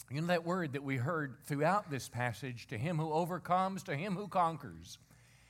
You 0.09 0.21
know 0.21 0.27
that 0.27 0.45
word 0.45 0.73
that 0.73 0.83
we 0.83 0.95
heard 0.95 1.35
throughout 1.45 1.91
this 1.91 2.07
passage 2.07 2.67
to 2.67 2.77
him 2.77 2.97
who 2.97 3.11
overcomes, 3.11 3.83
to 3.83 3.95
him 3.95 4.15
who 4.15 4.27
conquers. 4.27 4.99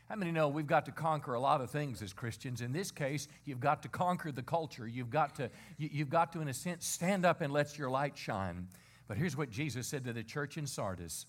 How 0.10 0.16
many 0.16 0.32
know 0.32 0.48
we've 0.48 0.66
got 0.66 0.86
to 0.86 0.92
conquer 0.92 1.34
a 1.34 1.40
lot 1.40 1.62
of 1.62 1.70
things 1.70 2.02
as 2.02 2.12
Christians? 2.14 2.62
In 2.62 2.72
this 2.72 2.90
case, 2.90 3.28
you've 3.46 3.60
got 3.60 3.84
to 3.84 3.90
conquer 3.90 4.32
the 4.32 4.42
culture. 4.42 4.88
You've 4.88 5.12
got 5.12 5.36
to, 5.36 5.52
you, 5.78 6.00
have 6.00 6.10
got 6.10 6.32
to, 6.34 6.42
in 6.42 6.48
a 6.48 6.54
sense, 6.54 6.88
stand 6.88 7.26
up 7.26 7.42
and 7.42 7.54
let 7.54 7.78
your 7.78 7.90
light 7.90 8.18
shine. 8.18 8.68
But 9.08 9.18
here's 9.18 9.38
what 9.38 9.52
Jesus 9.52 9.86
said 9.86 10.06
to 10.06 10.14
the 10.14 10.24
church 10.24 10.58
in 10.58 10.66
Sardis 10.66 11.26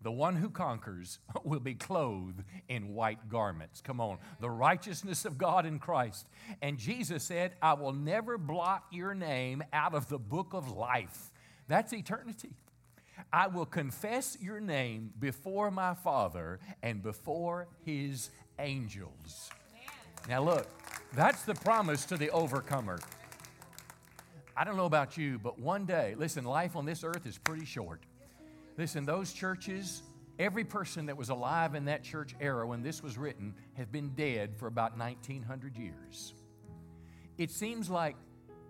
the 0.00 0.12
one 0.12 0.36
who 0.36 0.48
conquers 0.48 1.18
will 1.44 1.58
be 1.58 1.74
clothed 1.74 2.44
in 2.68 2.94
white 2.94 3.28
garments. 3.28 3.80
Come 3.80 4.00
on, 4.00 4.18
the 4.40 4.50
righteousness 4.50 5.24
of 5.24 5.38
God 5.38 5.66
in 5.66 5.80
Christ. 5.80 6.28
And 6.62 6.78
Jesus 6.78 7.24
said, 7.24 7.54
I 7.60 7.72
will 7.72 7.92
never 7.92 8.38
blot 8.38 8.84
your 8.92 9.14
name 9.14 9.64
out 9.72 9.94
of 9.94 10.08
the 10.08 10.18
book 10.18 10.52
of 10.52 10.70
life. 10.70 11.32
That's 11.66 11.92
eternity. 11.92 12.50
I 13.32 13.46
will 13.48 13.66
confess 13.66 14.36
your 14.40 14.60
name 14.60 15.12
before 15.18 15.70
my 15.70 15.94
Father 15.94 16.60
and 16.82 17.02
before 17.02 17.68
his 17.84 18.30
angels. 18.58 19.50
Now, 20.28 20.42
look, 20.42 20.66
that's 21.14 21.42
the 21.42 21.54
promise 21.54 22.04
to 22.06 22.16
the 22.16 22.30
overcomer. 22.30 22.98
I 24.56 24.64
don't 24.64 24.76
know 24.76 24.86
about 24.86 25.16
you, 25.16 25.38
but 25.38 25.58
one 25.58 25.84
day, 25.84 26.14
listen, 26.18 26.44
life 26.44 26.74
on 26.74 26.84
this 26.84 27.04
earth 27.04 27.26
is 27.26 27.38
pretty 27.38 27.64
short. 27.64 28.02
Listen, 28.76 29.04
those 29.04 29.32
churches, 29.32 30.02
every 30.38 30.64
person 30.64 31.06
that 31.06 31.16
was 31.16 31.28
alive 31.28 31.74
in 31.74 31.84
that 31.86 32.02
church 32.02 32.34
era 32.40 32.66
when 32.66 32.82
this 32.82 33.02
was 33.02 33.16
written 33.16 33.54
have 33.74 33.92
been 33.92 34.10
dead 34.10 34.56
for 34.56 34.66
about 34.66 34.98
1900 34.98 35.76
years. 35.76 36.34
It 37.38 37.50
seems 37.50 37.88
like 37.88 38.16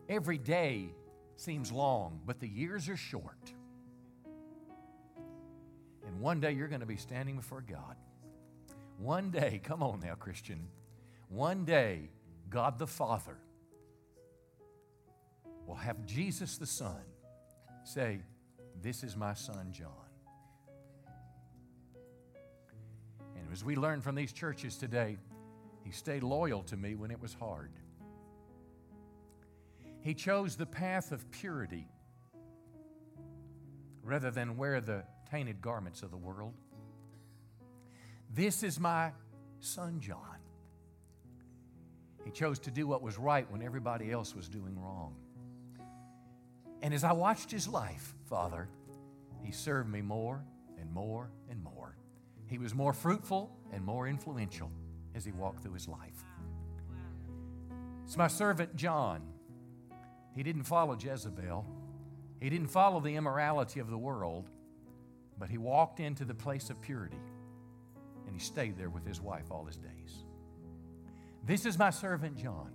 every 0.08 0.38
day 0.38 0.90
seems 1.36 1.72
long, 1.72 2.20
but 2.26 2.38
the 2.40 2.48
years 2.48 2.88
are 2.88 2.96
short. 2.96 3.52
One 6.18 6.40
day 6.40 6.52
you're 6.52 6.68
going 6.68 6.80
to 6.80 6.86
be 6.86 6.96
standing 6.96 7.36
before 7.36 7.60
God. 7.60 7.96
One 8.98 9.30
day, 9.30 9.60
come 9.64 9.82
on 9.82 10.00
now, 10.00 10.14
Christian. 10.14 10.68
One 11.28 11.64
day, 11.64 12.10
God 12.50 12.78
the 12.78 12.86
Father 12.86 13.36
will 15.66 15.76
have 15.76 16.04
Jesus 16.06 16.58
the 16.58 16.66
Son 16.66 17.02
say, 17.84 18.20
This 18.82 19.04
is 19.04 19.16
my 19.16 19.34
son, 19.34 19.68
John. 19.70 19.92
And 23.36 23.46
as 23.52 23.62
we 23.62 23.76
learn 23.76 24.00
from 24.00 24.14
these 24.14 24.32
churches 24.32 24.76
today, 24.76 25.18
he 25.84 25.92
stayed 25.92 26.22
loyal 26.22 26.62
to 26.64 26.76
me 26.76 26.96
when 26.96 27.10
it 27.10 27.20
was 27.20 27.34
hard. 27.34 27.70
He 30.00 30.14
chose 30.14 30.56
the 30.56 30.66
path 30.66 31.12
of 31.12 31.30
purity 31.30 31.86
rather 34.02 34.30
than 34.30 34.56
where 34.56 34.80
the 34.80 35.04
tainted 35.30 35.60
garments 35.60 36.02
of 36.02 36.10
the 36.10 36.16
world. 36.16 36.54
This 38.34 38.62
is 38.62 38.78
my 38.78 39.12
son, 39.60 40.00
John. 40.00 40.38
He 42.24 42.30
chose 42.30 42.58
to 42.60 42.70
do 42.70 42.86
what 42.86 43.02
was 43.02 43.18
right 43.18 43.50
when 43.50 43.62
everybody 43.62 44.10
else 44.10 44.34
was 44.34 44.48
doing 44.48 44.78
wrong. 44.78 45.16
And 46.82 46.92
as 46.92 47.04
I 47.04 47.12
watched 47.12 47.50
his 47.50 47.66
life, 47.66 48.14
Father, 48.28 48.68
he 49.42 49.50
served 49.50 49.90
me 49.90 50.02
more 50.02 50.44
and 50.78 50.92
more 50.92 51.30
and 51.50 51.62
more. 51.62 51.96
He 52.46 52.58
was 52.58 52.74
more 52.74 52.92
fruitful 52.92 53.50
and 53.72 53.84
more 53.84 54.06
influential 54.06 54.70
as 55.14 55.24
he 55.24 55.32
walked 55.32 55.62
through 55.62 55.74
his 55.74 55.88
life. 55.88 56.24
It's 58.04 58.16
my 58.16 58.28
servant 58.28 58.76
John. 58.76 59.22
He 60.34 60.42
didn't 60.42 60.64
follow 60.64 60.96
Jezebel, 60.96 61.66
he 62.40 62.48
didn't 62.48 62.68
follow 62.68 63.00
the 63.00 63.16
immorality 63.16 63.80
of 63.80 63.90
the 63.90 63.98
world. 63.98 64.48
But 65.38 65.50
he 65.50 65.58
walked 65.58 66.00
into 66.00 66.24
the 66.24 66.34
place 66.34 66.70
of 66.70 66.80
purity 66.80 67.20
and 68.26 68.34
he 68.34 68.40
stayed 68.40 68.76
there 68.76 68.90
with 68.90 69.06
his 69.06 69.20
wife 69.20 69.50
all 69.50 69.64
his 69.64 69.76
days. 69.76 70.24
This 71.46 71.64
is 71.64 71.78
my 71.78 71.90
servant 71.90 72.36
John. 72.36 72.72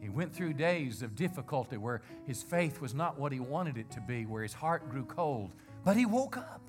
He 0.00 0.08
went 0.08 0.34
through 0.34 0.54
days 0.54 1.02
of 1.02 1.14
difficulty 1.14 1.76
where 1.76 2.02
his 2.26 2.42
faith 2.42 2.80
was 2.80 2.94
not 2.94 3.18
what 3.18 3.32
he 3.32 3.40
wanted 3.40 3.76
it 3.76 3.90
to 3.92 4.00
be, 4.00 4.26
where 4.26 4.42
his 4.42 4.52
heart 4.52 4.88
grew 4.90 5.04
cold, 5.04 5.52
but 5.84 5.96
he 5.96 6.06
woke 6.06 6.36
up. 6.36 6.60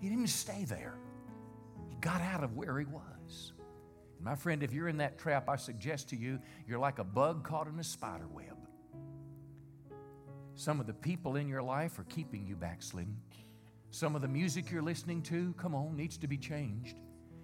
He 0.00 0.08
didn't 0.08 0.28
stay 0.28 0.64
there, 0.64 0.94
he 1.88 1.96
got 1.96 2.20
out 2.20 2.42
of 2.42 2.56
where 2.56 2.78
he 2.78 2.86
was. 2.86 3.52
And 4.16 4.24
my 4.24 4.34
friend, 4.34 4.62
if 4.62 4.72
you're 4.72 4.88
in 4.88 4.98
that 4.98 5.18
trap, 5.18 5.48
I 5.48 5.56
suggest 5.56 6.08
to 6.10 6.16
you, 6.16 6.40
you're 6.66 6.78
like 6.78 6.98
a 6.98 7.04
bug 7.04 7.44
caught 7.44 7.68
in 7.68 7.78
a 7.78 7.84
spider 7.84 8.26
web. 8.28 8.56
Some 10.54 10.80
of 10.80 10.86
the 10.86 10.94
people 10.94 11.36
in 11.36 11.48
your 11.48 11.62
life 11.62 11.98
are 11.98 12.04
keeping 12.04 12.46
you 12.46 12.56
backslidden. 12.56 13.16
Some 13.92 14.16
of 14.16 14.22
the 14.22 14.28
music 14.28 14.70
you're 14.70 14.80
listening 14.80 15.20
to, 15.24 15.52
come 15.58 15.74
on, 15.74 15.94
needs 15.94 16.16
to 16.16 16.26
be 16.26 16.38
changed. 16.38 16.98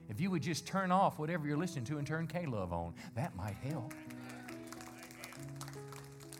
If 0.08 0.18
you 0.18 0.30
would 0.30 0.42
just 0.42 0.66
turn 0.66 0.90
off 0.90 1.18
whatever 1.18 1.46
you're 1.46 1.58
listening 1.58 1.84
to 1.84 1.98
and 1.98 2.06
turn 2.06 2.26
K 2.26 2.46
Love 2.46 2.72
on, 2.72 2.94
that 3.14 3.36
might 3.36 3.56
help. 3.62 3.92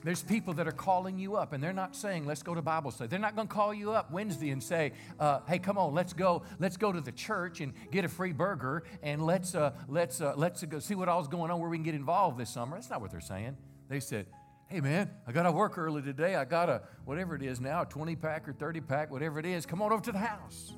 There's 0.03 0.23
people 0.23 0.55
that 0.55 0.67
are 0.67 0.73
calling 0.73 1.19
you 1.19 1.37
up 1.37 1.53
and 1.53 1.63
they're 1.63 1.75
not 1.75 1.95
saying, 1.95 2.25
let's 2.25 2.43
go 2.43 2.55
to 2.55 2.63
Bible 2.63 2.91
study. 2.91 3.09
They're 3.09 3.19
not 3.19 3.37
going 3.37 3.49
to 3.49 3.55
call 3.55 3.75
you 3.75 3.93
up 3.93 4.11
Wednesday 4.11 4.49
and 4.49 4.63
say, 4.63 4.93
uh, 5.21 5.41
hey, 5.47 5.59
come 5.59 5.77
on, 5.77 5.93
let's 5.93 6.15
go, 6.15 6.43
let's 6.59 6.79
go 6.79 6.91
to 6.91 7.03
the 7.03 7.13
church 7.13 7.61
and 7.61 7.75
get 7.91 8.07
a 8.07 8.09
free 8.09 8.33
burger 8.33 8.85
and 9.03 9.21
let's, 9.21 9.55
uh, 9.55 9.73
let's, 9.89 10.23
uh, 10.23 10.33
let's 10.37 10.65
go 10.65 10.79
see 10.79 10.95
what 10.95 11.11
all's 11.11 11.29
going 11.29 11.51
on 11.51 11.61
where 11.61 11.69
we 11.69 11.77
can 11.77 11.85
get 11.85 11.95
involved 11.95 12.39
this 12.39 12.49
summer. 12.49 12.77
That's 12.77 12.89
not 12.89 13.03
what 13.03 13.11
they're 13.11 13.21
saying. 13.21 13.59
They 13.91 14.01
said, 14.01 14.25
Hey 14.71 14.83
man, 14.83 15.11
I 15.27 15.33
got 15.33 15.45
to 15.45 15.53
work 15.53 15.79
early 15.79 16.03
today. 16.03 16.35
I 16.35 16.45
got 16.45 16.69
a, 16.69 16.83
whatever 17.07 17.35
it 17.35 17.43
is 17.43 17.59
now, 17.59 17.83
a 17.83 17.87
20 17.87 18.17
pack 18.17 18.47
or 18.47 18.53
30 18.53 18.83
pack, 18.83 19.11
whatever 19.11 19.39
it 19.39 19.47
is. 19.47 19.65
Come 19.65 19.81
on 19.81 19.93
over 19.93 20.03
to 20.05 20.13
the 20.13 20.19
house. 20.19 20.75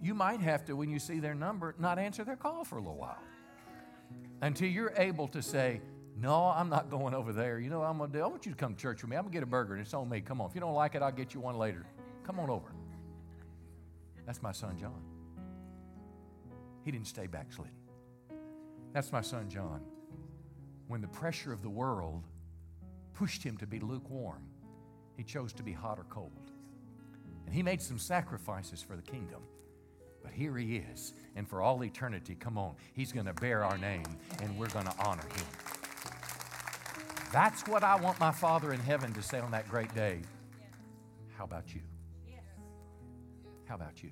You 0.00 0.14
might 0.14 0.38
have 0.40 0.64
to, 0.66 0.76
when 0.76 0.90
you 0.90 1.00
see 1.00 1.18
their 1.18 1.34
number, 1.34 1.74
not 1.76 1.98
answer 1.98 2.22
their 2.22 2.36
call 2.36 2.62
for 2.62 2.76
a 2.76 2.80
little 2.80 2.96
while 2.96 3.18
until 4.42 4.68
you're 4.68 4.92
able 4.96 5.26
to 5.28 5.42
say, 5.42 5.80
No, 6.16 6.44
I'm 6.44 6.68
not 6.68 6.88
going 6.88 7.14
over 7.14 7.32
there. 7.32 7.58
You 7.58 7.68
know 7.68 7.80
what 7.80 7.88
I'm 7.88 7.98
going 7.98 8.12
to 8.12 8.18
do? 8.18 8.22
I 8.22 8.28
want 8.28 8.46
you 8.46 8.52
to 8.52 8.58
come 8.58 8.76
to 8.76 8.80
church 8.80 9.02
with 9.02 9.10
me. 9.10 9.16
I'm 9.16 9.24
going 9.24 9.32
to 9.32 9.36
get 9.38 9.42
a 9.42 9.46
burger 9.46 9.72
and 9.72 9.82
it's 9.82 9.92
on 9.92 10.08
me. 10.08 10.20
Come 10.20 10.40
on. 10.40 10.48
If 10.48 10.54
you 10.54 10.60
don't 10.60 10.74
like 10.74 10.94
it, 10.94 11.02
I'll 11.02 11.10
get 11.10 11.34
you 11.34 11.40
one 11.40 11.58
later. 11.58 11.84
Come 12.24 12.38
on 12.38 12.48
over. 12.48 12.72
That's 14.24 14.40
my 14.40 14.52
son, 14.52 14.78
John. 14.78 15.02
He 16.84 16.92
didn't 16.92 17.08
stay 17.08 17.26
backslidden. 17.26 17.74
That's 18.92 19.10
my 19.10 19.20
son, 19.20 19.50
John. 19.50 19.80
When 20.86 21.00
the 21.00 21.08
pressure 21.08 21.52
of 21.52 21.62
the 21.62 21.70
world 21.70 22.22
pushed 23.14 23.42
him 23.42 23.56
to 23.58 23.66
be 23.66 23.80
lukewarm. 23.80 24.42
He 25.16 25.22
chose 25.22 25.52
to 25.54 25.62
be 25.62 25.72
hot 25.72 25.98
or 25.98 26.04
cold. 26.04 26.50
And 27.46 27.54
he 27.54 27.62
made 27.62 27.80
some 27.80 27.98
sacrifices 27.98 28.82
for 28.82 28.96
the 28.96 29.02
kingdom. 29.02 29.42
But 30.22 30.32
here 30.32 30.56
he 30.56 30.76
is. 30.76 31.12
And 31.36 31.48
for 31.48 31.60
all 31.60 31.84
eternity, 31.84 32.34
come 32.34 32.58
on, 32.58 32.74
he's 32.94 33.12
going 33.12 33.26
to 33.26 33.34
bear 33.34 33.62
our 33.64 33.78
name 33.78 34.06
and 34.42 34.58
we're 34.58 34.68
going 34.68 34.86
to 34.86 34.94
honor 35.04 35.22
him. 35.22 35.46
That's 37.32 37.66
what 37.66 37.82
I 37.82 37.96
want 37.96 38.18
my 38.20 38.32
Father 38.32 38.72
in 38.72 38.80
heaven 38.80 39.12
to 39.14 39.22
say 39.22 39.40
on 39.40 39.50
that 39.50 39.68
great 39.68 39.94
day. 39.94 40.20
How 41.36 41.44
about 41.44 41.74
you? 41.74 41.80
How 43.66 43.74
about 43.74 44.02
you? 44.02 44.10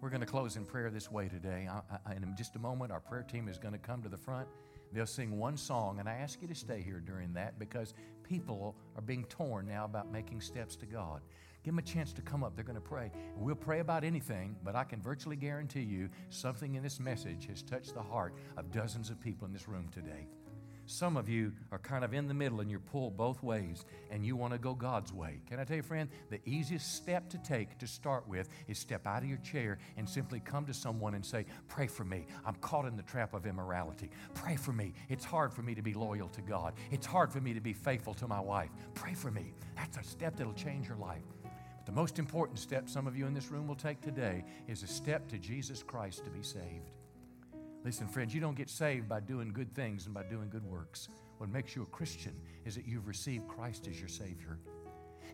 We're 0.00 0.10
going 0.10 0.20
to 0.20 0.26
close 0.26 0.56
in 0.56 0.64
prayer 0.64 0.90
this 0.90 1.10
way 1.10 1.28
today. 1.28 1.68
I, 1.70 1.98
I, 2.06 2.14
in 2.14 2.34
just 2.36 2.56
a 2.56 2.58
moment, 2.58 2.90
our 2.90 3.00
prayer 3.00 3.22
team 3.22 3.48
is 3.48 3.58
going 3.58 3.72
to 3.72 3.78
come 3.78 4.02
to 4.02 4.08
the 4.08 4.16
front. 4.16 4.48
They'll 4.92 5.06
sing 5.06 5.38
one 5.38 5.56
song, 5.56 6.00
and 6.00 6.08
I 6.08 6.14
ask 6.14 6.42
you 6.42 6.48
to 6.48 6.54
stay 6.54 6.82
here 6.82 7.00
during 7.00 7.32
that 7.34 7.58
because 7.58 7.94
people 8.22 8.76
are 8.96 9.02
being 9.02 9.24
torn 9.24 9.66
now 9.66 9.84
about 9.84 10.10
making 10.10 10.40
steps 10.40 10.76
to 10.76 10.86
God. 10.86 11.20
Give 11.62 11.74
them 11.74 11.78
a 11.78 11.82
chance 11.82 12.12
to 12.14 12.22
come 12.22 12.42
up. 12.42 12.56
They're 12.56 12.64
going 12.64 12.74
to 12.76 12.80
pray. 12.80 13.12
We'll 13.36 13.54
pray 13.54 13.80
about 13.80 14.02
anything, 14.02 14.56
but 14.64 14.74
I 14.74 14.84
can 14.84 15.00
virtually 15.02 15.36
guarantee 15.36 15.82
you 15.82 16.08
something 16.30 16.74
in 16.74 16.82
this 16.82 16.98
message 16.98 17.46
has 17.48 17.62
touched 17.62 17.94
the 17.94 18.02
heart 18.02 18.34
of 18.56 18.72
dozens 18.72 19.10
of 19.10 19.20
people 19.20 19.46
in 19.46 19.52
this 19.52 19.68
room 19.68 19.88
today. 19.92 20.26
Some 20.90 21.16
of 21.16 21.28
you 21.28 21.52
are 21.70 21.78
kind 21.78 22.04
of 22.04 22.12
in 22.14 22.26
the 22.26 22.34
middle 22.34 22.60
and 22.60 22.68
you're 22.68 22.80
pulled 22.80 23.16
both 23.16 23.44
ways 23.44 23.84
and 24.10 24.26
you 24.26 24.34
want 24.34 24.54
to 24.54 24.58
go 24.58 24.74
God's 24.74 25.12
way. 25.12 25.40
Can 25.48 25.60
I 25.60 25.64
tell 25.64 25.76
you, 25.76 25.84
friend, 25.84 26.10
the 26.30 26.40
easiest 26.44 26.96
step 26.96 27.30
to 27.30 27.38
take 27.38 27.78
to 27.78 27.86
start 27.86 28.26
with 28.26 28.48
is 28.66 28.76
step 28.76 29.06
out 29.06 29.22
of 29.22 29.28
your 29.28 29.38
chair 29.38 29.78
and 29.96 30.08
simply 30.08 30.40
come 30.40 30.66
to 30.66 30.74
someone 30.74 31.14
and 31.14 31.24
say, 31.24 31.46
Pray 31.68 31.86
for 31.86 32.02
me. 32.02 32.26
I'm 32.44 32.56
caught 32.56 32.86
in 32.86 32.96
the 32.96 33.04
trap 33.04 33.34
of 33.34 33.46
immorality. 33.46 34.10
Pray 34.34 34.56
for 34.56 34.72
me. 34.72 34.92
It's 35.08 35.24
hard 35.24 35.52
for 35.52 35.62
me 35.62 35.76
to 35.76 35.82
be 35.82 35.94
loyal 35.94 36.28
to 36.30 36.42
God. 36.42 36.74
It's 36.90 37.06
hard 37.06 37.32
for 37.32 37.40
me 37.40 37.54
to 37.54 37.60
be 37.60 37.72
faithful 37.72 38.14
to 38.14 38.26
my 38.26 38.40
wife. 38.40 38.70
Pray 38.94 39.14
for 39.14 39.30
me. 39.30 39.54
That's 39.76 39.96
a 39.96 40.02
step 40.02 40.34
that'll 40.34 40.54
change 40.54 40.88
your 40.88 40.98
life. 40.98 41.22
But 41.44 41.86
the 41.86 41.92
most 41.92 42.18
important 42.18 42.58
step 42.58 42.88
some 42.88 43.06
of 43.06 43.16
you 43.16 43.28
in 43.28 43.32
this 43.32 43.52
room 43.52 43.68
will 43.68 43.76
take 43.76 44.00
today 44.00 44.44
is 44.66 44.82
a 44.82 44.88
step 44.88 45.28
to 45.28 45.38
Jesus 45.38 45.84
Christ 45.84 46.24
to 46.24 46.30
be 46.30 46.42
saved. 46.42 46.90
Listen, 47.82 48.06
friends, 48.06 48.34
you 48.34 48.42
don't 48.42 48.56
get 48.56 48.68
saved 48.68 49.08
by 49.08 49.20
doing 49.20 49.52
good 49.52 49.74
things 49.74 50.04
and 50.04 50.14
by 50.14 50.22
doing 50.22 50.50
good 50.50 50.64
works. 50.64 51.08
What 51.38 51.48
makes 51.48 51.74
you 51.74 51.82
a 51.82 51.86
Christian 51.86 52.34
is 52.66 52.74
that 52.74 52.86
you've 52.86 53.08
received 53.08 53.48
Christ 53.48 53.86
as 53.88 53.98
your 53.98 54.08
Savior. 54.08 54.58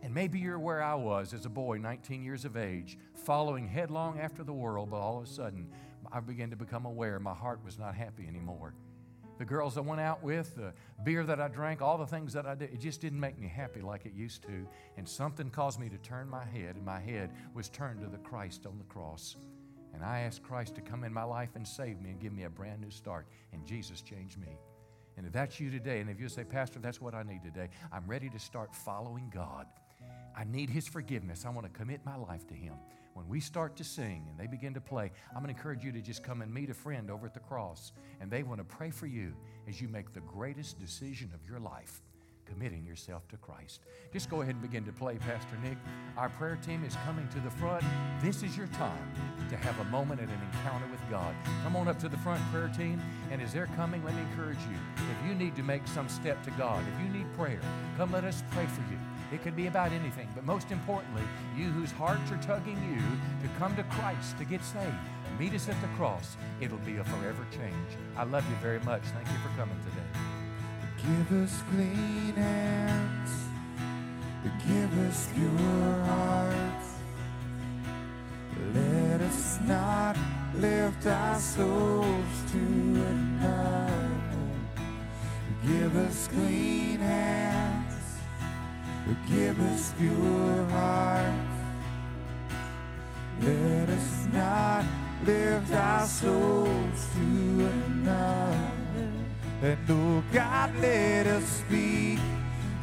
And 0.01 0.13
maybe 0.13 0.39
you're 0.39 0.59
where 0.59 0.81
I 0.81 0.95
was 0.95 1.33
as 1.33 1.45
a 1.45 1.49
boy, 1.49 1.77
19 1.77 2.23
years 2.23 2.45
of 2.45 2.55
age, 2.55 2.97
following 3.13 3.67
headlong 3.67 4.19
after 4.19 4.43
the 4.43 4.53
world, 4.53 4.91
but 4.91 4.97
all 4.97 5.17
of 5.17 5.25
a 5.25 5.27
sudden 5.27 5.67
I 6.09 6.21
began 6.21 6.49
to 6.51 6.55
become 6.55 6.85
aware 6.85 7.19
my 7.19 7.33
heart 7.33 7.59
was 7.65 7.77
not 7.77 7.95
happy 7.95 8.25
anymore. 8.27 8.73
the 9.37 9.45
girls 9.45 9.77
I 9.77 9.81
went 9.81 10.01
out 10.01 10.23
with, 10.23 10.55
the 10.55 10.73
beer 11.03 11.23
that 11.25 11.39
I 11.39 11.47
drank, 11.47 11.81
all 11.81 11.97
the 11.97 12.07
things 12.07 12.33
that 12.33 12.45
I 12.45 12.55
did, 12.55 12.73
it 12.73 12.79
just 12.79 13.01
didn't 13.01 13.19
make 13.19 13.37
me 13.37 13.47
happy 13.47 13.81
like 13.81 14.05
it 14.05 14.13
used 14.13 14.41
to. 14.43 14.67
And 14.95 15.07
something 15.07 15.49
caused 15.49 15.79
me 15.79 15.89
to 15.89 15.97
turn 15.97 16.29
my 16.29 16.45
head, 16.45 16.75
and 16.75 16.85
my 16.85 16.99
head 16.99 17.31
was 17.53 17.69
turned 17.69 18.01
to 18.01 18.07
the 18.07 18.17
Christ 18.17 18.65
on 18.65 18.77
the 18.77 18.85
cross. 18.85 19.35
And 19.93 20.03
I 20.03 20.21
asked 20.21 20.43
Christ 20.43 20.75
to 20.75 20.81
come 20.81 21.03
in 21.03 21.13
my 21.13 21.23
life 21.23 21.49
and 21.55 21.67
save 21.67 22.01
me 22.01 22.11
and 22.11 22.19
give 22.19 22.33
me 22.33 22.43
a 22.43 22.49
brand 22.49 22.81
new 22.81 22.91
start. 22.91 23.27
And 23.53 23.65
Jesus 23.65 24.01
changed 24.01 24.39
me. 24.39 24.57
And 25.17 25.25
if 25.25 25.33
that's 25.33 25.59
you 25.59 25.71
today, 25.71 25.99
and 25.99 26.09
if 26.09 26.19
you 26.19 26.29
say, 26.29 26.43
Pastor, 26.43 26.79
that's 26.79 27.01
what 27.01 27.15
I 27.15 27.23
need 27.23 27.41
today, 27.43 27.69
I'm 27.91 28.05
ready 28.05 28.29
to 28.29 28.39
start 28.39 28.75
following 28.75 29.31
God. 29.33 29.65
I 30.37 30.43
need 30.43 30.69
His 30.69 30.87
forgiveness. 30.87 31.45
I 31.45 31.49
want 31.49 31.65
to 31.65 31.73
commit 31.77 32.01
my 32.05 32.15
life 32.15 32.45
to 32.47 32.53
Him. 32.53 32.75
When 33.15 33.27
we 33.27 33.39
start 33.39 33.75
to 33.77 33.83
sing 33.83 34.27
and 34.29 34.39
they 34.39 34.45
begin 34.45 34.75
to 34.75 34.81
play, 34.81 35.11
I'm 35.29 35.41
going 35.41 35.51
to 35.51 35.57
encourage 35.57 35.83
you 35.83 35.91
to 35.91 36.01
just 36.01 36.23
come 36.23 36.43
and 36.43 36.53
meet 36.53 36.69
a 36.69 36.75
friend 36.75 37.09
over 37.09 37.25
at 37.25 37.33
the 37.33 37.39
cross. 37.39 37.93
And 38.21 38.29
they 38.29 38.43
want 38.43 38.59
to 38.59 38.63
pray 38.63 38.91
for 38.91 39.07
you 39.07 39.33
as 39.67 39.81
you 39.81 39.87
make 39.87 40.13
the 40.13 40.19
greatest 40.21 40.79
decision 40.79 41.31
of 41.33 41.49
your 41.49 41.59
life 41.59 42.01
committing 42.49 42.85
yourself 42.85 43.27
to 43.29 43.37
Christ. 43.37 43.81
Just 44.11 44.29
go 44.29 44.41
ahead 44.41 44.55
and 44.55 44.61
begin 44.61 44.83
to 44.85 44.91
play, 44.91 45.17
Pastor 45.17 45.57
Nick. 45.63 45.77
Our 46.17 46.29
prayer 46.29 46.57
team 46.65 46.83
is 46.83 46.95
coming 47.05 47.27
to 47.29 47.39
the 47.39 47.51
front. 47.51 47.83
This 48.21 48.43
is 48.43 48.57
your 48.57 48.67
time 48.67 49.11
to 49.49 49.57
have 49.57 49.79
a 49.79 49.89
moment 49.89 50.21
and 50.21 50.29
an 50.29 50.39
encounter 50.53 50.85
with 50.89 51.01
God. 51.09 51.35
Come 51.63 51.75
on 51.75 51.87
up 51.87 51.99
to 51.99 52.09
the 52.09 52.17
front, 52.17 52.41
prayer 52.51 52.71
team. 52.75 53.01
And 53.31 53.41
as 53.41 53.53
they're 53.53 53.69
coming, 53.75 54.03
let 54.03 54.15
me 54.15 54.21
encourage 54.31 54.59
you. 54.69 54.77
If 54.95 55.27
you 55.27 55.35
need 55.35 55.55
to 55.55 55.63
make 55.63 55.87
some 55.87 56.09
step 56.09 56.43
to 56.43 56.51
God, 56.51 56.83
if 56.93 57.05
you 57.05 57.17
need 57.17 57.31
prayer, 57.35 57.59
come 57.97 58.11
let 58.11 58.23
us 58.23 58.43
pray 58.51 58.65
for 58.65 58.81
you. 58.91 58.97
It 59.31 59.43
could 59.43 59.55
be 59.55 59.67
about 59.67 59.91
anything, 59.91 60.29
but 60.33 60.45
most 60.45 60.71
importantly, 60.71 61.23
you 61.57 61.65
whose 61.65 61.91
hearts 61.91 62.31
are 62.31 62.41
tugging 62.41 62.77
you 62.89 63.01
to 63.45 63.53
come 63.57 63.75
to 63.75 63.83
Christ 63.83 64.37
to 64.37 64.45
get 64.45 64.63
saved. 64.63 64.95
Meet 65.37 65.53
us 65.53 65.67
at 65.67 65.79
the 65.81 65.87
cross. 65.97 66.37
It'll 66.61 66.77
be 66.79 66.97
a 66.97 67.03
forever 67.03 67.45
change. 67.51 67.97
I 68.15 68.23
love 68.23 68.49
you 68.49 68.55
very 68.61 68.79
much. 68.79 69.03
Thank 69.03 69.27
you 69.27 69.37
for 69.43 69.49
coming 69.57 69.77
today. 69.83 70.36
Give 70.97 71.43
us 71.43 71.61
clean 71.69 72.33
hands, 72.35 73.31
give 74.67 75.07
us 75.07 75.29
pure 75.33 76.05
hearts. 76.05 76.87
Let 78.73 79.21
us 79.21 79.59
not 79.65 80.17
lift 80.55 81.05
our 81.05 81.39
souls 81.39 82.51
to 82.51 82.57
another. 82.57 84.09
Give 85.65 85.95
us 85.95 86.27
clean 86.27 86.99
hands, 86.99 87.95
give 89.29 89.59
us 89.59 89.93
pure 89.99 90.65
hearts. 90.71 91.57
Let 93.41 93.89
us 93.89 94.27
not 94.33 94.83
lift 95.25 95.71
our 95.73 96.05
souls 96.07 97.07
to 97.13 97.65
another. 97.65 98.76
Oh, 99.59 99.65
and 99.65 99.77
oh 99.89 100.23
God, 100.31 100.71
let 100.81 101.25
us 101.25 101.63
be 101.69 102.19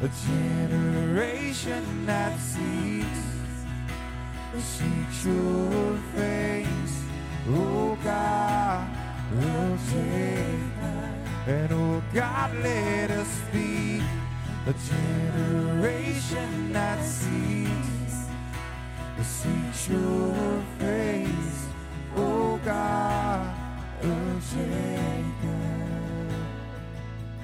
a 0.01 0.09
generation 0.27 2.05
that 2.05 2.37
seeks, 2.37 3.07
seeks 4.57 5.25
your 5.25 5.97
face, 6.13 7.03
oh 7.49 7.97
God, 8.03 8.87
of 9.39 9.79
Jacob. 9.89 11.47
And 11.47 11.71
oh 11.71 12.03
God, 12.13 12.53
let 12.61 13.11
us 13.11 13.41
be 13.53 14.01
a 14.67 14.73
generation 14.89 16.73
that 16.73 17.01
seeks, 17.01 18.27
seeks 19.21 19.89
your 19.89 20.63
face, 20.79 21.67
oh 22.17 22.59
God, 22.65 23.55
of 24.03 24.53
Jacob. 24.53 25.74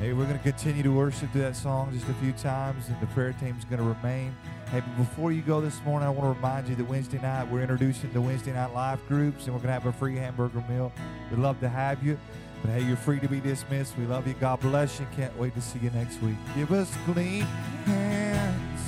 Hey, 0.02 0.14
we're 0.14 0.26
going 0.26 0.36
to 0.36 0.44
continue 0.44 0.82
to 0.82 0.90
worship 0.90 1.32
through 1.32 1.42
that 1.42 1.56
song 1.56 1.92
just 1.94 2.10
a 2.10 2.14
few 2.16 2.32
times, 2.32 2.88
and 2.88 3.00
the 3.00 3.06
prayer 3.14 3.34
team's 3.34 3.64
going 3.66 3.78
to 3.78 3.88
remain. 3.88 4.36
Hey, 4.72 4.82
before 4.98 5.32
you 5.32 5.44
go 5.44 5.62
this 5.62 5.80
morning, 5.86 6.08
I 6.08 6.10
want 6.10 6.24
to 6.24 6.30
remind 6.30 6.68
you 6.68 6.74
that 6.74 6.86
Wednesday 6.86 7.22
night 7.22 7.48
we're 7.48 7.62
introducing 7.62 8.12
the 8.12 8.20
Wednesday 8.20 8.52
night 8.52 8.74
life 8.74 9.00
groups, 9.08 9.46
and 9.46 9.54
we're 9.54 9.60
going 9.60 9.68
to 9.68 9.74
have 9.74 9.86
a 9.86 9.92
free 9.92 10.16
hamburger 10.16 10.64
meal. 10.68 10.92
We'd 11.30 11.40
love 11.40 11.60
to 11.60 11.70
have 11.70 12.04
you. 12.04 12.18
But 12.64 12.72
hey, 12.72 12.82
you're 12.82 12.98
free 12.98 13.20
to 13.20 13.28
be 13.28 13.40
dismissed. 13.40 13.96
We 13.96 14.08
love 14.08 14.28
you. 14.28 14.34
God 14.34 14.60
bless 14.62 15.00
you. 15.00 15.06
Can't 15.16 15.38
wait 15.38 15.54
to 15.54 15.62
see 15.62 15.78
you 15.78 15.92
next 15.92 16.20
week. 16.24 16.38
Give 16.56 16.72
us 16.72 16.92
clean 17.06 17.44
hands, 17.86 18.82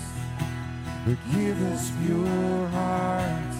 but 1.06 1.18
give 1.31 1.61
us 1.72 1.91
pure 2.03 2.68
hearts. 2.69 3.57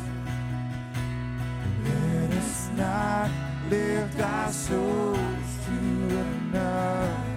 Let 1.84 2.32
us 2.32 2.70
not 2.76 3.30
lift 3.70 4.20
our 4.20 4.52
souls 4.52 5.20
to 5.68 6.18
another. 6.18 7.33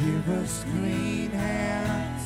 Give 0.00 0.30
us 0.30 0.64
clean 0.64 1.30
hands, 1.30 2.19